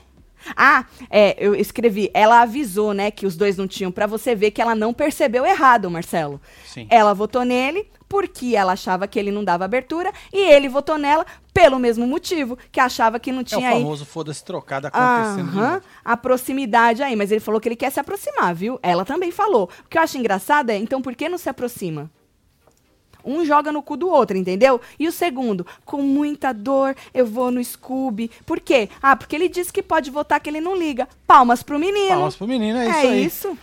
Ah, 0.55 0.86
é, 1.10 1.36
eu 1.38 1.55
escrevi. 1.55 2.09
Ela 2.13 2.41
avisou, 2.41 2.93
né, 2.93 3.11
que 3.11 3.26
os 3.26 3.36
dois 3.36 3.57
não 3.57 3.67
tinham, 3.67 3.91
pra 3.91 4.07
você 4.07 4.36
ver 4.36 4.51
que 4.51 4.61
ela 4.61 4.76
não 4.76 4.93
percebeu 4.93 5.45
errado, 5.45 5.89
Marcelo. 5.89 6.39
Sim. 6.65 6.88
Ela 6.89 7.13
votou 7.13 7.43
nele 7.43 7.88
porque 8.07 8.55
ela 8.55 8.74
achava 8.74 9.07
que 9.07 9.17
ele 9.17 9.32
não 9.32 9.43
dava 9.43 9.65
abertura 9.65 10.11
e 10.32 10.38
ele 10.38 10.69
votou 10.69 10.97
nela 10.97 11.26
pelo 11.53 11.80
mesmo 11.80 12.05
motivo, 12.05 12.57
que 12.72 12.80
achava 12.80 13.19
que 13.19 13.32
não 13.32 13.39
É 13.39 13.41
o 13.41 13.45
tinha 13.45 13.69
aí 13.69 13.82
famoso 13.82 14.05
foda-se 14.05 14.43
trocado 14.43 14.88
acontecendo 14.88 15.57
Aham, 15.57 15.82
a 16.03 16.17
proximidade 16.17 17.01
aí, 17.01 17.15
mas 17.15 17.32
ele 17.32 17.39
falou 17.39 17.59
que 17.59 17.67
ele 17.67 17.76
quer 17.76 17.91
se 17.91 17.99
aproximar, 17.99 18.53
viu? 18.53 18.80
Ela 18.84 19.05
também 19.05 19.32
falou. 19.32 19.69
O 19.86 19.89
que 19.89 19.97
eu 19.97 20.01
acho 20.01 20.17
engraçado 20.17 20.69
é, 20.69 20.78
então 20.78 21.01
por 21.01 21.15
que 21.15 21.28
não 21.30 21.38
se 21.38 21.49
aproxima? 21.49 22.11
Um 23.26 23.43
joga 23.45 23.71
no 23.71 23.82
cu 23.82 23.97
do 23.97 24.07
outro, 24.07 24.38
entendeu? 24.38 24.80
E 24.99 25.07
o 25.07 25.11
segundo, 25.11 25.65
com 25.84 26.01
muita 26.01 26.53
dor, 26.53 26.95
eu 27.13 27.26
vou 27.26 27.49
no 27.51 27.63
Scooby. 27.63 28.30
Por 28.45 28.59
quê? 28.59 28.89
Ah, 29.01 29.15
porque 29.15 29.36
ele 29.36 29.49
disse 29.49 29.73
que 29.73 29.82
pode 29.84 30.11
votar 30.11 30.39
que 30.39 30.49
ele 30.49 30.61
não 30.61 30.76
liga. 30.78 31.07
Palmas 31.26 31.63
pro 31.63 31.80
menino. 31.80 32.09
Palmas 32.09 32.36
pro 32.36 32.47
menino, 32.47 32.78
é 32.80 32.86
isso 32.89 32.97
é 32.97 33.01
aí. 33.09 33.26
isso. 33.26 33.57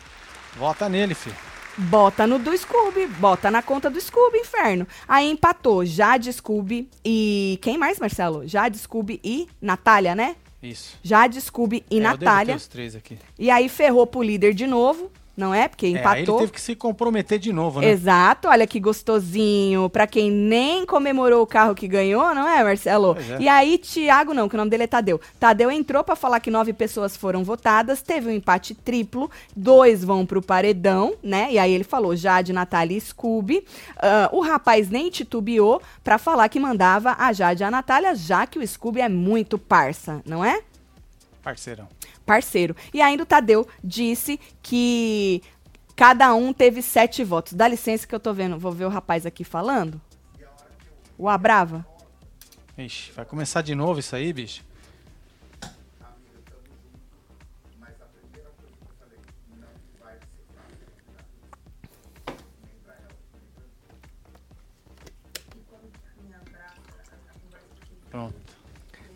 Vota 0.56 0.88
nele, 0.88 1.14
filho. 1.14 1.36
Bota 1.78 2.26
no 2.26 2.38
do 2.38 2.54
Scooby, 2.56 3.06
bota 3.06 3.50
na 3.50 3.62
conta 3.62 3.88
do 3.88 3.98
Scooby, 3.98 4.38
inferno. 4.38 4.86
Aí 5.08 5.30
empatou 5.30 5.86
Jade, 5.86 6.30
Scooby 6.30 6.86
e... 7.02 7.58
Quem 7.62 7.78
mais, 7.78 7.98
Marcelo? 7.98 8.46
Jade, 8.46 8.76
Scooby 8.78 9.18
e 9.24 9.48
Natália, 9.60 10.14
né? 10.14 10.36
Isso. 10.62 10.98
Jade, 11.02 11.40
Scooby 11.40 11.82
e 11.90 11.94
É, 11.94 11.98
eu 11.98 12.02
devo 12.02 12.18
ter 12.18 12.24
Natália. 12.26 12.56
os 12.56 12.66
três 12.66 12.94
aqui. 12.94 13.18
E 13.38 13.50
aí 13.50 13.70
ferrou 13.70 14.06
pro 14.06 14.22
líder 14.22 14.52
de 14.52 14.66
novo, 14.66 15.10
não 15.36 15.54
é? 15.54 15.68
Porque 15.68 15.86
É, 15.86 15.88
aí 15.88 15.92
ele 15.94 16.00
empatou. 16.00 16.38
teve 16.40 16.52
que 16.52 16.60
se 16.60 16.74
comprometer 16.76 17.38
de 17.38 17.52
novo, 17.52 17.80
né? 17.80 17.88
Exato, 17.90 18.48
olha 18.48 18.66
que 18.66 18.78
gostosinho. 18.80 19.88
Pra 19.90 20.06
quem 20.06 20.30
nem 20.30 20.84
comemorou 20.86 21.42
o 21.42 21.46
carro 21.46 21.74
que 21.74 21.86
ganhou, 21.88 22.34
não 22.34 22.48
é, 22.48 22.62
Marcelo? 22.62 23.16
É. 23.38 23.42
E 23.42 23.48
aí, 23.48 23.78
Tiago, 23.78 24.34
não, 24.34 24.48
que 24.48 24.54
o 24.54 24.58
nome 24.58 24.70
dele 24.70 24.84
é 24.84 24.86
Tadeu. 24.86 25.20
Tadeu 25.38 25.70
entrou 25.70 26.02
pra 26.04 26.16
falar 26.16 26.40
que 26.40 26.50
nove 26.50 26.72
pessoas 26.72 27.16
foram 27.16 27.44
votadas, 27.44 28.02
teve 28.02 28.28
um 28.28 28.32
empate 28.32 28.74
triplo, 28.74 29.30
dois 29.56 30.04
vão 30.04 30.24
pro 30.26 30.42
paredão, 30.42 31.14
né? 31.22 31.48
E 31.50 31.58
aí 31.58 31.72
ele 31.72 31.84
falou 31.84 32.14
Jade, 32.16 32.52
Natália 32.52 32.96
e 32.96 33.00
Scooby. 33.00 33.64
Ah, 33.96 34.28
o 34.32 34.40
rapaz 34.40 34.90
nem 34.90 35.10
titubeou 35.10 35.80
pra 36.04 36.18
falar 36.18 36.48
que 36.48 36.60
mandava 36.60 37.16
a 37.18 37.32
Jade 37.32 37.62
e 37.62 37.64
a 37.64 37.70
Natália, 37.70 38.14
já 38.14 38.46
que 38.46 38.58
o 38.58 38.66
Scooby 38.66 39.00
é 39.00 39.08
muito 39.08 39.58
parça, 39.58 40.20
não 40.26 40.44
é? 40.44 40.60
Parceirão. 41.42 41.88
parceiro. 42.24 42.76
E 42.94 43.02
ainda 43.02 43.24
o 43.24 43.26
Tadeu 43.26 43.66
disse 43.82 44.38
que 44.62 45.42
cada 45.96 46.32
um 46.34 46.52
teve 46.52 46.80
sete 46.80 47.24
votos. 47.24 47.52
Dá 47.52 47.66
licença 47.66 48.06
que 48.06 48.14
eu 48.14 48.20
tô 48.20 48.32
vendo, 48.32 48.58
vou 48.58 48.72
ver 48.72 48.84
o 48.84 48.88
rapaz 48.88 49.26
aqui 49.26 49.44
falando. 49.44 50.00
O 51.18 51.28
Abrava. 51.28 51.84
Ixi, 52.78 53.12
vai 53.12 53.24
começar 53.24 53.62
de 53.62 53.74
novo 53.74 54.00
isso 54.00 54.16
aí, 54.16 54.32
bicho? 54.32 54.64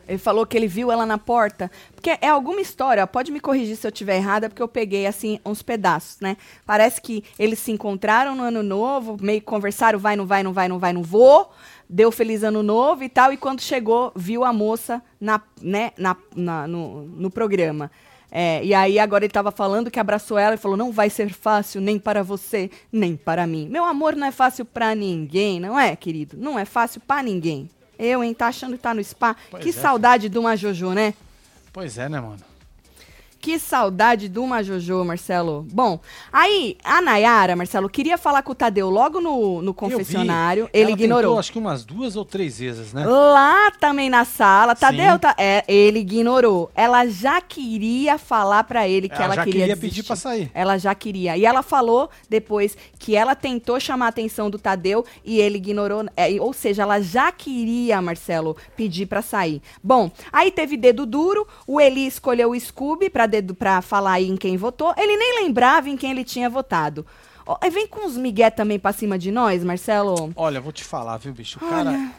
Ele 0.08 0.18
falou 0.18 0.46
que 0.46 0.56
ele 0.56 0.66
viu 0.68 0.90
ela 0.92 1.04
na 1.04 1.18
porta. 1.18 1.70
Porque 1.94 2.16
é 2.20 2.28
alguma 2.28 2.60
história, 2.60 3.06
pode 3.06 3.32
me 3.32 3.40
corrigir 3.40 3.76
se 3.76 3.86
eu 3.86 3.92
tiver 3.92 4.16
errada, 4.16 4.48
porque 4.48 4.62
eu 4.62 4.68
peguei, 4.68 5.06
assim, 5.06 5.40
uns 5.44 5.62
pedaços, 5.62 6.20
né? 6.20 6.36
Parece 6.64 7.00
que 7.00 7.24
eles 7.38 7.58
se 7.58 7.72
encontraram 7.72 8.34
no 8.34 8.42
ano 8.44 8.62
novo, 8.62 9.16
meio 9.20 9.42
conversaram, 9.42 9.98
vai, 9.98 10.14
não 10.16 10.26
vai, 10.26 10.42
não 10.42 10.52
vai, 10.52 10.68
não 10.68 10.78
vai, 10.78 10.92
não 10.92 11.02
vou. 11.02 11.50
Deu 11.88 12.10
feliz 12.12 12.42
ano 12.42 12.62
novo 12.62 13.02
e 13.04 13.08
tal. 13.08 13.32
E 13.32 13.36
quando 13.36 13.60
chegou, 13.60 14.12
viu 14.14 14.44
a 14.44 14.52
moça 14.52 15.02
na, 15.20 15.40
né, 15.60 15.92
na, 15.96 16.16
na- 16.34 16.66
no, 16.66 17.02
no 17.02 17.30
programa. 17.30 17.90
É, 18.30 18.62
e 18.64 18.74
aí 18.74 18.98
agora 18.98 19.24
ele 19.24 19.32
tava 19.32 19.52
falando 19.52 19.90
que 19.90 20.00
abraçou 20.00 20.36
ela 20.36 20.56
e 20.56 20.58
falou: 20.58 20.76
não 20.76 20.90
vai 20.92 21.08
ser 21.08 21.32
fácil 21.32 21.80
nem 21.80 21.98
para 21.98 22.22
você, 22.24 22.70
nem 22.92 23.16
para 23.16 23.46
mim. 23.46 23.68
Meu 23.68 23.84
amor 23.84 24.16
não 24.16 24.26
é 24.26 24.32
fácil 24.32 24.64
pra 24.64 24.94
ninguém, 24.94 25.60
não 25.60 25.78
é, 25.78 25.94
querido? 25.94 26.36
Não 26.36 26.58
é 26.58 26.64
fácil 26.64 27.00
pra 27.00 27.22
ninguém. 27.22 27.70
Eu, 27.98 28.22
hein, 28.22 28.34
tá 28.34 28.48
achando 28.48 28.76
que 28.76 28.82
tá 28.82 28.94
no 28.94 29.02
spa? 29.02 29.36
Pois 29.50 29.62
que 29.62 29.70
é. 29.70 29.72
saudade 29.72 30.28
de 30.28 30.38
uma 30.38 30.56
Jojo, 30.56 30.92
né? 30.92 31.14
Pois 31.72 31.98
é, 31.98 32.08
né, 32.08 32.20
mano? 32.20 32.45
Que 33.40 33.58
saudade 33.58 34.28
de 34.28 34.38
uma 34.38 34.62
Jojo, 34.62 35.04
Marcelo. 35.04 35.66
Bom, 35.72 36.00
aí 36.32 36.76
a 36.82 37.00
Nayara, 37.00 37.54
Marcelo, 37.54 37.88
queria 37.88 38.18
falar 38.18 38.42
com 38.42 38.52
o 38.52 38.54
Tadeu 38.54 38.90
logo 38.90 39.20
no, 39.20 39.62
no 39.62 39.72
confessionário. 39.72 40.68
Ele 40.72 40.84
Ela 40.84 40.90
ignorou. 40.92 41.22
tentou, 41.22 41.38
acho 41.38 41.52
que 41.52 41.58
umas 41.58 41.84
duas 41.84 42.16
ou 42.16 42.24
três 42.24 42.58
vezes, 42.58 42.92
né? 42.92 43.06
Lá 43.06 43.70
também 43.72 44.10
na 44.10 44.24
sala, 44.24 44.74
Tadeu, 44.74 45.18
tá, 45.18 45.34
é, 45.38 45.64
ele 45.68 46.00
ignorou. 46.00 46.70
Ela 46.74 47.06
já 47.06 47.40
queria 47.40 48.18
falar 48.18 48.64
pra 48.64 48.88
ele 48.88 49.08
que 49.08 49.14
Ela 49.14 49.24
ela, 49.26 49.34
já 49.36 49.44
queria, 49.44 49.60
queria 49.60 49.76
pedir 49.76 50.02
pra 50.02 50.16
sair. 50.16 50.50
Ela 50.52 50.78
já 50.78 50.94
queria. 50.94 51.36
E 51.36 51.44
ela 51.44 51.62
falou 51.62 52.10
depois 52.28 52.76
que 52.98 53.14
ela 53.14 53.34
tentou 53.36 53.78
chamar 53.78 54.06
a 54.06 54.08
atenção 54.08 54.50
do 54.50 54.58
Tadeu 54.58 55.04
e 55.24 55.38
ele 55.38 55.58
ignorou. 55.58 56.04
é, 56.16 56.30
ou 56.40 56.52
seja, 56.52 56.82
ela 56.82 57.00
já 57.00 57.30
queria, 57.30 58.00
Marcelo, 58.02 58.56
pedir 58.76 59.06
pra 59.06 59.22
sair. 59.22 59.62
Bom, 59.82 60.10
aí 60.32 60.50
teve 60.50 60.76
dedo 60.76 61.06
duro. 61.06 61.46
O 61.66 61.80
Eli 61.80 62.06
escolheu 62.06 62.50
o 62.50 62.58
Scooby 62.58 63.08
pra, 63.10 63.25
dedo, 63.26 63.54
pra 63.54 63.82
falar 63.82 64.12
aí 64.12 64.28
em 64.28 64.36
quem 64.36 64.56
votou. 64.56 64.94
Ele 64.96 65.16
nem 65.16 65.44
lembrava 65.44 65.88
em 65.88 65.96
quem 65.96 66.10
ele 66.10 66.24
tinha 66.24 66.48
votado. 66.48 67.06
Aí 67.60 67.70
vem 67.70 67.86
com 67.86 68.06
os 68.06 68.16
migué 68.16 68.50
também 68.50 68.78
pra 68.78 68.92
cima 68.92 69.16
de 69.18 69.30
nós, 69.30 69.62
Marcelo. 69.62 70.32
Olha, 70.34 70.60
vou 70.60 70.72
te 70.72 70.82
falar, 70.82 71.16
viu, 71.18 71.32
bicho? 71.32 71.58
O 71.62 71.68
cara. 71.68 72.10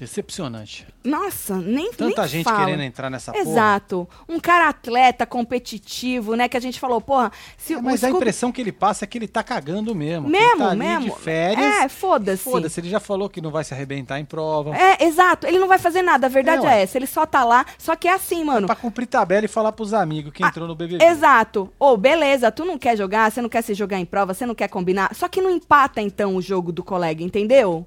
Decepcionante. 0.00 0.86
Nossa, 1.04 1.56
nem 1.56 1.92
Tanta 1.92 2.22
nem 2.22 2.28
gente 2.30 2.44
fala. 2.44 2.64
querendo 2.64 2.82
entrar 2.82 3.10
nessa 3.10 3.32
porra. 3.32 3.44
Exato. 3.44 4.08
Um 4.26 4.40
cara 4.40 4.68
atleta, 4.70 5.26
competitivo, 5.26 6.34
né? 6.34 6.48
Que 6.48 6.56
a 6.56 6.60
gente 6.60 6.80
falou, 6.80 7.00
porra, 7.02 7.30
se 7.58 7.74
É, 7.74 7.76
o 7.78 7.82
mas 7.82 8.02
a 8.02 8.06
Scooby- 8.08 8.16
impressão 8.16 8.50
que 8.50 8.60
ele 8.62 8.72
passa 8.72 9.04
é 9.04 9.06
que 9.06 9.18
ele 9.18 9.28
tá 9.28 9.42
cagando 9.42 9.94
mesmo. 9.94 10.26
Mesmo, 10.28 10.46
ele 10.52 10.58
tá 10.58 10.68
ali 10.70 10.78
mesmo. 10.78 11.14
de 11.14 11.20
férias. 11.20 11.64
É, 11.82 11.88
foda-se. 11.88 12.42
Foda-se, 12.42 12.80
ele 12.80 12.88
já 12.88 12.98
falou 12.98 13.28
que 13.28 13.40
não 13.42 13.50
vai 13.50 13.62
se 13.62 13.74
arrebentar 13.74 14.18
em 14.18 14.24
prova. 14.24 14.74
É, 14.74 15.04
exato. 15.04 15.46
Ele 15.46 15.58
não 15.58 15.68
vai 15.68 15.78
fazer 15.78 16.00
nada, 16.02 16.26
a 16.26 16.30
verdade 16.30 16.66
É, 16.66 16.78
é, 16.78 16.82
essa. 16.82 16.96
Ele 16.96 17.06
só 17.06 17.26
tá 17.26 17.44
lá. 17.44 17.66
Só 17.78 17.94
que 17.94 18.08
é 18.08 18.14
assim, 18.14 18.42
mano. 18.42 18.66
Pra 18.66 18.76
cumprir 18.76 19.06
tabela 19.06 19.44
e 19.44 19.48
falar 19.48 19.72
pros 19.72 19.92
amigos 19.92 20.32
que 20.32 20.42
entrou 20.42 20.66
no 20.66 20.74
BBB. 20.74 21.04
Exato. 21.04 21.70
Ô, 21.78 21.96
beleza, 21.96 22.50
tu 22.50 22.64
não 22.64 22.78
quer 22.78 22.96
jogar, 22.96 23.30
você 23.30 23.42
não 23.42 23.48
quer 23.50 23.62
se 23.62 23.74
jogar 23.74 23.98
em 23.98 24.06
prova, 24.06 24.32
você 24.32 24.46
não 24.46 24.54
quer 24.54 24.68
combinar. 24.68 25.14
Só 25.14 25.28
que 25.28 25.42
não 25.42 25.50
empata, 25.50 26.00
então, 26.00 26.36
o 26.36 26.40
jogo 26.42 26.72
do 26.72 26.82
colega, 26.82 27.22
entendeu? 27.22 27.86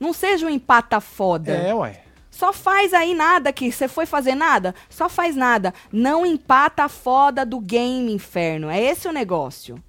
Não 0.00 0.12
seja 0.14 0.46
um 0.46 0.50
empata 0.50 0.98
foda. 0.98 1.52
É, 1.52 1.72
ué. 1.74 2.02
Só 2.30 2.52
faz 2.54 2.94
aí 2.94 3.14
nada 3.14 3.52
que 3.52 3.70
você 3.70 3.86
foi 3.86 4.06
fazer 4.06 4.34
nada, 4.34 4.74
só 4.88 5.08
faz 5.10 5.36
nada. 5.36 5.74
Não 5.92 6.24
empata 6.24 6.84
a 6.84 6.88
foda 6.88 7.44
do 7.44 7.60
game, 7.60 8.10
inferno. 8.12 8.70
É 8.70 8.80
esse 8.80 9.06
o 9.06 9.12
negócio. 9.12 9.82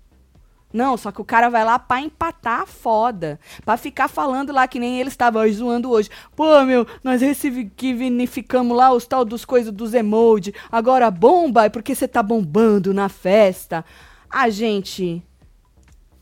Não, 0.74 0.96
só 0.98 1.12
que 1.12 1.22
o 1.22 1.26
cara 1.26 1.50
vai 1.50 1.64
lá 1.66 1.78
pra 1.78 2.02
empatar 2.02 2.62
a 2.62 2.66
foda. 2.66 3.40
Pra 3.64 3.78
ficar 3.78 4.08
falando 4.08 4.52
lá 4.54 4.68
que 4.68 4.80
nem 4.80 5.00
ele 5.00 5.10
estava 5.10 5.48
zoando 5.50 5.90
hoje. 5.92 6.10
Pô, 6.36 6.64
meu, 6.64 6.88
nós 7.04 7.22
ressignificamos 7.22 8.76
lá 8.76 8.92
os 8.92 9.06
tal 9.06 9.24
dos 9.26 9.46
coisas 9.46 9.72
dos 9.74 9.94
emoji. 9.94 10.54
Agora 10.72 11.12
bomba 11.12 11.66
é 11.66 11.70
porque 11.70 11.94
você 11.94 12.08
tá 12.08 12.24
bombando 12.24 12.94
na 12.94 13.10
festa. 13.10 13.84
A 14.30 14.50
gente. 14.50 15.22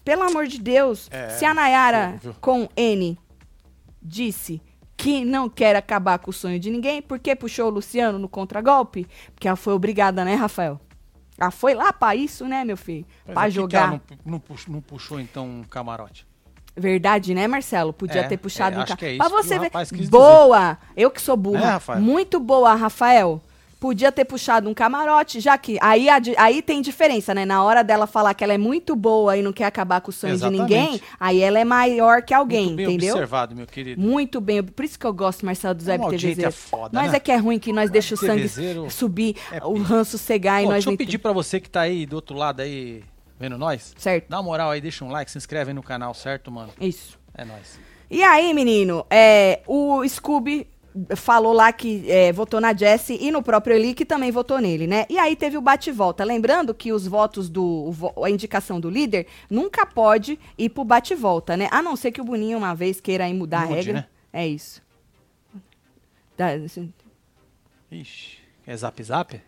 Pelo 0.04 0.24
amor 0.24 0.48
de 0.48 0.60
Deus, 0.60 1.08
É, 1.12 1.30
se 1.30 1.46
a 1.46 1.54
Nayara 1.54 2.16
viu? 2.22 2.36
com 2.42 2.68
N 2.76 3.18
disse 4.02 4.62
que 4.98 5.24
não 5.24 5.50
quer 5.50 5.76
acabar 5.76 6.20
com 6.20 6.30
o 6.30 6.34
sonho 6.34 6.60
de 6.60 6.70
ninguém, 6.70 7.02
por 7.02 7.20
que 7.20 7.36
puxou 7.36 7.68
o 7.68 7.70
Luciano 7.70 8.20
no 8.20 8.28
contragolpe? 8.28 9.08
Porque 9.34 9.48
ela 9.48 9.56
foi 9.58 9.74
obrigada, 9.74 10.26
né, 10.26 10.36
Rafael? 10.36 10.80
Ela 11.38 11.52
foi 11.52 11.74
lá 11.74 11.94
pra 11.94 12.16
isso, 12.16 12.46
né, 12.46 12.66
meu 12.66 12.76
filho? 12.76 13.06
Mas 13.26 13.34
pra 13.34 13.44
por 13.44 13.46
que 13.46 13.50
que 13.52 13.56
jogar. 13.56 13.80
ela 13.88 14.02
não, 14.26 14.32
não 14.34 14.40
puxou, 14.40 14.74
não 14.74 14.82
puxou, 14.82 15.20
então, 15.20 15.48
um 15.48 15.64
camarote? 15.64 16.28
Verdade, 16.76 17.34
né, 17.34 17.48
Marcelo? 17.48 17.92
Podia 17.94 18.22
É, 18.22 18.24
ter 18.28 18.38
puxado 18.38 18.76
é, 18.76 18.80
um 18.80 18.82
acho 18.84 18.92
ca- 18.94 18.98
que 18.98 19.06
é 19.06 19.18
que 19.18 19.18
você 19.30 19.58
rapaz 19.58 19.90
quis 19.90 20.00
dizer. 20.00 20.12
Boa! 20.12 20.78
Eu 20.96 21.10
que 21.12 21.22
sou 21.22 21.36
burra. 21.36 21.82
É? 21.88 21.96
Muito 22.00 22.40
boa, 22.40 22.74
Rafael. 22.76 23.42
Podia 23.80 24.12
ter 24.12 24.26
puxado 24.26 24.68
um 24.70 24.74
camarote, 24.74 25.40
já 25.40 25.58
que. 25.58 25.78
Aí, 25.82 26.08
aí 26.38 26.62
tem 26.62 26.82
diferença, 26.82 27.34
né? 27.34 27.46
Na 27.46 27.64
hora 27.64 27.82
dela 27.82 28.06
falar 28.06 28.34
que 28.34 28.44
ela 28.44 28.54
é 28.54 28.58
muito 28.58 28.94
boa 28.94 29.38
e 29.38 29.42
não 29.42 29.54
quer 29.54 29.64
acabar 29.66 30.02
com 30.02 30.10
o 30.10 30.14
sonho 30.14 30.34
Exatamente. 30.34 30.68
de 30.68 30.76
ninguém, 30.76 31.02
aí 31.18 31.40
ela 31.40 31.58
é 31.60 31.64
maior 31.64 32.22
que 32.22 32.34
alguém, 32.34 32.66
Muito 32.66 32.76
bem 32.76 32.86
entendeu? 32.88 33.14
observado, 33.14 33.56
meu 33.56 33.66
querido. 33.66 34.02
Muito 34.02 34.42
bem. 34.42 34.62
Por 34.62 34.84
isso 34.84 35.00
que 35.00 35.06
eu 35.06 35.14
gosto, 35.14 35.46
Marcelo, 35.46 35.76
do 35.76 35.82
Zé 35.84 35.96
É 35.96 35.98
uma 35.98 36.06
audiência 36.08 36.44
TVZ. 36.50 36.56
foda, 36.56 36.90
Nós 36.92 37.12
né? 37.12 37.18
é 37.18 37.20
que 37.22 37.32
é 37.32 37.38
ruim 37.38 37.58
que 37.58 37.72
nós 37.72 37.90
deixa 37.90 38.16
o 38.16 38.18
sangue 38.18 38.50
subir, 38.90 39.38
é 39.50 39.64
o 39.64 39.82
ranço 39.82 40.18
cegar 40.18 40.62
e 40.62 40.66
Ó, 40.66 40.70
nós 40.72 40.84
deixa 40.84 40.90
eu 40.92 40.98
pedir 40.98 41.18
pra 41.18 41.32
você 41.32 41.60
que 41.62 41.70
tá 41.70 41.82
aí 41.82 42.06
do 42.06 42.18
outro 42.18 42.36
lado 42.36 42.62
aí, 42.62 43.02
vendo 43.40 43.58
nós. 43.58 43.94
Certo. 43.98 44.28
Dá 44.28 44.38
uma 44.38 44.44
moral 44.44 44.72
aí, 44.72 44.82
deixa 44.82 45.06
um 45.06 45.10
like, 45.10 45.32
se 45.32 45.38
inscreve 45.38 45.72
aí 45.72 45.74
no 45.74 45.82
canal, 45.84 46.14
certo, 46.14 46.52
mano? 46.52 46.74
Isso. 46.82 47.18
É 47.34 47.46
nóis. 47.46 47.80
E 48.12 48.22
aí, 48.24 48.54
menino, 48.54 49.06
é, 49.10 49.62
o 49.66 50.06
Scooby 50.06 50.68
falou 51.16 51.54
lá 51.54 51.72
que 51.72 52.10
é, 52.10 52.32
votou 52.32 52.60
na 52.60 52.74
Jessie 52.76 53.18
e 53.22 53.32
no 53.32 53.42
próprio 53.44 53.76
Eli, 53.76 53.94
que 53.94 54.06
também 54.06 54.32
votou 54.32 54.60
nele, 54.60 54.88
né? 54.88 55.06
E 55.10 55.18
aí 55.18 55.36
teve 55.36 55.58
o 55.58 55.62
bate-volta. 55.62 56.24
Lembrando 56.24 56.74
que 56.74 56.92
os 56.92 57.06
votos 57.08 57.50
do. 57.50 57.92
a 58.24 58.30
indicação 58.30 58.80
do 58.80 58.90
líder 58.90 59.28
nunca 59.50 59.86
pode 59.86 60.40
ir 60.58 60.70
pro 60.70 60.84
bate-volta, 60.84 61.56
né? 61.56 61.68
A 61.72 61.82
não 61.82 61.96
ser 61.96 62.12
que 62.12 62.22
o 62.22 62.24
Boninho 62.24 62.58
uma 62.58 62.74
vez 62.74 63.00
queira 63.00 63.28
mudar 63.34 63.62
Mude, 63.62 63.74
a 63.74 63.76
regra. 63.76 63.94
né? 63.94 64.06
É 64.34 64.48
isso. 64.48 64.82
Tá, 66.36 66.50
assim, 66.52 66.94
Ixi, 67.92 68.38
é 68.66 68.78
zap 68.78 69.04
zap? 69.04 69.42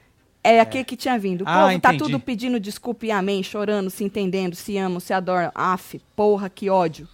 É 0.44 0.60
aquele 0.60 0.84
que 0.84 0.98
tinha 0.98 1.18
vindo. 1.20 1.44
O 1.44 1.48
Ah, 1.48 1.68
povo 1.68 1.80
tá 1.80 1.94
entendi. 1.94 1.98
tudo 2.04 2.20
pedindo 2.20 2.60
desculpa 2.60 3.06
e 3.06 3.12
amém, 3.12 3.44
chorando, 3.44 3.90
se 3.92 4.04
entendendo, 4.04 4.56
se 4.56 4.76
amam, 4.78 5.00
se 5.00 5.14
adoram. 5.14 5.52
Aff, 5.54 6.02
porra, 6.16 6.50
que 6.50 6.70
ódio. 6.70 7.08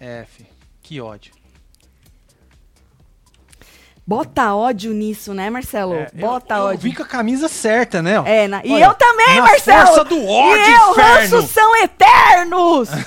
F. 0.00 0.44
Que 0.82 1.00
ódio. 1.00 1.32
Bota 4.06 4.54
ódio 4.54 4.92
nisso, 4.92 5.34
né, 5.34 5.50
Marcelo? 5.50 5.94
É, 5.94 6.10
Bota 6.14 6.54
eu, 6.54 6.58
eu 6.58 6.64
ódio. 6.66 6.78
vim 6.80 6.92
com 6.94 7.02
a 7.02 7.06
camisa 7.06 7.48
certa, 7.48 8.00
né? 8.00 8.12
É, 8.24 8.46
na- 8.46 8.62
e 8.64 8.72
Olha, 8.72 8.84
eu 8.84 8.94
também, 8.94 9.34
na 9.36 9.42
Marcelo! 9.42 9.86
força 9.88 10.04
do 10.04 10.24
ódio, 10.24 10.62
e 10.64 10.72
eu, 10.72 10.90
inferno! 10.92 10.94
ranços 11.36 11.50
são 11.50 11.76
eternos! 11.82 12.88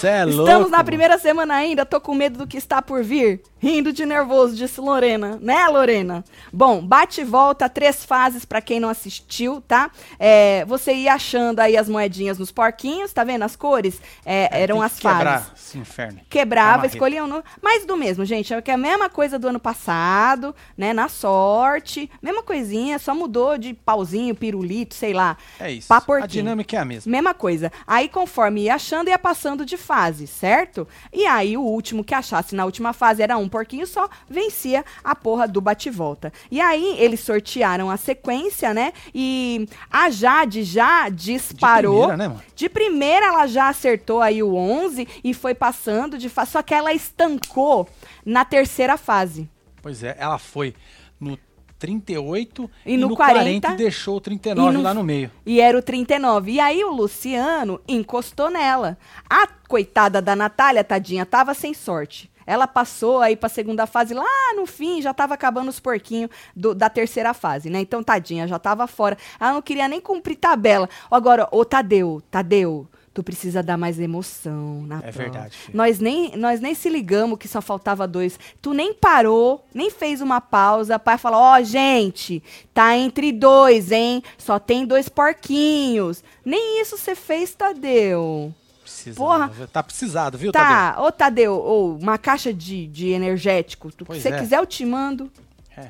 Cê 0.00 0.08
é 0.08 0.24
louco. 0.24 0.42
Estamos 0.42 0.70
na 0.70 0.78
mano. 0.78 0.84
primeira 0.86 1.18
semana 1.18 1.54
ainda, 1.54 1.86
tô 1.86 2.00
com 2.00 2.14
medo 2.14 2.38
do 2.38 2.46
que 2.46 2.56
está 2.56 2.82
por 2.82 3.04
vir. 3.04 3.40
Rindo 3.60 3.92
de 3.92 4.04
nervoso, 4.04 4.56
disse 4.56 4.80
Lorena. 4.80 5.38
Né, 5.40 5.66
Lorena? 5.68 6.24
Bom, 6.52 6.84
bate 6.84 7.20
e 7.20 7.24
volta, 7.24 7.68
três 7.68 8.04
fases 8.04 8.44
pra 8.44 8.60
quem 8.60 8.80
não 8.80 8.88
assistiu, 8.88 9.60
tá? 9.66 9.90
É, 10.18 10.64
você 10.66 10.92
ia 10.92 11.14
achando 11.14 11.60
aí 11.60 11.76
as 11.76 11.88
moedinhas 11.88 12.38
nos 12.38 12.50
porquinhos, 12.50 13.12
tá 13.12 13.22
vendo 13.24 13.42
as 13.44 13.54
cores? 13.56 14.00
É, 14.26 14.48
É, 14.50 14.62
eram 14.62 14.82
as 14.82 14.94
que 14.94 15.02
quebrar 15.02 15.40
fases. 15.42 15.52
esse 15.68 15.78
inferno. 15.78 16.20
Quebrava, 16.28 16.86
escolhiam 16.86 17.26
no... 17.26 17.42
Mas 17.62 17.86
do 17.86 17.96
mesmo, 17.96 18.24
gente. 18.24 18.52
É 18.52 18.60
que 18.60 18.70
é 18.70 18.74
a 18.74 18.78
mesma 18.78 19.03
coisa 19.08 19.38
do 19.38 19.48
ano 19.48 19.58
passado, 19.60 20.54
né? 20.76 20.92
Na 20.92 21.08
sorte. 21.08 22.10
Mesma 22.22 22.42
coisinha, 22.42 22.98
só 22.98 23.14
mudou 23.14 23.58
de 23.58 23.74
pauzinho, 23.74 24.34
pirulito, 24.34 24.94
sei 24.94 25.12
lá. 25.12 25.36
É 25.58 25.70
isso. 25.70 25.88
Pra 25.88 26.02
A 26.24 26.26
dinâmica 26.26 26.76
é 26.76 26.80
a 26.80 26.84
mesma. 26.84 27.10
Mesma 27.10 27.34
coisa. 27.34 27.72
Aí, 27.86 28.08
conforme 28.08 28.62
ia 28.62 28.74
achando, 28.74 29.08
ia 29.08 29.18
passando 29.18 29.64
de 29.64 29.76
fase, 29.76 30.26
certo? 30.26 30.86
E 31.12 31.26
aí, 31.26 31.56
o 31.56 31.62
último 31.62 32.04
que 32.04 32.14
achasse 32.14 32.54
na 32.54 32.64
última 32.64 32.92
fase 32.92 33.22
era 33.22 33.36
um 33.36 33.48
porquinho 33.48 33.86
só, 33.86 34.08
vencia 34.28 34.84
a 35.02 35.14
porra 35.14 35.46
do 35.48 35.60
bate-volta. 35.60 36.32
E 36.50 36.60
aí, 36.60 36.96
eles 36.98 37.20
sortearam 37.20 37.90
a 37.90 37.96
sequência, 37.96 38.74
né? 38.74 38.92
E 39.14 39.68
a 39.90 40.10
Jade 40.10 40.62
já 40.62 41.08
disparou. 41.08 42.08
primeira, 42.08 42.16
né, 42.16 42.28
mano? 42.28 42.42
De 42.54 42.68
primeira, 42.68 43.26
ela 43.26 43.46
já 43.46 43.68
acertou 43.68 44.20
aí 44.20 44.42
o 44.42 44.54
11 44.54 45.06
e 45.22 45.34
foi 45.34 45.54
passando 45.54 46.18
de 46.18 46.28
fase. 46.28 46.52
Só 46.52 46.62
que 46.62 46.74
ela 46.74 46.92
estancou 46.92 47.88
na 48.24 48.44
terceira 48.44 48.96
fase. 48.96 49.48
Pois 49.82 50.02
é, 50.02 50.16
ela 50.18 50.38
foi 50.38 50.74
no 51.20 51.38
38 51.78 52.70
E 52.86 52.96
no 52.96 53.14
40, 53.14 53.72
e 53.72 53.76
deixou 53.76 54.16
o 54.16 54.20
39 54.20 54.70
e 54.70 54.72
no- 54.72 54.82
lá 54.82 54.94
no 54.94 55.04
meio. 55.04 55.30
E 55.44 55.60
era 55.60 55.76
o 55.78 55.82
39. 55.82 56.52
E 56.52 56.60
aí 56.60 56.82
o 56.84 56.90
Luciano 56.90 57.80
encostou 57.86 58.50
nela. 58.50 58.96
A 59.28 59.46
coitada 59.68 60.22
da 60.22 60.34
Natália, 60.34 60.82
tadinha, 60.82 61.26
tava 61.26 61.52
sem 61.54 61.74
sorte. 61.74 62.30
Ela 62.46 62.66
passou 62.66 63.20
aí 63.20 63.36
pra 63.36 63.48
segunda 63.48 63.86
fase 63.86 64.12
lá 64.12 64.24
no 64.54 64.66
fim, 64.66 65.00
já 65.00 65.14
tava 65.14 65.32
acabando 65.32 65.68
os 65.70 65.80
porquinhos 65.80 66.30
do- 66.54 66.74
da 66.74 66.90
terceira 66.90 67.32
fase, 67.32 67.70
né? 67.70 67.80
Então, 67.80 68.02
tadinha, 68.02 68.46
já 68.46 68.58
tava 68.58 68.86
fora. 68.86 69.16
Ela 69.40 69.54
não 69.54 69.62
queria 69.62 69.88
nem 69.88 70.00
cumprir 70.00 70.36
tabela. 70.36 70.88
Agora, 71.10 71.48
ô 71.50 71.64
Tadeu, 71.64 72.22
Tadeu, 72.30 72.86
tu 73.14 73.22
precisa 73.22 73.62
dar 73.62 73.78
mais 73.78 73.98
emoção 74.00 74.82
na 74.86 74.96
É 74.96 75.00
prova. 75.02 75.18
verdade, 75.18 75.56
filho. 75.56 75.76
Nós 75.78 76.00
nem, 76.00 76.36
nós 76.36 76.60
nem 76.60 76.74
se 76.74 76.88
ligamos 76.88 77.38
que 77.38 77.46
só 77.48 77.62
faltava 77.62 78.06
dois. 78.08 78.38
Tu 78.60 78.74
nem 78.74 78.92
parou, 78.92 79.64
nem 79.72 79.88
fez 79.90 80.20
uma 80.20 80.40
pausa 80.40 80.98
para 80.98 81.16
falar, 81.16 81.38
ó, 81.38 81.62
gente, 81.62 82.42
tá 82.74 82.96
entre 82.96 83.30
dois, 83.32 83.92
hein? 83.92 84.22
Só 84.36 84.58
tem 84.58 84.84
dois 84.84 85.08
porquinhos. 85.08 86.22
Nem 86.44 86.80
isso 86.82 86.98
você 86.98 87.14
fez, 87.14 87.54
Tadeu. 87.54 88.52
Precisa, 88.82 89.16
Porra. 89.16 89.46
viu? 89.48 89.66
Tá 89.68 89.82
precisado, 89.82 90.36
viu, 90.36 90.52
Tadeu? 90.52 90.68
Tá, 90.68 91.02
ô 91.02 91.10
Tadeu, 91.12 91.54
ou 91.54 91.96
uma 91.96 92.18
caixa 92.18 92.52
de, 92.52 92.86
de 92.88 93.08
energético. 93.10 93.90
Se 93.90 94.04
você 94.04 94.28
é. 94.28 94.38
quiser, 94.40 94.58
eu 94.58 94.66
te 94.66 94.84
mando 94.84 95.30
É, 95.76 95.88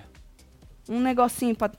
um 0.88 1.00
negocinho 1.00 1.56
pra. 1.56 1.70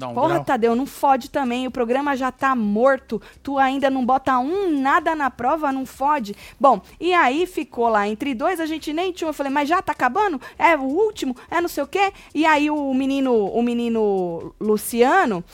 Um 0.00 0.14
Porra, 0.14 0.34
grau. 0.34 0.44
Tadeu, 0.44 0.74
não 0.74 0.86
fode 0.86 1.30
também. 1.30 1.66
O 1.66 1.70
programa 1.70 2.16
já 2.16 2.32
tá 2.32 2.54
morto. 2.54 3.20
Tu 3.42 3.58
ainda 3.58 3.90
não 3.90 4.04
bota 4.04 4.38
um 4.38 4.80
nada 4.80 5.14
na 5.14 5.30
prova, 5.30 5.70
não 5.70 5.84
fode. 5.84 6.34
Bom, 6.58 6.80
e 6.98 7.12
aí 7.12 7.46
ficou 7.46 7.88
lá 7.88 8.08
entre 8.08 8.34
dois, 8.34 8.60
a 8.60 8.66
gente 8.66 8.92
nem 8.92 9.12
tinha. 9.12 9.28
Eu 9.28 9.34
falei, 9.34 9.52
mas 9.52 9.68
já 9.68 9.82
tá 9.82 9.92
acabando? 9.92 10.40
É 10.58 10.76
o 10.76 10.82
último? 10.82 11.36
É 11.50 11.60
não 11.60 11.68
sei 11.68 11.84
o 11.84 11.86
quê? 11.86 12.12
E 12.34 12.46
aí 12.46 12.70
o 12.70 12.94
menino, 12.94 13.46
o 13.46 13.62
menino 13.62 14.54
Luciano. 14.60 15.44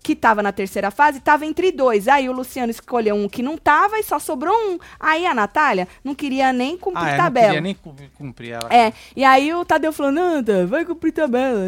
Que 0.00 0.14
tava 0.14 0.42
na 0.42 0.52
terceira 0.52 0.90
fase, 0.90 1.20
tava 1.20 1.44
entre 1.44 1.70
dois. 1.72 2.06
Aí 2.08 2.28
o 2.28 2.32
Luciano 2.32 2.70
escolheu 2.70 3.14
um 3.16 3.28
que 3.28 3.42
não 3.42 3.58
tava 3.58 3.98
e 3.98 4.02
só 4.02 4.18
sobrou 4.18 4.54
um. 4.54 4.78
Aí 4.98 5.26
a 5.26 5.34
Natália 5.34 5.86
não 6.04 6.14
queria 6.14 6.52
nem 6.52 6.78
cumprir 6.78 7.04
Ah, 7.04 7.08
é, 7.08 7.16
não 7.16 7.24
tabela. 7.24 7.46
queria 7.48 7.60
nem 7.60 7.74
cu- 7.74 7.94
cumprir 8.16 8.52
ela. 8.52 8.68
É, 8.72 8.92
e 9.14 9.24
aí 9.24 9.52
o 9.52 9.64
Tadeu 9.64 9.92
falou, 9.92 10.12
Nanda, 10.12 10.66
vai 10.66 10.84
cumprir 10.84 11.12
tabela. 11.12 11.60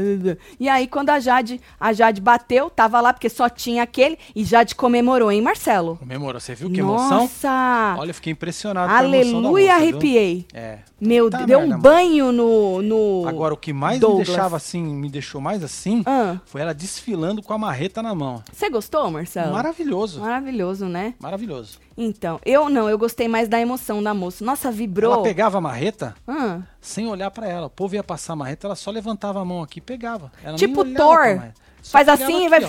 E 0.58 0.68
aí 0.68 0.86
quando 0.86 1.10
a 1.10 1.18
Jade, 1.20 1.60
a 1.78 1.92
Jade 1.92 2.20
bateu, 2.20 2.70
tava 2.70 3.00
lá, 3.00 3.12
porque 3.12 3.28
só 3.28 3.48
tinha 3.48 3.82
aquele, 3.82 4.16
e 4.34 4.44
Jade 4.44 4.74
comemorou, 4.74 5.30
hein, 5.30 5.42
Marcelo? 5.42 5.96
Comemorou, 5.96 6.40
você 6.40 6.54
viu 6.54 6.70
que 6.70 6.80
emoção? 6.80 7.22
Nossa! 7.22 7.96
Olha, 7.98 8.10
eu 8.10 8.14
fiquei 8.14 8.32
impressionado 8.32 8.88
com 8.88 8.94
a 8.94 9.04
emoção 9.04 9.32
da 9.42 9.48
Aleluia, 9.48 9.72
moça, 9.74 9.80
viu? 9.84 9.90
arrepiei. 9.96 10.46
É. 10.54 10.78
Meu 11.00 11.28
Tá 11.30 11.38
Deus, 11.38 11.48
deu 11.48 11.60
merda, 11.60 11.76
um 11.76 11.80
banho 11.80 12.30
no, 12.32 12.82
no 12.82 13.24
Agora, 13.28 13.54
o 13.54 13.56
que 13.56 13.72
mais 13.72 13.98
Douglas. 13.98 14.20
me 14.20 14.24
deixava 14.34 14.56
assim, 14.56 14.82
me 14.82 15.08
deixou 15.08 15.40
mais 15.40 15.64
assim, 15.64 16.02
Ah. 16.06 16.36
foi 16.44 16.60
ela 16.60 16.72
desfilando 16.74 17.42
com 17.42 17.52
a 17.52 17.58
marreta 17.58 18.02
na 18.02 18.14
mão. 18.14 18.19
Você 18.52 18.68
gostou, 18.70 19.10
Marcelo? 19.10 19.52
Maravilhoso. 19.52 20.20
Maravilhoso, 20.20 20.86
né? 20.86 21.14
Maravilhoso. 21.20 21.78
Então, 21.96 22.40
eu 22.44 22.68
não, 22.68 22.88
eu 22.88 22.96
gostei 22.98 23.28
mais 23.28 23.48
da 23.48 23.60
emoção 23.60 24.02
da 24.02 24.12
moça. 24.14 24.44
Nossa, 24.44 24.70
vibrou. 24.70 25.12
Ela 25.14 25.22
pegava 25.22 25.58
a 25.58 25.60
marreta 25.60 26.14
Ah. 26.26 26.60
sem 26.80 27.06
olhar 27.08 27.30
pra 27.30 27.46
ela. 27.48 27.66
O 27.66 27.70
povo 27.70 27.94
ia 27.94 28.02
passar 28.04 28.32
a 28.34 28.36
marreta, 28.36 28.66
ela 28.66 28.76
só 28.76 28.90
levantava 28.90 29.40
a 29.40 29.44
mão 29.44 29.62
aqui 29.62 29.78
e 29.78 29.82
pegava. 29.82 30.30
Ela 30.42 30.56
Tipo 30.56 30.82
nem 30.84 30.94
olhava 30.94 31.24
pra 31.34 31.42
Thor. 31.46 31.52
Faz 31.82 32.08
assim 32.08 32.46
e 32.46 32.48
vai... 32.48 32.64
ó. 32.64 32.68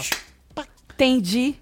Entendi. 0.93 1.55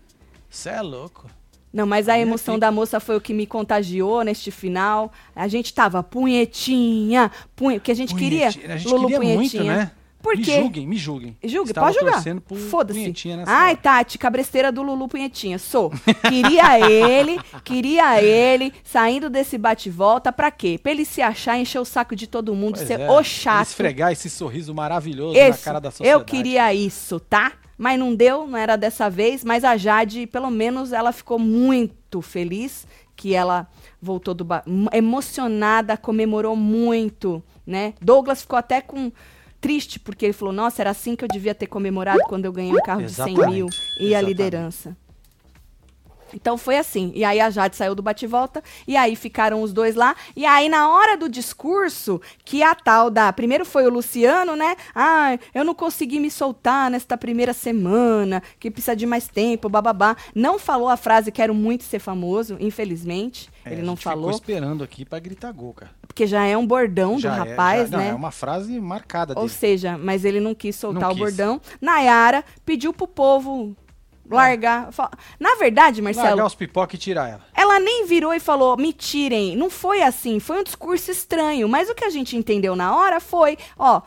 Cê 0.50 0.70
é 0.70 0.82
louco. 0.82 1.30
Não, 1.72 1.86
mas 1.86 2.10
a 2.10 2.18
emoção 2.18 2.58
da 2.58 2.72
moça 2.72 3.00
foi 3.00 3.16
o 3.16 3.22
que 3.22 3.32
me 3.34 3.46
contagiou 3.46 4.24
neste 4.24 4.50
final. 4.50 5.12
A 5.36 5.48
gente 5.48 5.72
tava 5.72 6.02
punhetinha, 6.02 7.32
punhe... 7.56 7.78
porque 7.80 7.92
a 7.92 7.96
gente 7.96 8.16
queria 8.16 8.52
Punhetinha. 8.52 8.74
A 8.74 8.78
gente 8.78 8.92
Lulu 8.92 9.08
queria 9.08 9.20
muito, 9.20 9.36
punhetinha. 9.52 9.76
né? 9.76 9.92
Por 10.22 10.36
me 10.36 10.44
quê? 10.44 10.60
julguem, 10.60 10.86
me 10.88 10.98
julguem. 10.98 11.38
Julgue, 11.44 11.72
Estava 11.72 11.88
pode 11.88 11.98
julgar. 12.00 12.22
Foda-se. 12.70 13.00
Ai, 13.48 13.70
hora. 13.72 13.78
Tati, 13.78 14.18
cabresteira 14.18 14.72
do 14.72 14.82
Lulu 14.84 15.08
Punhetinha. 15.08 15.58
Sou. 15.58 15.92
Queria 16.28 16.80
ele, 16.90 17.40
queria 17.64 18.22
ele 18.22 18.74
saindo 18.84 19.30
desse 19.30 19.58
bate-volta 19.58 20.32
pra 20.32 20.52
quê? 20.52 20.78
Pra 20.82 20.92
ele 20.92 21.06
se 21.06 21.22
achar, 21.22 21.58
encher 21.58 21.80
o 21.80 21.86
saco 21.86 22.16
de 22.16 22.28
todo 22.28 22.54
mundo, 22.54 22.76
Pois 22.76 22.88
ser 22.88 23.00
é, 23.00 23.10
o 23.10 23.24
chato. 23.24 23.68
Esfregar 23.68 24.12
esse 24.12 24.30
sorriso 24.30 24.74
maravilhoso 24.74 25.40
na 25.40 25.48
Isso, 25.50 25.64
cara 25.64 25.80
da 25.80 25.90
sociedade. 25.92 26.20
eu 26.22 26.26
queria 26.26 26.74
isso, 26.74 27.20
tá? 27.20 27.54
Mas 27.78 27.98
não 27.98 28.14
deu, 28.14 28.46
não 28.46 28.58
era 28.58 28.76
dessa 28.76 29.10
vez. 29.10 29.42
Mas 29.44 29.64
a 29.64 29.78
Jade, 29.78 30.28
pelo 30.28 30.52
menos, 30.52 30.92
ela 30.92 31.14
ficou 31.14 31.40
muito 31.40 32.22
feliz 32.22 32.86
que 33.16 33.34
ela 33.34 33.68
voltou 34.02 34.34
do 34.34 34.44
ba- 34.44 34.64
emocionada, 34.94 35.98
comemorou 35.98 36.56
muito, 36.56 37.42
né? 37.66 37.94
Douglas 38.02 38.42
ficou 38.42 38.58
até 38.60 38.82
com 38.82 39.12
triste 39.60 40.00
porque 40.00 40.26
ele 40.26 40.34
falou: 40.34 40.54
Nossa, 40.54 40.82
era 40.82 40.90
assim 40.90 41.16
que 41.16 41.24
eu 41.24 41.28
devia 41.28 41.56
ter 41.56 41.68
comemorado 41.68 42.20
quando 42.28 42.46
eu 42.46 42.52
ganhei 42.52 42.74
um 42.74 42.82
carro 42.82 43.04
de 43.04 43.12
100 43.12 43.26
mil 43.26 43.68
Exatamente, 43.68 43.78
e 44.00 44.04
a 44.04 44.08
exatamente. 44.08 44.26
liderança. 44.28 44.98
Então 46.34 46.58
foi 46.58 46.78
assim. 46.78 47.12
E 47.16 47.24
aí 47.24 47.40
a 47.40 47.50
Jade 47.50 47.76
saiu 47.76 47.96
do 47.96 48.02
bate-volta, 48.02 48.64
e 48.88 48.96
aí 48.96 49.16
ficaram 49.16 49.62
os 49.62 49.74
dois 49.74 49.96
lá. 49.96 50.16
E 50.36 50.46
aí, 50.46 50.70
na 50.70 50.90
hora 50.90 51.18
do 51.18 51.30
discurso, 51.30 52.22
que 52.44 52.62
a 52.64 52.76
tal 52.76 53.10
da. 53.10 53.32
Primeiro 53.34 53.66
foi 53.66 53.86
o 53.86 53.90
Luciano, 53.90 54.56
né? 54.56 54.76
Ah, 54.94 55.38
eu 55.54 55.64
não 55.64 55.74
consegui 55.74 56.20
me 56.20 56.30
soltar 56.30 56.90
nesta 56.90 57.18
primeira 57.18 57.54
semana, 57.54 58.42
que 58.60 58.70
precisa 58.70 58.96
de 58.96 59.06
mais 59.06 59.28
tempo, 59.28 59.70
bababá. 59.70 60.16
Não 60.34 60.60
falou 60.60 60.90
a 60.90 60.98
frase 60.98 61.32
quero 61.32 61.54
muito 61.54 61.84
ser 61.84 62.00
famoso, 62.00 62.58
infelizmente. 62.60 63.50
É, 63.66 63.72
ele 63.72 63.82
a 63.82 63.86
não 63.86 63.96
gente 63.96 64.04
falou. 64.04 64.32
Ficou 64.32 64.40
esperando 64.40 64.84
aqui 64.84 65.06
pra 65.06 65.20
gritar 65.20 65.52
gol, 65.52 65.74
cara. 65.74 65.99
Porque 66.20 66.28
já 66.28 66.44
é 66.44 66.58
um 66.58 66.68
bordão 66.68 67.18
Já 67.18 67.30
do 67.34 67.46
é, 67.46 67.50
rapaz, 67.52 67.90
já- 67.90 67.98
né? 67.98 68.04
Não, 68.08 68.12
é 68.12 68.14
uma 68.14 68.30
frase 68.30 68.78
marcada 68.82 69.34
Ou 69.38 69.46
dele. 69.46 69.58
seja, 69.58 69.98
mas 69.98 70.26
ele 70.26 70.42
não 70.42 70.54
quis 70.54 70.76
soltar 70.76 71.02
Não 71.04 71.10
o 71.12 71.14
quis. 71.14 71.20
bordão. 71.20 71.62
Nayara 71.80 72.44
pediu 72.66 72.92
pro 72.92 73.08
povo 73.08 73.74
largar. 74.30 74.90
Na 75.40 75.56
verdade, 75.56 76.02
Marcelo, 76.02 76.28
Largar 76.28 76.46
os 76.46 76.56
pipoca 76.56 76.94
e 76.94 77.00
tirar 77.00 77.30
ela. 77.30 77.42
ela 77.56 77.80
nem 77.80 78.06
virou 78.06 78.34
e 78.34 78.40
falou, 78.42 78.76
me 78.76 78.92
tirem. 78.92 79.56
Não 79.56 79.70
foi 79.70 80.02
assim, 80.02 80.42
foi 80.42 80.60
um 80.60 80.64
discurso 80.64 81.10
estranho. 81.10 81.70
Mas 81.70 81.90
o 81.90 81.96
que 81.96 82.04
a 82.04 82.10
gente 82.10 82.36
entendeu 82.36 82.76
na 82.76 82.94
hora 82.94 83.22
foi, 83.22 83.58
ó, 83.78 84.02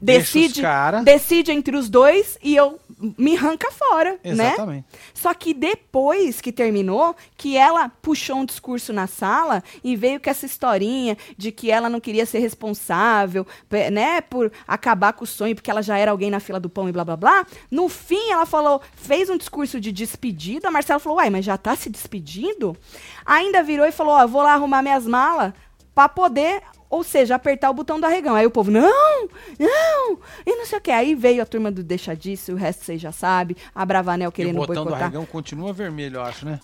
decide, 0.00 0.62
cara. 0.62 1.02
decide 1.02 1.52
entre 1.52 1.76
os 1.76 1.88
dois 1.88 2.38
e 2.42 2.56
eu 2.56 2.80
me 3.16 3.36
arranca 3.36 3.70
fora, 3.70 4.18
né? 4.24 4.48
Exatamente. 4.48 4.86
Só 5.14 5.32
que 5.34 5.54
depois 5.54 6.40
que 6.40 6.52
terminou, 6.52 7.14
que 7.36 7.56
ela 7.56 7.88
puxou 7.88 8.36
um 8.36 8.44
discurso 8.44 8.92
na 8.92 9.06
sala 9.06 9.62
e 9.82 9.96
veio 9.96 10.20
com 10.20 10.28
essa 10.28 10.46
historinha 10.46 11.16
de 11.36 11.50
que 11.52 11.70
ela 11.70 11.88
não 11.88 12.00
queria 12.00 12.26
ser 12.26 12.38
responsável, 12.38 13.46
né, 13.92 14.20
por 14.20 14.52
acabar 14.66 15.12
com 15.12 15.24
o 15.24 15.26
sonho, 15.26 15.54
porque 15.54 15.70
ela 15.70 15.82
já 15.82 15.96
era 15.96 16.10
alguém 16.10 16.30
na 16.30 16.40
fila 16.40 16.60
do 16.60 16.68
pão 16.68 16.88
e 16.88 16.92
blá 16.92 17.04
blá 17.04 17.16
blá. 17.16 17.46
No 17.70 17.88
fim, 17.88 18.30
ela 18.30 18.46
falou, 18.46 18.80
fez 18.94 19.30
um 19.30 19.36
discurso 19.36 19.80
de 19.80 19.92
despedida. 19.92 20.68
A 20.68 20.70
Marcela 20.70 21.00
falou, 21.00 21.18
uai, 21.18 21.30
mas 21.30 21.44
já 21.44 21.56
tá 21.56 21.74
se 21.76 21.88
despedindo? 21.88 22.76
Ainda 23.24 23.62
virou 23.62 23.86
e 23.86 23.92
falou, 23.92 24.14
ó, 24.14 24.26
vou 24.26 24.42
lá 24.42 24.54
arrumar 24.54 24.82
minhas 24.82 25.06
malas 25.06 25.52
pra 25.94 26.08
poder 26.08 26.62
ou 26.90 27.04
seja, 27.04 27.36
apertar 27.36 27.70
o 27.70 27.74
botão 27.74 28.00
do 28.00 28.04
arregão. 28.04 28.34
Aí 28.34 28.44
o 28.44 28.50
povo, 28.50 28.70
não, 28.70 29.28
não, 29.58 30.18
e 30.44 30.56
não 30.56 30.66
sei 30.66 30.78
o 30.78 30.80
que. 30.80 30.90
Aí 30.90 31.14
veio 31.14 31.40
a 31.40 31.46
turma 31.46 31.70
do 31.70 31.84
deixa 31.84 32.14
disso, 32.14 32.52
o 32.52 32.56
resto 32.56 32.84
vocês 32.84 33.00
já 33.00 33.12
sabem. 33.12 33.56
A 33.72 33.86
Bravanel 33.86 34.26
E 34.26 34.28
o 34.28 34.32
querendo 34.32 34.56
botão 34.56 34.74
do 34.74 34.90
boicotar. 34.90 35.04
arregão 35.04 35.24
continua 35.24 35.72
vermelho, 35.72 36.16
eu 36.16 36.22
acho, 36.22 36.44
né? 36.44 36.58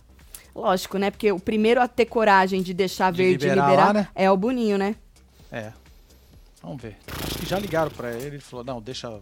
Lógico, 0.54 0.98
né? 0.98 1.10
Porque 1.10 1.30
o 1.30 1.38
primeiro 1.38 1.80
a 1.80 1.86
ter 1.86 2.06
coragem 2.06 2.60
de 2.62 2.74
deixar 2.74 3.12
De 3.12 3.18
verde 3.18 3.46
e 3.46 3.48
liberar 3.50 3.66
liberar 3.66 3.86
lá, 3.86 3.92
né? 3.92 4.08
é 4.14 4.30
o 4.30 4.36
Boninho, 4.36 4.76
né? 4.76 4.96
É. 5.52 5.72
Vamos 6.62 6.82
ver. 6.82 6.96
Acho 7.24 7.38
que 7.38 7.46
já 7.46 7.58
ligaram 7.58 7.90
pra 7.90 8.10
ele. 8.10 8.26
Ele 8.26 8.40
falou, 8.40 8.64
não, 8.64 8.80
deixa 8.80 9.20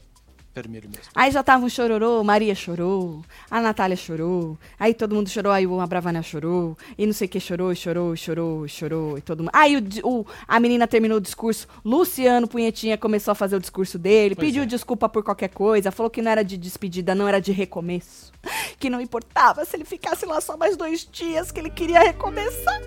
vermelho 0.54 0.88
mesmo. 0.88 1.04
Aí 1.14 1.30
já 1.30 1.42
tava 1.42 1.64
um 1.64 1.68
chororô, 1.68 2.22
Maria 2.22 2.54
chorou, 2.54 3.22
a 3.50 3.60
Natália 3.60 3.96
chorou, 3.96 4.56
aí 4.78 4.94
todo 4.94 5.14
mundo 5.14 5.28
chorou, 5.28 5.50
aí 5.52 5.66
o 5.66 5.80
Abravanel 5.80 6.22
chorou, 6.22 6.76
e 6.96 7.04
não 7.06 7.12
sei 7.12 7.26
o 7.26 7.28
que 7.28 7.40
chorou, 7.40 7.74
chorou, 7.74 8.14
chorou, 8.16 8.68
chorou, 8.68 9.18
e 9.18 9.20
todo 9.20 9.40
mundo. 9.40 9.50
Aí 9.52 9.76
o, 9.76 10.08
o- 10.20 10.26
a 10.46 10.60
menina 10.60 10.86
terminou 10.86 11.18
o 11.18 11.20
discurso, 11.20 11.66
Luciano 11.84 12.46
Punhetinha 12.46 12.96
começou 12.96 13.32
a 13.32 13.34
fazer 13.34 13.56
o 13.56 13.60
discurso 13.60 13.98
dele, 13.98 14.34
Pois 14.34 14.46
pediu 14.46 14.62
é. 14.62 14.66
desculpa 14.66 15.08
por 15.08 15.22
qualquer 15.24 15.48
coisa, 15.48 15.90
falou 15.90 16.08
que 16.10 16.22
não 16.22 16.30
era 16.30 16.44
de 16.44 16.56
despedida, 16.56 17.14
não 17.14 17.26
era 17.26 17.40
de 17.40 17.50
recomeço, 17.52 18.32
que 18.78 18.88
não 18.88 19.00
importava 19.00 19.64
se 19.64 19.76
ele 19.76 19.84
ficasse 19.84 20.24
lá 20.24 20.40
só 20.40 20.56
mais 20.56 20.76
dois 20.76 21.06
dias, 21.10 21.50
que 21.50 21.58
ele 21.60 21.70
queria 21.70 22.00
recomeçar. 22.00 22.80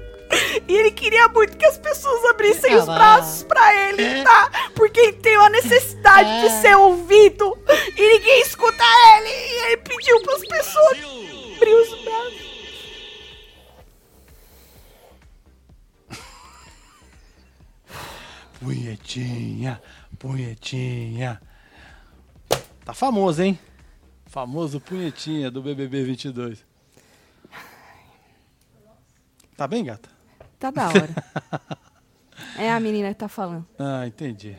E 0.67 0.75
ele 0.75 0.91
queria 0.91 1.27
muito 1.29 1.57
que 1.57 1.65
as 1.65 1.77
pessoas 1.77 2.25
abrissem 2.25 2.75
os 2.75 2.85
braços 2.85 3.43
pra 3.43 3.89
ele, 3.89 4.23
tá? 4.23 4.51
Porque 4.75 4.99
ele 4.99 5.13
tem 5.13 5.35
a 5.35 5.49
necessidade 5.49 6.41
de 6.41 6.49
ser 6.61 6.75
ouvido 6.75 7.57
e 7.95 8.17
ninguém 8.17 8.41
escuta 8.41 8.83
ele. 8.83 9.29
E 9.29 9.65
ele 9.65 9.77
pediu 9.77 10.21
pras 10.21 10.45
pessoas 10.45 10.97
abrir 11.55 11.73
os 11.73 12.03
braços. 12.03 12.47
Punhetinha, 18.59 19.81
punhetinha. 20.17 21.39
Tá 22.83 22.93
famoso, 22.93 23.43
hein? 23.43 23.59
Famoso 24.25 24.79
punhetinha 24.79 25.51
do 25.51 25.61
BBB 25.61 26.03
22. 26.03 26.65
Tá 29.55 29.67
bem, 29.67 29.83
gata? 29.83 30.16
Tá 30.59 30.71
da 30.71 30.87
hora. 30.87 31.09
É 32.55 32.71
a 32.71 32.79
menina 32.79 33.09
que 33.09 33.15
tá 33.15 33.27
falando. 33.27 33.65
Ah, 33.79 34.05
entendi. 34.05 34.55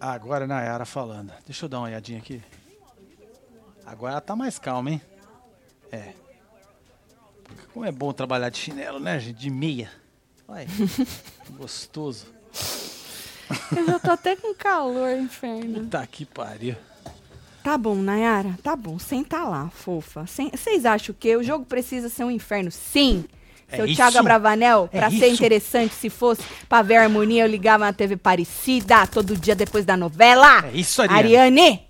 Agora 0.00 0.44
é 0.44 0.46
a 0.46 0.48
Nayara 0.48 0.84
falando. 0.84 1.32
Deixa 1.44 1.64
eu 1.64 1.68
dar 1.68 1.78
uma 1.78 1.86
olhadinha 1.86 2.18
aqui. 2.18 2.42
Agora 3.84 4.12
ela 4.12 4.20
tá 4.20 4.36
mais 4.36 4.58
calma, 4.58 4.90
hein? 4.90 5.02
É. 5.90 6.12
Como 7.72 7.84
é 7.84 7.90
bom 7.90 8.12
trabalhar 8.12 8.50
de 8.50 8.58
chinelo, 8.58 9.00
né, 9.00 9.18
gente? 9.18 9.36
De 9.38 9.50
meia. 9.50 9.90
Olha, 10.46 10.66
gostoso. 11.56 12.26
Eu 13.76 13.86
já 13.86 13.98
tô 13.98 14.10
até 14.10 14.36
com 14.36 14.54
calor, 14.54 15.16
inferno. 15.16 15.86
Tá 15.88 16.06
que 16.06 16.24
pariu. 16.24 16.76
Tá 17.62 17.76
bom, 17.76 17.96
Nayara, 17.96 18.56
tá 18.62 18.76
bom. 18.76 18.98
Senta 18.98 19.42
lá, 19.44 19.68
fofa. 19.70 20.24
Vocês 20.26 20.84
acham 20.86 21.14
que 21.18 21.36
o 21.36 21.42
jogo 21.42 21.64
precisa 21.64 22.08
ser 22.08 22.24
um 22.24 22.30
inferno? 22.30 22.70
Sim. 22.70 23.24
É 23.70 23.76
Seu 23.76 23.86
isso. 23.86 23.96
Thiago 23.96 24.18
Abravanel, 24.18 24.88
É 24.92 24.98
pra 24.98 25.10
ser 25.10 25.26
isso. 25.26 25.34
interessante, 25.34 25.94
se 25.94 26.08
fosse 26.08 26.42
pra 26.68 26.80
ver 26.82 26.96
a 26.96 27.02
harmonia, 27.02 27.44
eu 27.44 27.48
ligava 27.48 27.84
na 27.84 27.92
TV 27.92 28.16
Parecida 28.16 29.06
todo 29.06 29.36
dia 29.36 29.54
depois 29.54 29.84
da 29.84 29.96
novela. 29.96 30.64
É 30.66 30.70
isso, 30.76 31.02
Ariane. 31.02 31.18
Ariane! 31.36 31.82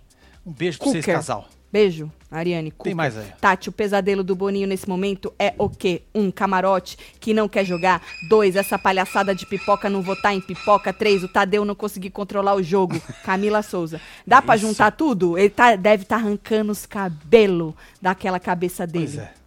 Um 0.45 0.53
beijo 0.53 0.79
pra 0.79 0.87
vocês, 0.89 1.05
Cooker. 1.05 1.15
casal. 1.15 1.49
Beijo, 1.71 2.11
Ariane. 2.31 2.71
Cooker. 2.71 2.85
Tem 2.91 2.95
mais 2.95 3.15
aí. 3.17 3.27
Tati, 3.41 3.69
o 3.69 3.73
pesadelo 3.73 4.25
do 4.25 4.35
Boninho 4.35 4.67
nesse 4.67 4.89
momento 4.89 5.33
é 5.39 5.53
o 5.59 5.69
quê? 5.69 6.01
Um, 6.15 6.31
camarote 6.31 6.97
que 7.21 7.35
não 7.35 7.47
quer 7.47 7.65
jogar. 7.65 8.01
Dois, 8.29 8.57
essa 8.57 8.79
palhaçada 8.79 9.35
de 9.35 9.45
pipoca 9.45 9.91
não 9.91 10.01
votar 10.01 10.35
em 10.35 10.41
pipoca. 10.41 10.93
Três, 10.95 11.23
o 11.23 11.29
Tadeu 11.29 11.67
não 11.67 11.75
conseguir 11.75 12.09
controlar 12.11 12.55
o 12.55 12.63
jogo. 12.63 12.99
Camila 13.23 13.63
Souza. 13.63 14.01
Dá 14.27 14.39
É 14.39 14.41
pra 14.41 14.57
isso. 14.57 14.67
juntar 14.67 14.91
tudo? 14.93 15.37
Ele 15.37 15.51
tá, 15.51 15.77
deve 15.77 16.05
estar 16.05 16.17
arrancando 16.17 16.73
os 16.73 16.87
cabelos 16.87 17.75
daquela 18.01 18.41
cabeça 18.41 18.87
dele. 18.87 19.05
Pois 19.07 19.19
é. 19.19 19.38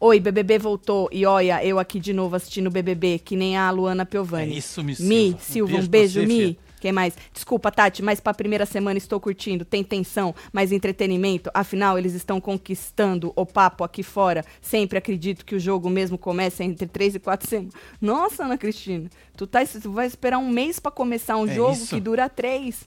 Oi, 0.00 0.20
BBB 0.20 0.58
voltou. 0.58 1.08
E 1.10 1.26
olha, 1.26 1.64
eu 1.64 1.78
aqui 1.78 1.98
de 1.98 2.12
novo 2.12 2.36
assistindo 2.36 2.68
o 2.68 2.70
BBB, 2.70 3.18
que 3.18 3.34
nem 3.34 3.56
a 3.56 3.68
Luana 3.70 4.06
Piovani. 4.06 4.52
É 4.54 4.56
isso, 4.58 4.82
Mi, 4.84 4.94
Silva. 4.94 5.36
Um 5.36 5.38
Silva, 5.40 5.72
um 5.72 5.86
beijo 5.86 5.88
beijo, 5.88 6.20
pra 6.20 6.22
você, 6.22 6.26
Mi. 6.28 6.40
filha. 6.40 6.56
Quem 6.80 6.92
mais? 6.92 7.16
Desculpa, 7.34 7.72
Tati, 7.72 8.02
mas 8.04 8.20
pra 8.20 8.32
primeira 8.32 8.64
semana 8.64 8.96
estou 8.98 9.18
curtindo. 9.18 9.64
Tem 9.64 9.82
tensão, 9.82 10.32
mais 10.52 10.70
entretenimento. 10.70 11.50
Afinal, 11.52 11.98
eles 11.98 12.14
estão 12.14 12.40
conquistando 12.40 13.32
o 13.34 13.44
papo 13.44 13.82
aqui 13.82 14.04
fora. 14.04 14.44
Sempre 14.62 14.96
acredito 14.98 15.44
que 15.44 15.56
o 15.56 15.58
jogo 15.60 15.90
mesmo 15.90 16.16
começa 16.16 16.62
entre 16.62 16.86
três 16.86 17.16
e 17.16 17.18
quatro 17.18 17.48
semanas. 17.48 17.72
Nossa, 18.00 18.44
Ana 18.44 18.56
Cristina, 18.56 19.10
tu, 19.36 19.44
tá, 19.44 19.58
tu 19.66 19.90
vai 19.90 20.06
esperar 20.06 20.38
um 20.38 20.48
mês 20.48 20.78
pra 20.78 20.92
começar 20.92 21.36
um 21.36 21.48
É 21.48 21.54
jogo 21.54 21.72
isso? 21.72 21.88
que 21.96 22.00
dura 22.00 22.28
três. 22.28 22.84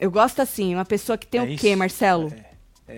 Eu 0.00 0.10
gosto 0.10 0.42
assim, 0.42 0.74
uma 0.74 0.84
pessoa 0.84 1.16
que 1.16 1.28
tem 1.28 1.40
É 1.40 1.44
o 1.44 1.56
quê, 1.56 1.68
isso. 1.68 1.78
Marcelo? 1.78 2.32
É, 2.36 2.51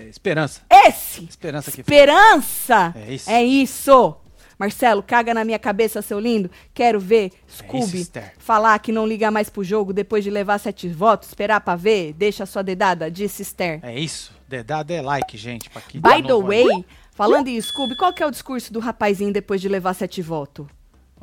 esperança. 0.08 0.60
Esse! 0.70 1.24
Esperança 1.24 1.70
aqui. 1.70 1.80
Esperança! 1.80 2.94
É 2.96 3.12
isso. 3.12 3.30
É 3.30 3.42
isso! 3.44 4.16
Marcelo, 4.58 5.02
caga 5.02 5.34
na 5.34 5.44
minha 5.44 5.58
cabeça, 5.58 6.00
seu 6.00 6.18
lindo. 6.20 6.50
Quero 6.72 7.00
ver 7.00 7.32
Scooby 7.50 8.00
Esther. 8.00 8.32
falar 8.38 8.78
que 8.78 8.92
não 8.92 9.06
liga 9.06 9.30
mais 9.30 9.50
pro 9.50 9.64
jogo 9.64 9.92
depois 9.92 10.22
de 10.22 10.30
levar 10.30 10.58
sete 10.58 10.88
votos. 10.88 11.28
Esperar 11.28 11.60
pra 11.60 11.74
ver? 11.74 12.12
Deixa 12.12 12.44
a 12.44 12.46
sua 12.46 12.62
dedada, 12.62 13.10
disse 13.10 13.42
Esther. 13.42 13.80
É 13.82 13.98
isso. 13.98 14.32
Dedada 14.48 14.94
é 14.94 15.02
like, 15.02 15.36
gente. 15.36 15.68
Pra 15.70 15.82
By 15.92 16.22
the 16.22 16.28
novo 16.28 16.50
aí. 16.52 16.64
way, 16.64 16.84
falando 17.10 17.48
em 17.48 17.60
Scooby, 17.60 17.96
qual 17.96 18.12
que 18.12 18.22
é 18.22 18.26
o 18.26 18.30
discurso 18.30 18.72
do 18.72 18.78
rapazinho 18.78 19.32
depois 19.32 19.60
de 19.60 19.68
levar 19.68 19.92
sete 19.94 20.22
votos? 20.22 20.66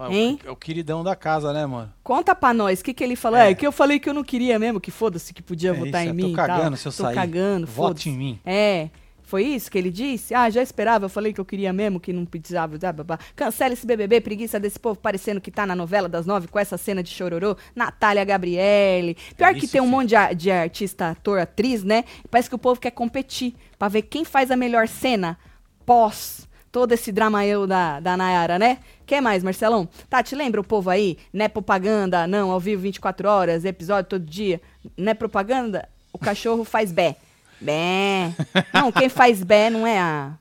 O- 0.10 0.12
hein? 0.14 0.40
É 0.46 0.52
o 0.52 0.56
queridão 0.56 1.04
da 1.04 1.16
casa, 1.16 1.52
né, 1.54 1.66
mano? 1.66 1.92
Conta 2.04 2.34
pra 2.36 2.54
nós, 2.54 2.80
o 2.80 2.84
que, 2.84 2.94
que 2.94 3.04
ele 3.04 3.16
falou? 3.16 3.38
É. 3.40 3.52
É. 3.52 3.56
que 3.56 3.66
eu 3.68 3.72
falei 3.72 4.00
que 4.00 4.10
eu 4.10 4.14
não 4.14 4.24
queria 4.24 4.58
mesmo, 4.60 4.80
que 4.80 4.92
foda-se, 4.92 5.34
que 5.34 5.42
podia 5.42 5.72
É 5.72 5.74
votar 5.74 6.02
isso, 6.06 6.14
em 6.14 6.18
eu 6.18 6.22
tô 6.22 6.28
mim 6.28 6.34
e 6.34 6.36
tal. 6.36 6.48
cagando 6.48 6.78
se 6.78 6.88
eu 6.88 6.92
tô 6.92 7.04
sair. 7.04 7.16
cagando, 7.16 7.68
Vote 7.68 8.10
em 8.10 8.18
mim. 8.18 8.40
É, 8.46 8.90
foi 9.24 9.44
isso 9.46 9.72
que 9.72 9.78
ele 9.78 9.90
disse? 9.90 10.34
Ah, 10.34 10.50
já 10.50 10.62
esperava, 10.62 11.06
eu 11.06 11.10
falei 11.10 11.32
que 11.32 11.40
eu 11.40 11.46
queria 11.46 11.72
mesmo, 11.72 12.00
que 12.02 12.12
não 12.12 12.26
precisava, 12.26 12.78
blá, 12.78 12.92
blá, 12.92 13.04
blá. 13.04 13.20
Cancela 13.34 13.74
esse 13.74 13.86
BBB, 13.88 14.20
preguiça 14.20 14.60
desse 14.60 14.78
povo 14.78 15.00
parecendo 15.00 15.40
que 15.40 15.50
tá 15.50 15.66
na 15.66 15.74
novela 15.76 16.10
das 16.10 16.26
nove 16.26 16.48
com 16.50 16.60
essa 16.60 16.78
cena 16.78 17.02
de 17.02 17.10
chororô. 17.12 17.56
Natália 17.74 18.26
Gabriele. 18.26 19.16
Pior 19.38 19.52
É 19.52 19.54
que 19.54 19.68
tem 19.70 19.80
um 19.80 19.86
filho. 19.86 19.98
monte 19.98 20.10
de, 20.10 20.36
de 20.36 20.52
artista, 20.52 21.12
ator, 21.12 21.40
atriz, 21.40 21.82
né? 21.84 22.04
Parece 22.30 22.50
que 22.50 22.56
o 22.56 22.60
povo 22.60 22.80
quer 22.82 22.92
competir 22.92 23.56
pra 23.80 23.88
ver 23.88 24.02
quem 24.02 24.26
faz 24.26 24.52
a 24.52 24.58
melhor 24.58 24.86
cena 24.88 25.38
pós 25.86 26.48
todo 26.72 26.94
esse 26.94 27.12
drama 27.12 27.46
eu 27.46 27.68
da, 27.68 28.00
da 28.00 28.16
Nayara, 28.16 28.58
né? 28.58 28.80
Quer 29.06 29.22
mais, 29.22 29.44
Marcelão? 29.44 29.88
Tati, 30.10 30.36
lembra 30.36 30.62
o 30.62 30.64
povo 30.64 30.90
aí? 30.90 31.18
Não 31.34 31.46
é 31.46 31.48
propaganda, 31.48 32.26
não, 32.26 32.50
ao 32.52 32.60
vivo 32.60 32.84
24 32.84 33.28
horas, 33.28 33.66
episódio 33.66 34.10
todo 34.10 34.26
dia. 34.26 34.62
Não 34.96 35.12
é 35.12 35.14
propaganda? 35.14 35.88
O 36.14 36.18
cachorro 36.18 36.64
faz 36.64 36.92
bé. 36.92 37.16
Bé. 37.60 38.34
Não, 38.74 38.92
quem 38.92 39.10
faz 39.10 39.44
bé 39.44 39.70
não 39.70 39.86
é 39.86 40.00
a... 40.00 40.34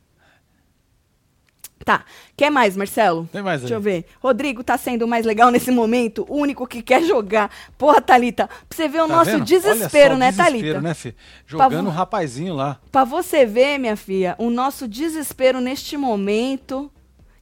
Tá. 1.85 2.05
Quer 2.37 2.51
mais, 2.51 2.77
Marcelo? 2.77 3.27
Tem 3.33 3.43
mais 3.43 3.57
aí. 3.57 3.61
Deixa 3.63 3.75
eu 3.75 3.81
ver. 3.81 4.05
Rodrigo 4.23 4.63
tá 4.63 4.77
sendo 4.77 5.07
o 5.07 5.09
mais 5.09 5.25
legal 5.25 5.51
nesse 5.51 5.71
momento, 5.71 6.27
o 6.29 6.37
único 6.37 6.67
que 6.67 6.83
quer 6.83 7.03
jogar. 7.03 7.51
Porra, 7.79 8.01
Thalita, 8.03 8.47
pra 8.47 8.77
você 8.77 8.87
ver 8.87 9.03
o 9.03 9.09
Tá 9.09 9.17
nosso 9.17 9.31
vendo? 9.31 9.45
desespero, 9.45 9.71
Olha 9.71 9.89
só 10.11 10.15
o 10.15 10.19
né, 10.19 10.31
desespero, 10.31 10.45
Thalita? 10.75 10.81
né, 10.83 10.95
filho? 10.95 11.15
Pra 11.15 11.59
Jogando 11.65 11.85
vo- 11.87 11.91
o 11.91 11.95
rapazinho 11.95 12.55
lá. 12.55 12.79
Pra 12.93 13.05
você 13.05 13.47
ver, 13.47 13.79
minha 13.79 13.97
filha, 13.97 14.35
o 14.39 14.51
nosso 14.51 14.87
desespero 14.87 15.61
neste 15.61 15.97
momento, 15.97 16.91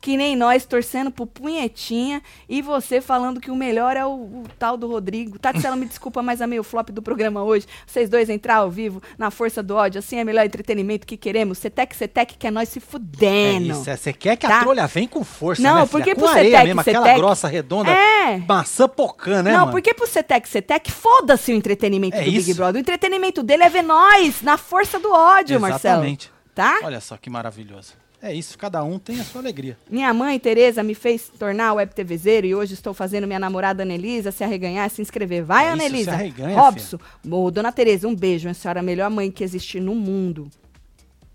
que 0.01 0.17
nem 0.17 0.37
nós 0.37 0.65
torcendo 0.65 1.11
pro 1.11 1.27
punhetinha, 1.27 2.23
e 2.49 2.63
você 2.63 3.01
falando 3.01 3.41
que 3.41 3.51
o 3.51 3.57
melhor 3.57 3.97
é 3.97 4.07
o, 4.07 4.11
o 4.11 4.45
tal 4.59 4.77
do 4.77 4.87
Rodrigo. 4.87 5.39
Tatsela, 5.39 5.75
me 5.75 5.87
desculpa, 5.89 6.23
mas 6.23 6.41
amei 6.41 6.59
o 6.61 6.63
flop 6.65 6.91
do 6.91 7.03
programa 7.03 7.43
hoje. 7.43 7.67
Vocês 7.87 8.09
dois 8.09 8.29
entrar 8.31 8.57
ao 8.59 8.71
vivo 8.71 9.03
na 9.19 9.31
força 9.31 9.63
do 9.63 9.75
ódio, 9.75 9.99
assim 9.99 10.19
é 10.19 10.25
melhor 10.25 10.47
entretenimento 10.47 11.07
que 11.07 11.17
queremos. 11.17 11.59
Cetec, 11.59 11.97
Cetec, 11.97 12.37
que 12.39 12.47
é 12.47 12.51
nós 12.51 12.69
se 12.69 12.79
É 12.79 12.81
fudendo. 12.81 13.73
isso. 13.73 13.91
é, 13.91 13.97
Você 13.97 14.13
quer 14.13 14.37
que 14.37 14.47
Tá? 14.47 14.59
a 14.59 14.61
trolha 14.61 14.87
vem 14.87 15.09
com 15.09 15.25
força, 15.25 15.61
Não, 15.63 15.81
né, 15.81 15.87
porque 15.91 16.15
pro 16.15 16.29
areia 16.29 16.51
Cetec, 16.51 16.67
mesmo, 16.67 16.81
aquela 16.81 17.03
Cetec- 17.05 17.19
grossa, 17.19 17.49
redonda, 17.49 17.91
É. 17.91 18.39
maçã 18.47 18.89
pocã, 18.89 19.43
né, 19.43 19.51
Não, 19.53 19.61
mano? 19.61 19.73
porque 19.73 19.93
pro 19.95 20.07
Cetec, 20.07 20.49
Cetec, 20.49 20.91
foda-se 20.93 21.53
o 21.53 21.57
entretenimento 21.57 22.17
É 22.17 22.21
do 22.21 22.25
Big 22.31 22.39
isso. 22.39 22.55
Brother. 22.55 22.77
O 22.77 22.81
entretenimento 22.81 23.43
dele 23.43 23.65
é 23.65 23.69
ver 23.69 23.83
nós 23.83 24.43
na 24.43 24.57
força 24.57 24.99
do 25.01 25.11
ódio, 25.13 25.61
Marcelo. 25.61 25.97
Exatamente. 25.97 26.31
Tá? 26.55 26.81
Olha 26.85 27.01
só 27.01 27.17
que 27.17 27.29
maravilhoso. 27.29 27.95
É 28.21 28.35
isso, 28.35 28.59
cada 28.59 28.83
um 28.83 28.99
tem 28.99 29.21
a 29.21 29.25
sua 29.25 29.41
alegria. 29.41 29.79
Minha 29.89 30.13
mãe, 30.13 30.39
Tereza, 30.41 30.83
me 30.83 30.95
fez 30.95 31.31
tornar 31.39 31.73
web 31.75 31.95
TVzeiro 31.95 32.47
e 32.49 32.55
hoje 32.55 32.75
estou 32.75 32.93
fazendo 32.93 33.29
minha 33.29 33.39
namorada 33.39 33.85
Anelisa 33.85 34.33
se 34.33 34.43
arreganhar 34.43 34.89
e 34.89 34.91
se 34.91 35.01
inscrever. 35.01 35.45
Vai, 35.45 35.67
É 35.67 35.69
isso, 35.69 35.73
Anelisa. 35.75 36.11
se 36.11 36.17
arreganha, 36.17 36.59
Robson. 36.61 36.99
Ô, 37.31 37.49
dona 37.51 37.71
Tereza, 37.71 38.09
um 38.09 38.15
beijo. 38.17 38.49
A 38.49 38.55
senhora 38.55 38.81
é 38.81 38.83
a 38.83 38.85
melhor 38.85 39.09
mãe 39.09 39.31
que 39.31 39.45
existe 39.45 39.79
no 39.79 39.95
mundo. 39.95 40.51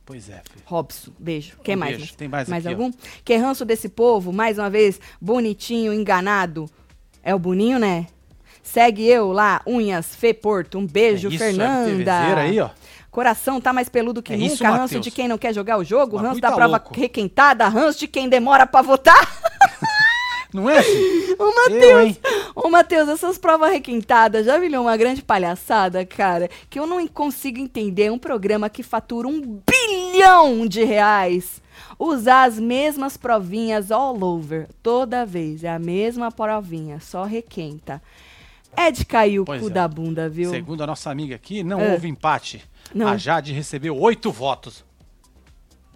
Pois 0.05 0.29
é, 0.29 0.41
filho. 0.51 0.65
Robson, 0.65 1.11
beijo. 1.17 1.57
Quem 1.63 1.77
Um 1.77 1.79
mais? 1.79 1.95
beijo. 1.95 2.13
Tem 2.17 2.27
mais 2.27 2.49
aqui, 2.49 2.67
ó. 2.67 2.71
algum? 2.71 2.91
Que 3.23 3.37
ranço 3.37 3.63
desse 3.63 3.87
povo, 3.87 4.33
mais 4.33 4.57
uma 4.57 4.69
vez, 4.69 4.99
bonitinho, 5.21 5.93
enganado. 5.93 6.69
É 7.23 7.33
o 7.33 7.39
Boninho, 7.39 7.79
né? 7.79 8.07
Segue 8.61 9.05
eu 9.07 9.31
lá, 9.31 9.61
Unhas 9.65 10.13
Fê 10.15 10.33
Porto. 10.33 10.77
Um 10.77 10.85
beijo, 10.85 11.27
é 11.27 11.31
isso, 11.31 11.37
Fernanda. 11.37 12.37
Aí, 12.39 12.59
ó. 12.59 12.69
Coração 13.13 13.61
tá 13.61 13.71
mais 13.71 13.87
peludo 13.87 14.23
que 14.23 14.33
É 14.33 14.35
nunca. 14.37 14.53
isso, 14.53 14.63
ranço 14.63 14.99
de 14.99 15.11
quem 15.11 15.27
não 15.27 15.37
quer 15.37 15.53
jogar 15.53 15.77
o 15.77 15.83
jogo, 15.83 16.17
O 16.17 16.19
ranço 16.19 16.41
da 16.41 16.49
tá 16.49 16.55
prova 16.55 16.77
louco. 16.77 16.99
requentada, 16.99 17.67
ranço 17.67 17.99
de 17.99 18.07
quem 18.07 18.27
demora 18.27 18.65
pra 18.65 18.81
votar. 18.81 19.15
Não 20.51 20.69
é? 20.69 20.79
Ô, 21.39 21.43
Eu, 21.45 21.55
Matheus, 21.55 22.19
ô, 22.55 22.69
Matheus, 22.69 23.09
essas 23.09 23.37
provas 23.39 23.71
requintadas 23.71 24.45
já 24.45 24.57
virou 24.59 24.83
uma 24.83 24.95
grande 24.97 25.21
palhaçada, 25.23 26.05
cara, 26.05 26.47
que 26.69 26.79
eu 26.79 26.85
não 26.85 27.07
consigo 27.07 27.59
entender 27.59 28.11
um 28.11 28.19
programa 28.19 28.69
que 28.69 28.83
fatura 28.83 29.27
um 29.27 29.59
bilhão 29.67 30.67
de 30.67 30.83
reais. 30.83 31.59
Usar 31.97 32.43
as 32.43 32.59
mesmas 32.59 33.17
provinhas 33.17 33.91
all 33.91 34.21
over, 34.23 34.67
toda 34.83 35.25
vez, 35.25 35.63
é 35.63 35.69
a 35.69 35.79
mesma 35.79 36.31
provinha, 36.31 36.99
só 36.99 37.23
requenta. 37.23 37.99
É 38.77 38.91
de 38.91 39.05
cair 39.05 39.39
o 39.39 39.45
Pois 39.45 39.59
cu 39.61 39.67
é. 39.67 39.71
da 39.71 39.87
bunda, 39.87 40.29
viu? 40.29 40.49
Segundo 40.51 40.83
a 40.83 40.87
nossa 40.87 41.09
amiga 41.09 41.35
aqui, 41.35 41.63
não 41.63 41.79
É. 41.81 41.93
houve 41.93 42.07
empate. 42.07 42.63
Não. 42.93 43.07
A 43.07 43.17
Jade 43.17 43.53
recebeu 43.53 43.97
oito 43.99 44.31
votos. 44.31 44.83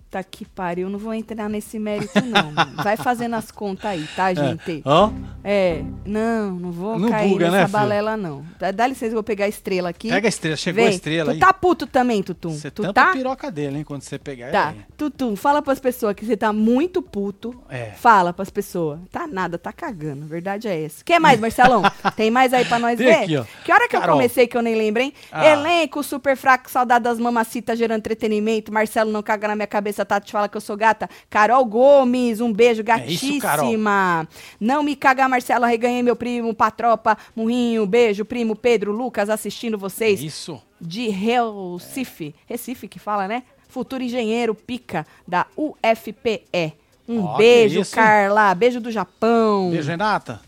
Tá 0.10 0.24
que 0.24 0.46
pariu, 0.46 0.90
não 0.90 0.98
vou 0.98 1.14
entrar 1.14 1.50
nesse 1.50 1.78
mérito, 1.78 2.14
não. 2.24 2.52
mano. 2.54 2.72
Vai 2.82 2.96
fazendo 2.96 3.36
as 3.36 3.52
contas 3.52 3.86
aí, 3.92 4.08
tá, 4.16 4.34
gente? 4.34 4.82
Hã? 4.86 5.12
É, 5.44 5.84
não, 6.06 6.52
não 6.52 6.72
vou 6.72 6.98
Não 6.98 7.10
cair 7.10 7.30
buga, 7.32 7.46
nessa 7.52 7.58
né, 7.58 7.66
filho? 7.66 7.72
balela, 7.78 8.16
não. 8.16 8.46
Dá, 8.58 8.72
dá 8.72 8.88
licença, 8.88 9.08
eu 9.08 9.16
vou 9.16 9.24
pegar 9.24 9.46
a 9.46 9.48
estrela 9.50 9.90
aqui. 9.90 10.08
Pega 10.10 10.26
a 10.26 10.30
estrela, 10.30 10.56
chegou 10.56 10.82
a 10.82 10.86
Vem. 10.88 10.96
estrela 10.96 11.26
tu 11.32 11.34
aí. 11.34 11.40
tá 11.40 11.54
puto 11.54 11.86
também, 11.86 12.24
Tutum? 12.24 12.52
Você 12.52 12.72
tu 12.72 12.94
tá? 12.94 13.10
a 13.10 13.14
piroca 13.14 13.52
dele, 13.52 13.80
hein, 13.80 13.84
quando 13.84 14.02
você 14.02 14.18
pegar 14.18 14.50
Tá. 14.52 14.72
ele. 14.74 14.86
Tutum, 14.96 15.36
fala 15.36 15.62
pras 15.62 15.80
pessoas 15.80 16.14
que 16.16 16.26
você 16.26 16.38
tá 16.38 16.54
muito 16.54 17.02
puto. 17.02 17.54
É. 17.70 17.92
Fala 17.98 18.32
pras 18.32 18.50
pessoas. 18.50 19.00
Tá 19.12 19.28
nada, 19.28 19.58
tá 19.58 19.74
cagando. 19.74 20.24
A 20.24 20.28
verdade 20.28 20.70
é 20.70 20.84
essa. 20.86 21.04
Quer 21.04 21.20
mais, 21.20 21.38
Marcelão? 21.38 21.82
Tem 22.16 22.32
mais 22.32 22.54
aí 22.54 22.64
pra 22.64 22.80
nós 22.80 22.98
Tem 22.98 23.08
ver? 23.08 23.14
aqui, 23.24 23.36
ó. 23.38 23.44
Que 23.66 23.74
hora 23.74 23.90
que 23.90 23.96
eu 23.98 24.00
Carol. 24.00 24.16
comecei 24.16 24.48
que 24.48 24.56
eu 24.56 24.62
nem 24.62 24.76
lembro, 24.76 25.02
hein? 25.04 25.14
Ah. 25.34 25.46
Elenco 25.48 26.02
super 26.02 26.38
fraco, 26.38 26.72
saudade 26.72 27.04
das 27.04 27.20
mamacitas 27.20 27.78
gerando 27.78 27.98
entretenimento. 28.00 28.72
Marcelo 28.72 29.12
não 29.12 29.22
caga 29.22 29.50
na 29.50 29.56
minha 29.56 29.68
cabeça, 29.68 29.97
tá? 30.06 30.20
Te 30.20 30.32
fala 30.32 30.48
que 30.50 30.58
eu 30.58 30.62
sou 30.62 30.76
gata. 30.78 31.10
Carol 31.30 31.64
Gomes, 31.66 32.42
um 32.42 32.52
beijo, 32.52 32.84
É 32.88 33.06
isso, 33.08 33.40
gatíssima. 33.40 34.28
não 34.60 34.84
me 34.84 34.96
caga, 34.96 35.28
Marcelo, 35.28 35.66
reganhei 35.66 36.02
meu 36.04 36.16
primo, 36.16 36.54
Patropa, 36.54 37.18
Murrinho, 37.36 37.86
beijo, 37.86 38.26
primo 38.26 38.56
Pedro, 38.56 38.92
Lucas, 38.92 39.30
assistindo 39.30 39.78
vocês 39.78 40.22
Isso. 40.22 40.62
de 40.80 41.10
Recife, 41.10 42.34
Recife 42.46 42.88
que 42.88 43.00
fala, 43.00 43.28
né? 43.28 43.44
Futuro 43.68 44.02
engenheiro 44.04 44.56
pica 44.56 45.06
da 45.28 45.46
UFPE. 45.58 46.74
Um 47.08 47.32
que 47.34 47.38
beijo? 47.38 47.82
Carla. 47.92 48.54
Beijo 48.54 48.82
do 48.82 48.92
Japão. 48.92 49.70
Beijo, 49.72 49.90
Renata. 49.90 50.42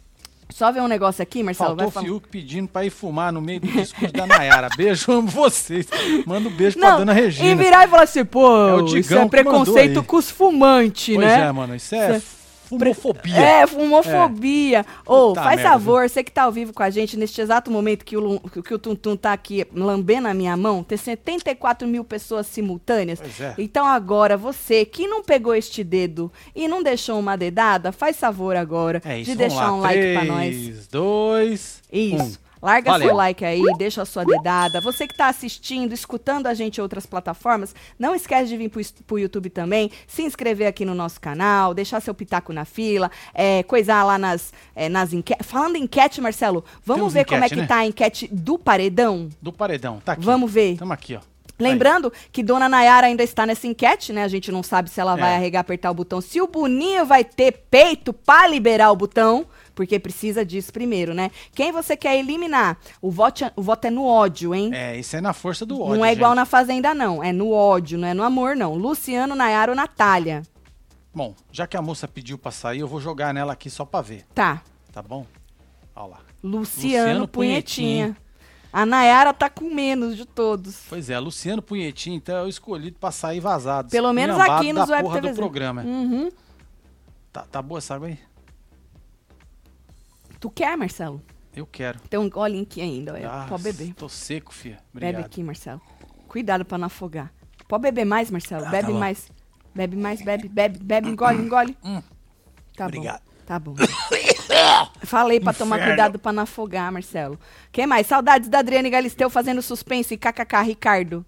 Só 0.52 0.72
ver 0.72 0.82
um 0.82 0.88
negócio 0.88 1.22
aqui, 1.22 1.44
Marcelo. 1.44 1.70
Faltou 1.70 1.88
o 1.88 1.92
vai. 1.92 2.04
Fiuk 2.04 2.28
pedindo 2.28 2.68
pra 2.68 2.84
ir 2.84 2.90
fumar 2.90 3.32
no 3.32 3.40
meio 3.40 3.60
do 3.60 3.68
discurso 3.68 4.12
da 4.14 4.26
Nayara. 4.26 4.68
Beijo, 4.76 5.12
amo 5.12 5.28
vocês. 5.28 5.88
Manda 6.26 6.50
um 6.50 6.52
beijo 6.52 6.78
pra 6.80 6.92
Não, 6.92 6.98
dona 7.00 7.12
e 7.12 7.16
Regina. 7.16 7.56
virar 7.56 7.86
e 7.86 7.88
falar 7.88 8.04
assim, 8.04 8.26
pô, 8.26 8.80
É 8.96 9.00
isso 9.00 9.16
é 9.16 9.28
preconceito 9.28 10.04
com 10.04 10.18
os 10.18 10.30
fumantes, 10.32 11.16
Pois 11.16 11.28
né? 11.28 11.42
é, 11.48 11.52
mano. 11.52 11.76
Isso 11.76 11.94
é 11.96 12.18
Isso 12.18 12.40
fumofobia. 12.70 13.36
É, 13.36 13.68
fumofobia. 13.68 14.86
Ô, 15.06 15.30
Puta 15.30 15.42
faz 15.44 15.56
merda, 15.58 15.72
favor, 15.72 16.08
você 16.10 16.24
que 16.24 16.32
tá 16.32 16.44
ao 16.44 16.52
vivo 16.52 16.72
com 16.74 16.84
a 16.84 16.90
gente, 16.90 17.18
neste 17.18 17.42
exato 17.42 17.70
momento 17.72 18.06
que 18.06 18.16
o, 18.16 18.40
que 18.40 18.74
o 18.74 18.80
Tuntum 18.80 19.16
tá 19.18 19.34
aqui 19.34 19.66
lambendo 19.74 20.28
a 20.28 20.34
minha 20.34 20.56
mão, 20.56 20.84
tem 20.84 20.98
74 20.98 21.88
mil 21.88 22.04
pessoas 22.04 22.48
simultâneas. 22.48 23.20
É. 23.40 23.54
Então 23.58 23.86
agora, 23.86 24.38
você 24.38 24.86
que 24.86 25.08
não 25.08 25.24
pegou 25.24 25.54
este 25.56 25.84
dedo 25.84 26.32
e 26.56 26.68
não 26.68 26.82
deixou 26.84 27.20
uma 27.20 27.36
dedada, 27.36 27.92
faz 27.92 28.18
favor 28.18 28.56
agora 28.56 29.02
É 29.04 29.20
isso, 29.20 29.32
de 29.32 29.38
deixar 29.38 29.72
lá. 29.72 29.74
um 29.74 29.80
like 29.82 30.14
pra 30.14 30.22
Três, 30.22 30.68
nós. 30.68 30.88
dois, 30.88 31.82
Isso. 31.92 32.24
um. 32.46 32.49
Larga 32.62 32.92
Valeu. 32.92 33.08
seu 33.08 33.16
like 33.16 33.46
aí, 33.46 33.62
deixa 33.78 34.02
a 34.02 34.06
sua 34.06 34.26
dedada. 34.26 34.82
Você 34.82 35.08
que 35.08 35.14
está 35.14 35.28
assistindo, 35.28 35.94
escutando 35.94 36.48
a 36.48 36.54
gente 36.54 36.78
em 36.78 36.82
outras 36.82 37.06
plataformas, 37.06 37.74
não 37.98 38.14
esquece 38.14 38.50
de 38.50 38.58
vir 38.58 38.70
pro, 38.70 38.82
es- 38.82 38.92
pro 38.92 39.18
YouTube 39.18 39.50
também, 39.50 39.90
se 40.08 40.24
inscrever 40.24 40.68
aqui 40.68 40.84
no 40.86 40.94
nosso 40.94 41.20
canal, 41.22 41.74
deixar 41.74 42.02
seu 42.02 42.14
pitaco 42.14 42.52
na 42.52 42.66
fila, 42.66 43.10
é, 43.34 43.64
coisar 43.64 44.04
lá 44.04 44.18
nas, 44.18 44.52
é, 44.76 44.90
nas 44.90 45.14
enquetes. 45.14 45.46
Falando 45.48 45.76
em 45.78 45.84
enquete, 45.84 46.20
Marcelo, 46.20 46.64
vamos 46.86 47.00
Temos 47.02 47.14
ver 47.14 47.26
como 47.26 47.36
é 47.44 47.48
enquete, 47.48 47.56
que 47.56 47.62
né? 47.62 47.68
tá 47.68 47.76
a 47.78 47.86
enquete 47.86 48.28
do 48.32 48.58
paredão? 48.60 49.30
Do 49.42 49.54
paredão. 49.54 50.02
Tá 50.04 50.14
aqui. 50.14 50.26
Vamos 50.26 50.52
ver. 50.52 50.78
Tamo 50.78 50.94
aqui, 50.94 51.16
ó. 51.16 51.20
Lembrando 51.62 52.12
que 52.32 52.42
Dona 52.42 52.70
Nayara 52.70 53.08
ainda 53.08 53.22
está 53.22 53.46
nessa 53.46 53.68
enquete, 53.68 54.14
né? 54.14 54.24
A 54.24 54.30
gente 54.30 54.50
não 54.50 54.64
sabe 54.64 54.90
se 54.90 55.02
ela 55.02 55.18
vai 55.18 55.34
É. 55.34 55.36
arregar, 55.36 55.60
apertar 55.60 55.92
o 55.92 55.94
botão, 55.94 56.22
se 56.22 56.40
o 56.42 56.48
Boninho 56.48 57.06
vai 57.06 57.22
ter 57.24 57.52
peito 57.70 58.14
para 58.14 58.48
liberar 58.48 58.92
o 58.92 58.96
botão, 58.96 59.46
porque 59.80 59.98
precisa 59.98 60.44
disso 60.44 60.74
primeiro, 60.74 61.14
né? 61.14 61.32
Quem 61.56 61.72
você 61.72 61.96
quer 61.96 62.18
eliminar? 62.20 62.78
O 63.02 63.10
voto, 63.10 63.46
é- 63.46 63.54
o 63.56 63.62
voto 63.62 63.86
é 63.88 63.90
no 63.90 64.06
ódio, 64.06 64.54
hein? 64.54 64.72
É, 64.74 64.98
isso 65.00 65.16
é 65.16 65.22
na 65.22 65.32
força 65.32 65.66
do 65.66 65.80
ódio. 65.82 65.96
não 65.96 66.04
é 66.04 66.12
igual 66.12 66.32
gente. 66.32 66.36
na 66.36 66.46
Fazenda, 66.46 66.94
não. 66.94 67.24
É 67.24 67.32
no 67.32 67.54
ódio, 67.54 67.98
não 67.98 68.06
é 68.06 68.14
no 68.14 68.22
amor, 68.22 68.58
não. 68.58 68.76
Luciano, 68.76 69.36
Nayara 69.36 69.72
ou 69.72 69.76
Natália. 69.78 70.44
Bom, 71.16 71.34
já 71.50 71.66
que 71.66 71.78
a 71.78 71.82
moça 71.82 72.10
pediu 72.10 72.38
pra 72.38 72.52
sair, 72.52 72.80
eu 72.82 72.90
vou 72.90 73.00
jogar 73.00 73.34
nela 73.34 73.54
aqui 73.54 73.70
só 73.70 73.86
pra 73.86 74.02
ver. 74.02 74.26
Tá. 74.36 74.62
Tá 74.92 75.02
bom? 75.02 75.26
Olha 75.96 76.08
lá. 76.08 76.18
Luciano, 76.44 76.60
Luciano 77.22 77.28
Punhetinha. 77.30 78.04
Punhetinho. 78.08 78.18
A 78.74 78.86
Nayara 78.86 79.34
tá 79.34 79.50
com 79.50 79.74
menos 79.74 80.18
de 80.18 80.26
todos. 80.26 80.82
Pois 80.90 81.10
é, 81.10 81.18
Luciano 81.18 81.62
Punhetinho, 81.62 82.18
então 82.18 82.36
é 82.36 82.44
o 82.44 82.50
escolhido 82.50 82.98
pra 83.00 83.12
sair 83.12 83.40
vazado. 83.40 83.90
Pelo 83.90 84.12
menos 84.12 84.38
aqui 84.38 84.74
nos 84.74 84.90
Web 84.90 85.22
do 85.22 85.34
programa. 85.36 85.84
Uhum. 85.84 86.30
Tá, 87.32 87.44
tá 87.44 87.62
boa 87.62 87.78
essa 87.78 87.96
água 87.96 88.08
aí? 88.10 88.20
Tu 90.40 90.50
quer, 90.50 90.78
Marcelo? 90.78 91.22
Eu 91.56 91.66
quero. 91.66 92.00
Tem 92.10 92.20
um 92.20 92.30
golinho 92.30 92.64
aqui 92.64 92.82
ainda, 92.82 93.14
olha. 93.14 93.30
Ah, 93.30 93.46
Pode 93.50 93.64
beber. 93.64 93.94
Tô 93.94 94.08
seco. 94.08 94.54
Bebe 94.64 94.78
Obrigado. 94.94 95.26
aqui, 95.26 95.44
Marcelo. 95.44 95.82
Cuidado 96.28 96.64
pra 96.64 96.78
não 96.78 96.88
afogar. 96.88 97.32
Pode 97.68 97.82
beber 97.82 98.06
mais, 98.06 98.32
Marcelo. 98.32 98.66
Ah, 98.66 98.70
bebe 98.70 98.94
tá 98.94 99.00
mais. 99.00 99.30
Bebe 99.76 99.96
mais, 99.96 100.22
bebe, 100.24 100.48
bebe, 100.48 100.80
bebe, 100.80 101.10
engole, 101.10 101.42
engole. 101.42 101.78
Hum. 101.84 102.02
Tá 102.76 102.86
Obrigado. 102.86 103.22
bom. 103.22 103.30
Tá 103.46 103.60
bom. 103.60 103.76
Falei 105.04 105.40
pra 105.40 105.54
tomar 105.54 105.84
cuidado 105.84 106.20
pra 106.20 106.32
não 106.32 106.44
afogar, 106.44 106.92
Marcelo. 106.92 107.40
Quem 107.72 107.86
mais? 107.88 108.08
Saudades 108.08 108.48
da 108.48 108.60
Adriane 108.60 108.90
Galisteu 108.90 109.30
fazendo 109.30 109.62
suspense. 109.62 110.16
KKK, 110.18 110.62
Ricardo. 110.64 111.26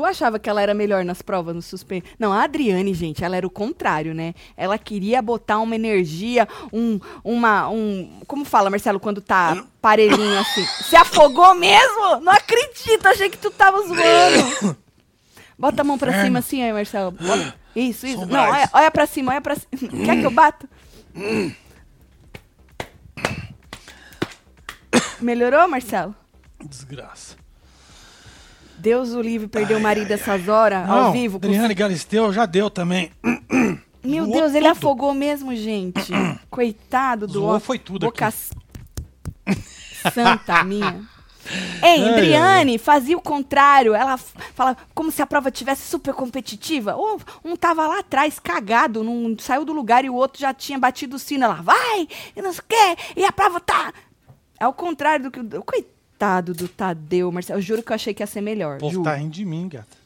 Tu 0.00 0.04
achava 0.06 0.38
que 0.38 0.48
ela 0.48 0.62
era 0.62 0.72
melhor 0.72 1.04
nas 1.04 1.20
provas 1.20 1.54
no 1.54 1.60
suspense? 1.60 2.06
Não, 2.18 2.32
a 2.32 2.44
Adriane, 2.44 2.94
gente, 2.94 3.22
ela 3.22 3.36
era 3.36 3.46
o 3.46 3.50
contrário, 3.50 4.14
né? 4.14 4.32
Ela 4.56 4.78
queria 4.78 5.20
botar 5.20 5.58
uma 5.58 5.74
energia, 5.74 6.48
um, 6.72 6.98
uma, 7.22 7.68
um... 7.68 8.22
Como 8.26 8.46
fala, 8.46 8.70
Marcelo, 8.70 8.98
quando 8.98 9.20
tá 9.20 9.62
parelhinho 9.78 10.38
assim? 10.38 10.64
Se 10.84 10.96
afogou 10.96 11.54
mesmo? 11.54 12.18
Não 12.22 12.32
acredito, 12.32 13.06
achei 13.08 13.28
que 13.28 13.36
tu 13.36 13.50
tava 13.50 13.76
zoando. 13.86 14.74
Bota 15.58 15.82
a 15.82 15.84
mão 15.84 15.98
pra 15.98 16.24
cima 16.24 16.38
assim 16.38 16.62
aí, 16.62 16.72
Marcelo. 16.72 17.10
Bota. 17.10 17.54
Isso, 17.76 18.06
isso. 18.06 18.24
Não, 18.24 18.40
olha, 18.40 18.70
olha 18.72 18.90
pra 18.90 19.06
cima, 19.06 19.32
olha 19.32 19.42
pra 19.42 19.54
cima. 19.54 20.06
Quer 20.06 20.18
que 20.18 20.24
eu 20.24 20.30
bato? 20.30 20.66
Melhorou, 25.20 25.68
Marcelo? 25.68 26.14
Desgraça. 26.58 27.39
Deus 28.80 29.10
o 29.12 29.20
livre, 29.20 29.46
perdeu 29.48 29.78
o 29.78 29.80
marido 29.80 30.10
essas 30.10 30.48
horas, 30.48 30.88
ao 30.88 31.02
Não, 31.04 31.12
vivo. 31.12 31.38
com- 31.38 31.46
Adriane 31.46 31.74
Galisteu 31.74 32.32
já 32.32 32.46
deu 32.46 32.68
também. 32.70 33.10
Meu 34.02 34.24
Zoou 34.24 34.36
Deus, 34.36 34.54
ele 34.54 34.66
tudo. 34.66 34.72
afogou 34.72 35.14
mesmo, 35.14 35.54
gente. 35.54 36.10
Coitado 36.50 37.26
do 37.26 37.32
Zoou 37.34 37.60
foi 37.60 37.78
tudo 37.78 38.06
Boca 38.06 38.26
aqui. 38.28 38.36
Santa 40.14 40.64
minha. 40.64 41.02
Ei, 41.82 42.02
Ai, 42.04 42.08
Adriane 42.10 42.78
fazia 42.78 43.16
o 43.16 43.20
contrário. 43.20 43.94
Ela 43.94 44.16
fala 44.16 44.76
como 44.94 45.10
se 45.10 45.20
a 45.20 45.26
prova 45.26 45.50
tivesse 45.50 45.82
super 45.88 46.14
competitiva. 46.14 46.94
Ou 46.94 47.20
um 47.44 47.56
tava 47.56 47.86
lá 47.86 47.98
atrás, 48.00 48.38
cagado, 48.38 49.02
não 49.02 49.36
saiu 49.38 49.64
do 49.64 49.72
lugar 49.72 50.04
e 50.04 50.10
o 50.10 50.14
outro 50.14 50.40
já 50.40 50.54
tinha 50.54 50.78
batido 50.78 51.16
o 51.16 51.18
sino. 51.18 51.44
Ela, 51.44 51.54
vai, 51.54 52.08
e 52.36 52.40
não 52.42 52.52
sei 52.52 52.60
o 52.60 52.64
quê, 52.68 52.96
e 53.16 53.24
a 53.24 53.32
prova 53.32 53.58
tá. 53.60 53.92
É 54.58 54.66
o 54.66 54.72
contrário 54.72 55.24
do 55.24 55.30
que. 55.30 55.40
o- 55.40 55.84
Coitado 56.20 56.52
do 56.52 56.68
Tadeu, 56.68 57.32
Marcelo. 57.32 57.58
Eu 57.58 57.62
juro 57.62 57.82
que 57.82 57.90
eu 57.90 57.94
achei 57.94 58.12
que 58.12 58.22
ia 58.22 58.26
ser 58.26 58.42
melhor. 58.42 58.76
O 58.76 58.80
povo 58.80 58.92
juro. 58.92 59.04
tá 59.04 59.14
rindo 59.14 59.30
de 59.30 59.42
mim, 59.42 59.66
gata. 59.70 59.96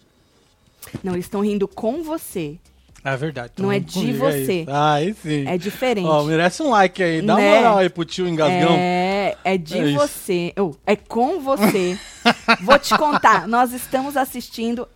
Não, 1.02 1.14
eles 1.14 1.24
estão 1.24 1.40
rindo 1.40 1.66
com 1.66 2.04
você. 2.04 2.56
É 3.02 3.16
verdade. 3.16 3.54
Não 3.58 3.72
é 3.72 3.80
de 3.80 3.92
comigo 3.94 4.18
você. 4.18 4.64
Aí. 4.64 4.66
Ah, 4.68 4.92
aí 4.92 5.14
sim. 5.14 5.44
É 5.48 5.58
diferente. 5.58 6.06
Ó, 6.06 6.22
merece 6.22 6.62
um 6.62 6.70
like 6.70 7.02
aí. 7.02 7.20
Dá 7.20 7.34
Né? 7.34 7.48
uma 7.50 7.56
moral 7.56 7.78
aí 7.78 7.88
pro 7.88 8.04
tio 8.04 8.28
Engasgão. 8.28 8.76
É, 8.78 9.36
é 9.42 9.58
de 9.58 9.76
É 9.76 9.92
você. 9.92 10.54
Oh, 10.56 10.72
é 10.86 10.94
com 10.94 11.40
você. 11.40 11.98
Vou 12.62 12.78
te 12.78 12.96
contar. 12.96 13.48
Nós 13.48 13.72
estamos 13.72 14.16
assistindo 14.16 14.86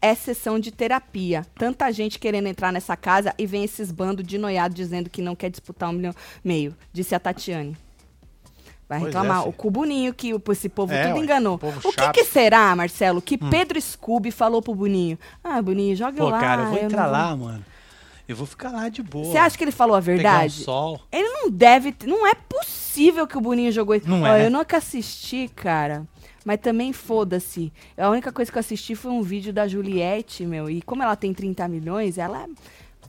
é 0.00 0.14
sessão 0.14 0.58
de 0.58 0.72
terapia. 0.72 1.44
Tanta 1.54 1.92
gente 1.92 2.18
querendo 2.18 2.46
entrar 2.46 2.72
nessa 2.72 2.96
casa 2.96 3.34
e 3.36 3.44
vem 3.44 3.62
esses 3.62 3.92
bandos 3.92 4.26
de 4.26 4.38
noiado 4.38 4.74
dizendo 4.74 5.10
que 5.10 5.20
não 5.20 5.36
quer 5.36 5.50
disputar 5.50 5.90
um 5.90 5.92
milhão 5.92 6.14
meio, 6.42 6.74
disse 6.94 7.14
a 7.14 7.20
Tatiane. 7.20 7.76
Vai 8.92 9.00
Pois 9.00 9.14
reclamar. 9.14 9.44
é, 9.44 9.48
o 9.48 9.52
Cubuninho, 9.52 10.12
que 10.12 10.34
o- 10.34 10.42
esse 10.50 10.68
povo 10.68 10.92
É, 10.92 11.04
tudo 11.06 11.14
ué, 11.16 11.20
enganou. 11.22 11.58
povo 11.58 11.80
O 11.88 11.92
que. 11.92 12.02
Hum. 12.02 12.12
que 12.12 12.24
será, 12.24 12.76
Marcelo, 12.76 13.22
que 13.22 13.38
Pedro 13.38 13.80
Scooby 13.80 14.30
falou 14.30 14.60
pro 14.60 14.74
Boninho? 14.74 15.18
Ah, 15.42 15.62
Boninho, 15.62 15.96
joga 15.96 16.16
Pô, 16.18 16.28
lá. 16.28 16.38
cara, 16.38 16.62
eu 16.62 16.66
vou 16.66 16.76
não 16.78 16.84
entrar 16.84 17.06
lá, 17.06 17.34
mano. 17.34 17.64
Eu 18.28 18.36
vou 18.36 18.46
ficar 18.46 18.70
lá 18.70 18.88
de 18.88 19.02
boa. 19.02 19.24
Você 19.24 19.38
acha 19.38 19.56
que 19.58 19.64
ele 19.64 19.72
falou 19.72 19.96
a 19.96 20.00
Pegar 20.02 20.12
um 20.12 20.16
verdade? 20.16 20.62
sol. 20.64 21.00
Ele 21.10 21.28
não 21.28 21.50
deve. 21.50 21.92
ter- 21.92 22.06
Não 22.06 22.26
é 22.26 22.34
possível 22.34 23.26
que 23.26 23.36
o 23.36 23.40
Boninho 23.40 23.72
jogou 23.72 23.94
isso. 23.94 24.08
Não 24.08 24.22
Ó, 24.22 24.26
é? 24.26 24.46
Eu 24.46 24.50
nunca 24.50 24.76
assisti, 24.76 25.50
cara. 25.54 26.06
Mas 26.44 26.60
também 26.60 26.92
foda-se. 26.92 27.72
A 27.96 28.08
única 28.10 28.30
coisa 28.32 28.50
que 28.50 28.58
eu 28.58 28.60
assisti 28.60 28.94
foi 28.94 29.10
um 29.12 29.22
vídeo 29.22 29.52
da 29.52 29.66
Juliette, 29.66 30.44
meu. 30.44 30.68
E 30.68 30.82
como 30.82 31.02
ela 31.02 31.16
tem 31.16 31.32
30 31.32 31.66
milhões, 31.68 32.18
ela 32.18 32.42
é 32.42 32.46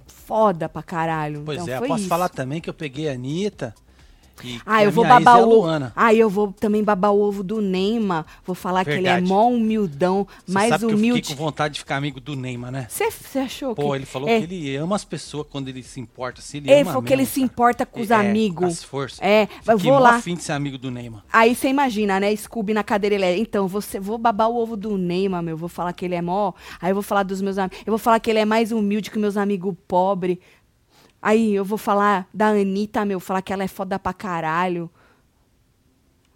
foda 0.07 0.69
pra 0.69 0.81
caralho. 0.83 1.41
Pois 1.45 1.61
então 1.61 1.73
é, 1.73 1.77
foi 1.79 1.87
posso 1.87 2.01
isso. 2.01 2.09
falar 2.09 2.29
também 2.29 2.61
que 2.61 2.69
eu 2.69 2.73
peguei 2.73 3.09
a 3.09 3.13
Anitta 3.13 3.73
E 4.43 4.59
Ah, 4.65 4.83
eu 4.83 4.91
vou 4.91 5.05
babar 5.05 5.39
é 5.39 5.43
o 5.43 5.49
ovo. 5.49 5.91
Ah, 5.95 6.13
eu 6.13 6.29
vou 6.29 6.51
também 6.51 6.83
babar 6.83 7.13
o 7.13 7.21
ovo 7.21 7.43
do 7.43 7.61
Neymar. 7.61 8.25
Vou 8.45 8.55
falar 8.55 8.83
que 8.83 8.91
ele 8.91 9.07
é 9.07 9.13
Verdade. 9.13 9.27
mó 9.27 9.47
humildão, 9.49 10.27
Você 10.45 10.53
mais 10.53 10.69
sabe 10.69 10.85
que 10.85 10.91
eu 10.91 10.97
humilde. 10.97 11.21
fiquei 11.21 11.35
com 11.35 11.43
vontade 11.43 11.75
de 11.75 11.79
ficar 11.81 11.97
amigo 11.97 12.19
do 12.19 12.35
Neymar, 12.35 12.71
né? 12.71 12.87
Você 12.89 13.39
achou 13.39 13.75
Pô, 13.75 13.91
que. 13.91 13.97
ele 13.97 14.05
falou 14.05 14.27
é, 14.27 14.39
que 14.39 14.45
ele 14.45 14.75
ama 14.75 14.95
as 14.95 15.05
pessoas 15.05 15.45
quando 15.49 15.67
ele 15.69 15.83
se 15.83 15.99
importa. 15.99 16.41
Assim, 16.41 16.57
ele 16.57 16.71
Ele 16.71 16.85
falou 16.85 17.03
que 17.03 17.13
ele 17.13 17.21
mesmo, 17.21 17.33
se 17.33 17.39
cara. 17.41 17.51
importa 17.51 17.85
com 17.85 18.01
os 18.01 18.11
É, 18.11 18.15
amigos. 18.15 18.59
com 18.59 18.65
as 18.65 18.83
forças. 18.83 19.19
É, 19.21 19.47
eu 19.67 19.77
vou 19.77 19.99
lá. 19.99 20.15
afim 20.15 20.35
de 20.35 20.43
ser 20.43 20.53
amigo 20.53 20.77
do 20.77 20.89
Neymar. 20.91 21.23
Aí 21.31 21.55
você 21.55 21.67
imagina, 21.69 22.19
né? 22.19 22.35
Scooby 22.35 22.73
na 22.73 22.83
cadeira 22.83 23.15
ele 23.15 23.25
é. 23.25 23.37
Então, 23.37 23.67
você 23.67 23.99
vou 23.99 24.17
babar 24.17 24.49
o 24.49 24.55
ovo 24.57 24.75
do 24.75 24.97
Neymar, 24.97 25.41
meu. 25.43 25.55
Vou 25.55 25.69
falar 25.69 25.93
que 25.93 26.05
ele 26.05 26.15
é 26.15 26.21
mó. 26.21 26.53
Aí 26.81 26.91
eu 26.91 26.95
vou 26.95 27.03
falar 27.03 27.23
dos 27.23 27.41
meus 27.41 27.57
amigos. 27.57 27.77
Eu 27.85 27.91
vou 27.91 27.97
falar 27.99 28.19
que 28.19 28.29
ele 28.29 28.39
é 28.39 28.45
mais 28.45 28.71
humilde 28.71 29.09
que 29.11 29.19
meus 29.19 29.37
amigos 29.37 29.75
pobres. 29.87 30.37
Aí 31.25 31.55
eu 31.55 31.63
vou 31.63 31.77
falar 31.77 32.27
da 32.33 32.49
Anitta, 32.49 33.05
meu. 33.05 33.17
Falar 33.17 33.41
que 33.41 33.53
ela 33.53 33.63
é 33.63 33.67
foda 33.67 33.97
pra 33.97 34.11
caralho. 34.11 34.91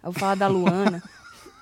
Eu 0.02 0.10
vou 0.10 0.14
falar 0.18 0.34
da 0.34 0.48
Luana. 0.48 1.02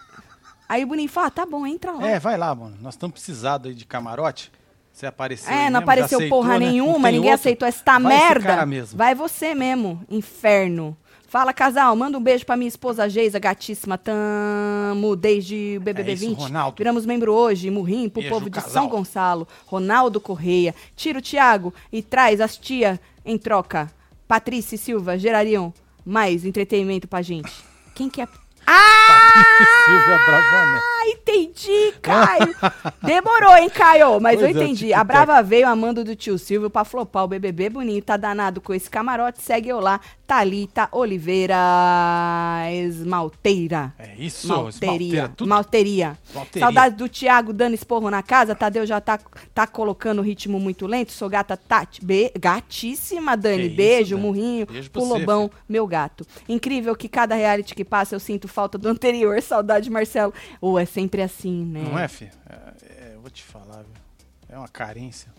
Aí 0.68 0.84
o 0.84 0.86
Boninho 0.86 1.08
fala, 1.08 1.26
ah, 1.26 1.30
tá 1.30 1.44
bom, 1.44 1.66
entra 1.66 1.90
lá. 1.90 2.06
É, 2.06 2.20
vai 2.20 2.36
lá, 2.36 2.54
mano. 2.54 2.76
Nós 2.80 2.94
estamos 2.94 3.14
precisados 3.14 3.68
aí 3.68 3.74
de 3.74 3.84
camarote. 3.84 4.50
Você 4.92 5.06
apareceu 5.06 5.52
É, 5.52 5.56
não 5.56 5.64
mesmo, 5.64 5.76
apareceu 5.78 6.18
aceitou, 6.18 6.40
porra 6.40 6.58
né? 6.58 6.66
Nenhuma, 6.70 7.10
ninguém 7.10 7.30
outro. 7.30 7.34
aceitou 7.34 7.68
esta 7.68 7.98
Vai 7.98 8.16
merda. 8.16 8.66
Vai 8.94 9.14
você 9.14 9.54
mesmo, 9.54 10.02
inferno. 10.08 10.96
Fala, 11.26 11.52
casal, 11.52 11.94
manda 11.96 12.16
um 12.16 12.22
beijo 12.22 12.46
pra 12.46 12.56
minha 12.56 12.68
esposa 12.68 13.08
Geisa, 13.08 13.38
gatíssima. 13.38 13.98
Tamo 13.98 15.16
desde 15.16 15.76
o 15.76 15.80
BBB 15.80 16.10
É 16.10 16.14
isso, 16.14 16.26
20. 16.28 16.38
Ronaldo. 16.38 16.76
Viramos 16.78 17.04
membro 17.04 17.32
hoje, 17.32 17.68
murrim 17.68 18.08
pro 18.08 18.22
Beijo, 18.22 18.34
povo 18.34 18.44
de 18.46 18.52
casal. 18.52 18.70
São 18.70 18.88
Gonçalo. 18.88 19.48
Ronaldo 19.66 20.20
Correia. 20.20 20.74
Tira 20.94 21.18
o 21.18 21.22
Thiago 21.22 21.74
e 21.92 22.00
traz 22.00 22.40
as 22.40 22.56
tia 22.56 23.00
em 23.24 23.36
troca. 23.36 23.90
Patrícia 24.28 24.76
e 24.76 24.78
Silva 24.78 25.18
gerariam 25.18 25.74
mais 26.04 26.44
entretenimento 26.44 27.08
pra 27.08 27.22
gente. 27.22 27.52
Quem 27.94 28.08
que 28.08 28.22
é? 28.22 28.28
Bravanel. 30.26 30.80
Ah, 30.82 31.08
entendi, 31.08 31.92
Caio. 32.02 32.54
Demorou, 33.02 33.56
hein, 33.56 33.70
Caio? 33.70 34.20
Mas 34.20 34.40
Pois 34.40 34.54
eu 34.56 34.60
é, 34.60 34.64
entendi. 34.64 34.86
tic-tac. 34.86 35.00
a 35.00 35.04
Brava 35.04 35.42
veio 35.42 35.68
amando 35.68 36.02
do 36.02 36.16
tio 36.16 36.36
Silvio 36.38 36.68
pra 36.68 36.84
flopar 36.84 37.24
o 37.24 37.28
BBB 37.28 37.70
bonito. 37.70 38.06
Tá 38.06 38.16
danado 38.16 38.60
com 38.60 38.74
esse 38.74 38.90
camarote. 38.90 39.40
Segue 39.42 39.68
eu 39.68 39.78
lá. 39.80 40.00
Thalita 40.26 40.88
Oliveira 40.90 41.56
Esmalteira. 42.72 43.92
É 43.98 44.14
isso, 44.18 44.48
Malteria. 44.48 44.70
esmalteira. 45.30 45.46
Malteria. 45.46 46.18
Malteria. 46.34 46.66
Saudades 46.66 46.98
do 46.98 47.08
Thiago 47.08 47.52
dando 47.52 47.74
esporro 47.74 48.10
na 48.10 48.22
casa. 48.22 48.54
Tadeu 48.54 48.84
já 48.84 49.00
tá, 49.00 49.18
tá 49.54 49.66
colocando 49.66 50.18
o 50.18 50.22
ritmo 50.22 50.58
muito 50.58 50.86
lento. 50.86 51.12
Sou 51.12 51.28
gata 51.28 51.56
Tati. 51.56 52.04
Be- 52.04 52.32
gatíssima, 52.38 53.36
Dani. 53.36 53.56
Que 53.62 53.66
isso, 53.68 53.76
Beijo, 53.76 54.16
Dani. 54.16 54.26
murrinho. 54.26 54.66
Beijo 54.66 54.90
pro 54.90 55.04
Lobão, 55.04 55.50
meu 55.68 55.86
gato. 55.86 56.26
Incrível 56.48 56.96
que 56.96 57.08
cada 57.08 57.34
reality 57.36 57.74
que 57.74 57.84
passa 57.84 58.14
eu 58.16 58.20
sinto 58.20 58.48
falta 58.56 58.78
do 58.78 58.88
anterior. 58.88 59.40
Saudade, 59.42 59.90
Marcelo. 59.90 60.32
Ou 60.62 60.78
é 60.78 60.86
sempre 60.86 61.20
assim, 61.20 61.66
né? 61.66 61.82
Não 61.82 61.98
é, 61.98 62.08
filho? 62.08 62.32
É, 62.48 62.54
é, 62.54 63.12
eu 63.14 63.20
vou 63.20 63.28
te 63.28 63.42
falar, 63.42 63.82
viu? 63.82 63.92
É 64.48 64.56
uma 64.56 64.68
carência. 64.68 65.30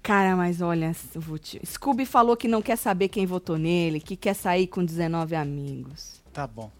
Cara, 0.00 0.36
mas 0.36 0.60
olha, 0.60 0.94
eu 1.14 1.20
vou 1.20 1.36
te... 1.36 1.60
Scooby 1.66 2.06
falou 2.06 2.36
que 2.36 2.46
não 2.46 2.62
quer 2.62 2.76
saber 2.76 3.08
quem 3.08 3.26
votou 3.26 3.58
nele, 3.58 4.00
que 4.00 4.16
quer 4.16 4.34
sair 4.34 4.68
com 4.68 4.84
19 4.84 5.34
amigos. 5.34 6.22
Tá 6.32 6.46
bom. 6.46 6.70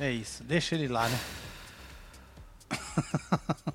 É 0.00 0.10
isso. 0.10 0.42
Deixa 0.42 0.74
ele 0.74 0.88
lá, 0.88 1.08
né? 1.08 1.20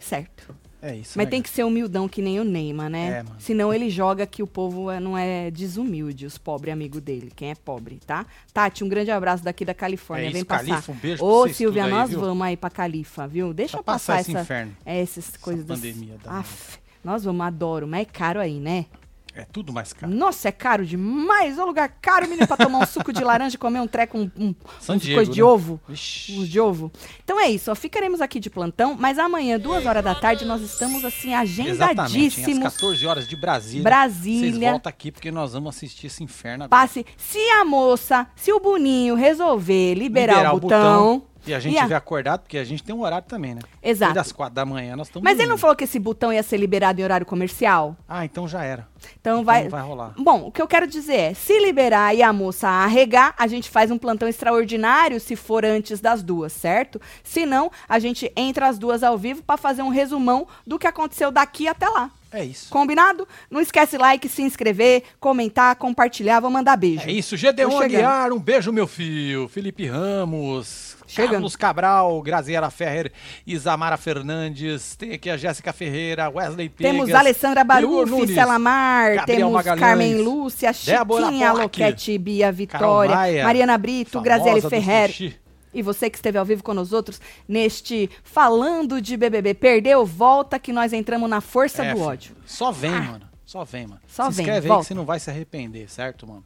Certo. 0.00 0.56
É 0.80 0.94
isso. 0.94 1.14
Mas 1.16 1.26
né, 1.26 1.30
tem 1.30 1.42
que 1.42 1.48
ser 1.50 1.64
humildão 1.64 2.08
que 2.08 2.22
nem 2.22 2.38
o 2.38 2.44
Neymar, 2.44 2.88
né? 2.88 3.08
É, 3.18 3.22
mano. 3.24 3.36
Senão 3.40 3.74
ele 3.74 3.90
joga 3.90 4.24
que 4.26 4.42
o 4.42 4.46
povo 4.46 4.90
é- 4.90 5.00
não 5.00 5.18
é 5.18 5.50
desumilde, 5.50 6.24
os 6.24 6.38
pobres 6.38 6.72
amigos 6.72 7.00
dele. 7.00 7.32
Quem 7.34 7.50
é 7.50 7.54
pobre, 7.56 7.98
tá? 8.06 8.24
Tati, 8.54 8.84
um 8.84 8.88
grande 8.88 9.10
abraço 9.10 9.42
daqui 9.42 9.64
da 9.64 9.74
Califórnia. 9.74 10.26
É 10.26 10.28
isso, 10.28 10.34
Vem 10.36 10.44
passar. 10.44 10.66
Califa, 10.66 10.92
um 10.92 10.94
beijo 10.94 11.16
pra 11.18 11.26
Ô, 11.26 11.40
vocês 11.42 11.56
Silvia, 11.56 11.84
aí, 11.84 11.90
nós 11.90 12.10
viu? 12.10 12.20
vamos 12.20 12.46
aí 12.46 12.56
pra 12.56 12.70
Califa, 12.70 13.26
viu? 13.26 13.52
Deixa 13.52 13.72
Pra 13.72 13.80
eu 13.80 13.84
passar, 13.84 14.12
passar 14.18 14.20
esse 14.20 14.30
essa, 14.30 14.40
inferno. 14.42 14.76
é, 14.86 15.00
essas 15.00 15.36
coisas 15.36 15.64
das... 15.64 15.80
pandemia 15.80 16.16
danada. 16.22 16.40
Aff, 16.40 16.78
nós 17.02 17.24
vamos, 17.24 17.44
adoro, 17.44 17.86
mas 17.88 18.02
é 18.02 18.04
caro 18.04 18.38
aí, 18.40 18.60
né? 18.60 18.86
É 19.34 19.44
tudo 19.44 19.72
mais 19.72 19.92
caro. 19.92 20.12
Nossa, 20.12 20.48
é 20.48 20.52
caro 20.52 20.84
demais. 20.84 21.58
Ô 21.58 21.64
lugar 21.64 21.88
caro, 22.00 22.28
menino, 22.28 22.46
pra 22.46 22.56
tomar 22.56 22.78
um 22.78 22.86
suco 22.86 23.12
de 23.12 23.22
laranja 23.22 23.54
e 23.54 23.58
comer 23.58 23.80
um 23.80 23.86
treco, 23.86 24.18
um, 24.18 24.30
um, 24.36 24.54
uns 24.88 25.00
Diego, 25.00 25.16
coisa 25.16 25.32
de 25.32 25.40
né? 25.40 25.46
ovo. 25.46 25.80
Os 25.88 26.48
de 26.48 26.60
ovo. 26.60 26.90
Então 27.22 27.38
é 27.38 27.48
isso, 27.48 27.70
ó. 27.70 27.74
Ficaremos 27.74 28.20
aqui 28.20 28.40
de 28.40 28.50
plantão, 28.50 28.96
mas 28.98 29.18
amanhã, 29.18 29.58
duas 29.58 29.86
horas 29.86 30.02
da 30.02 30.14
tarde, 30.14 30.44
nós 30.44 30.60
estamos 30.60 31.04
assim, 31.04 31.28
Exatamente. 31.34 31.70
Às 31.70 31.80
agendadíssimos. 31.80 32.62
14 32.74 33.06
horas 33.06 33.28
de 33.28 33.36
Brasília. 33.36 33.82
Brasília. 33.82 34.50
Vocês 34.50 34.70
voltam 34.72 34.90
aqui 34.90 35.12
porque 35.12 35.30
nós 35.30 35.52
vamos 35.52 35.76
assistir 35.76 36.08
esse 36.08 36.22
inferno 36.24 36.64
agora. 36.64 36.82
Passe. 36.82 37.06
Se 37.16 37.38
a 37.50 37.64
moça, 37.64 38.26
se 38.34 38.52
o 38.52 38.58
Boninho 38.58 39.14
resolver 39.14 39.94
liberar, 39.94 40.54
o, 40.54 40.60
botão. 40.60 41.22
E 41.50 41.54
a 41.54 41.60
gente 41.60 41.74
e 41.74 41.78
a- 41.78 41.82
tiver 41.82 41.94
acordado, 41.96 42.40
porque 42.40 42.58
a 42.58 42.64
gente 42.64 42.82
tem 42.82 42.94
um 42.94 43.00
horário 43.02 43.26
também, 43.26 43.54
né? 43.54 43.60
Exato. 43.82 44.12
E 44.12 44.14
das 44.14 44.32
4 44.32 44.54
da 44.54 44.64
manhã 44.64 44.94
nós 44.96 45.08
estamos 45.08 45.24
Mas 45.24 45.34
ele 45.34 45.42
não 45.42 45.48
dormindo. 45.50 45.60
falou 45.60 45.76
que 45.76 45.84
esse 45.84 45.98
botão 45.98 46.32
ia 46.32 46.42
ser 46.42 46.56
liberado 46.56 47.00
em 47.00 47.04
horário 47.04 47.26
comercial? 47.26 47.96
Ah, 48.08 48.24
então 48.24 48.46
já 48.48 48.62
era. 48.64 48.86
Então, 49.20 49.34
Então 49.38 49.44
vai. 49.44 49.68
vai 49.68 49.82
rolar. 49.82 50.12
Bom, 50.18 50.46
o 50.46 50.52
que 50.52 50.60
eu 50.60 50.66
quero 50.66 50.86
dizer 50.86 51.14
é: 51.16 51.34
se 51.34 51.58
liberar 51.60 52.14
e 52.14 52.22
a 52.22 52.32
moça 52.32 52.68
arregar, 52.68 53.34
a 53.38 53.46
gente 53.46 53.70
faz 53.70 53.90
um 53.90 53.98
plantão 53.98 54.28
extraordinário 54.28 55.20
se 55.20 55.36
for 55.36 55.64
antes 55.64 56.00
das 56.00 56.22
duas, 56.22 56.52
certo? 56.52 57.00
Se 57.22 57.46
não, 57.46 57.70
a 57.88 57.98
gente 57.98 58.30
entra 58.36 58.66
as 58.68 58.78
duas 58.78 59.02
ao 59.02 59.16
vivo 59.16 59.42
pra 59.42 59.56
fazer 59.56 59.82
um 59.82 59.88
resumão 59.88 60.46
do 60.66 60.78
que 60.78 60.86
aconteceu 60.86 61.30
daqui 61.30 61.68
até 61.68 61.88
lá. 61.88 62.10
É 62.30 62.44
isso. 62.44 62.68
Combinado? 62.70 63.26
Não 63.50 63.58
esquece 63.60 63.96
like, 63.96 64.28
se 64.28 64.42
inscrever, 64.42 65.02
comentar, 65.18 65.74
compartilhar. 65.76 66.40
Vou 66.40 66.50
mandar 66.50 66.76
beijo. 66.76 67.08
É 67.08 67.10
isso, 67.12 67.36
Gedeon 67.38 67.70
Tô 67.70 67.78
chegando. 67.82 67.94
Aguiar, 68.04 68.32
um 68.32 68.38
beijo, 68.38 68.70
meu 68.70 68.86
filho. 68.86 69.48
Felipe 69.48 69.86
Ramos, 69.86 70.87
Chegando. 71.08 71.32
Carlos 71.32 71.56
Cabral, 71.56 72.22
Graziela 72.22 72.70
Ferrer, 72.70 73.10
Isamara 73.46 73.96
Fernandes, 73.96 74.94
tem 74.94 75.12
aqui 75.12 75.30
a 75.30 75.36
Jéssica 75.36 75.72
Ferreira, 75.72 76.28
Wesley 76.28 76.68
Pegas. 76.68 76.92
Temos 76.92 77.12
Alessandra 77.14 77.64
Nunes, 77.64 78.34
Selamar, 78.34 79.14
Gabriel 79.16 79.38
temos 79.38 79.52
Magalhães, 79.54 79.80
Carmen 79.80 80.14
Lúcia, 80.20 80.72
Chiquinha 80.72 81.52
Loquete, 81.52 82.18
Bia 82.18 82.52
Vitória, 82.52 83.14
Maia, 83.14 83.44
Mariana 83.44 83.78
Brito, 83.78 84.20
Graziele 84.20 84.60
do 84.60 84.68
Ferrer. 84.70 85.38
E 85.72 85.82
você 85.82 86.08
que 86.10 86.16
esteve 86.16 86.38
ao 86.38 86.44
vivo 86.44 86.62
com 86.62 86.72
nós 86.74 86.92
outros 86.92 87.20
neste 87.46 88.10
Falando 88.22 89.00
de 89.00 89.16
BBB. 89.16 89.54
Perdeu? 89.54 90.04
Volta 90.04 90.58
que 90.58 90.72
nós 90.72 90.92
entramos 90.92 91.28
na 91.28 91.40
força 91.40 91.84
É, 91.84 91.94
do 91.94 92.00
ódio. 92.00 92.34
Só 92.46 92.72
vem, 92.72 92.90
mano. 92.90 93.28
Só 93.44 93.64
vem, 93.64 93.86
mano. 93.86 94.00
Só 94.06 94.30
se 94.30 94.36
vem, 94.36 94.44
inscreve 94.44 94.66
aí 94.66 94.68
volta. 94.68 94.82
que 94.82 94.88
você 94.88 94.94
não 94.94 95.04
vai 95.04 95.20
se 95.20 95.30
arrepender, 95.30 95.88
certo, 95.90 96.26
mano? 96.26 96.44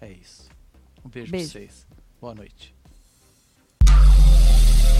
É 0.00 0.10
isso. 0.10 0.48
Um 1.04 1.08
beijo, 1.08 1.30
Beijo. 1.30 1.50
pra 1.52 1.60
vocês. 1.60 1.86
Boa 2.20 2.34
noite. 2.34 2.73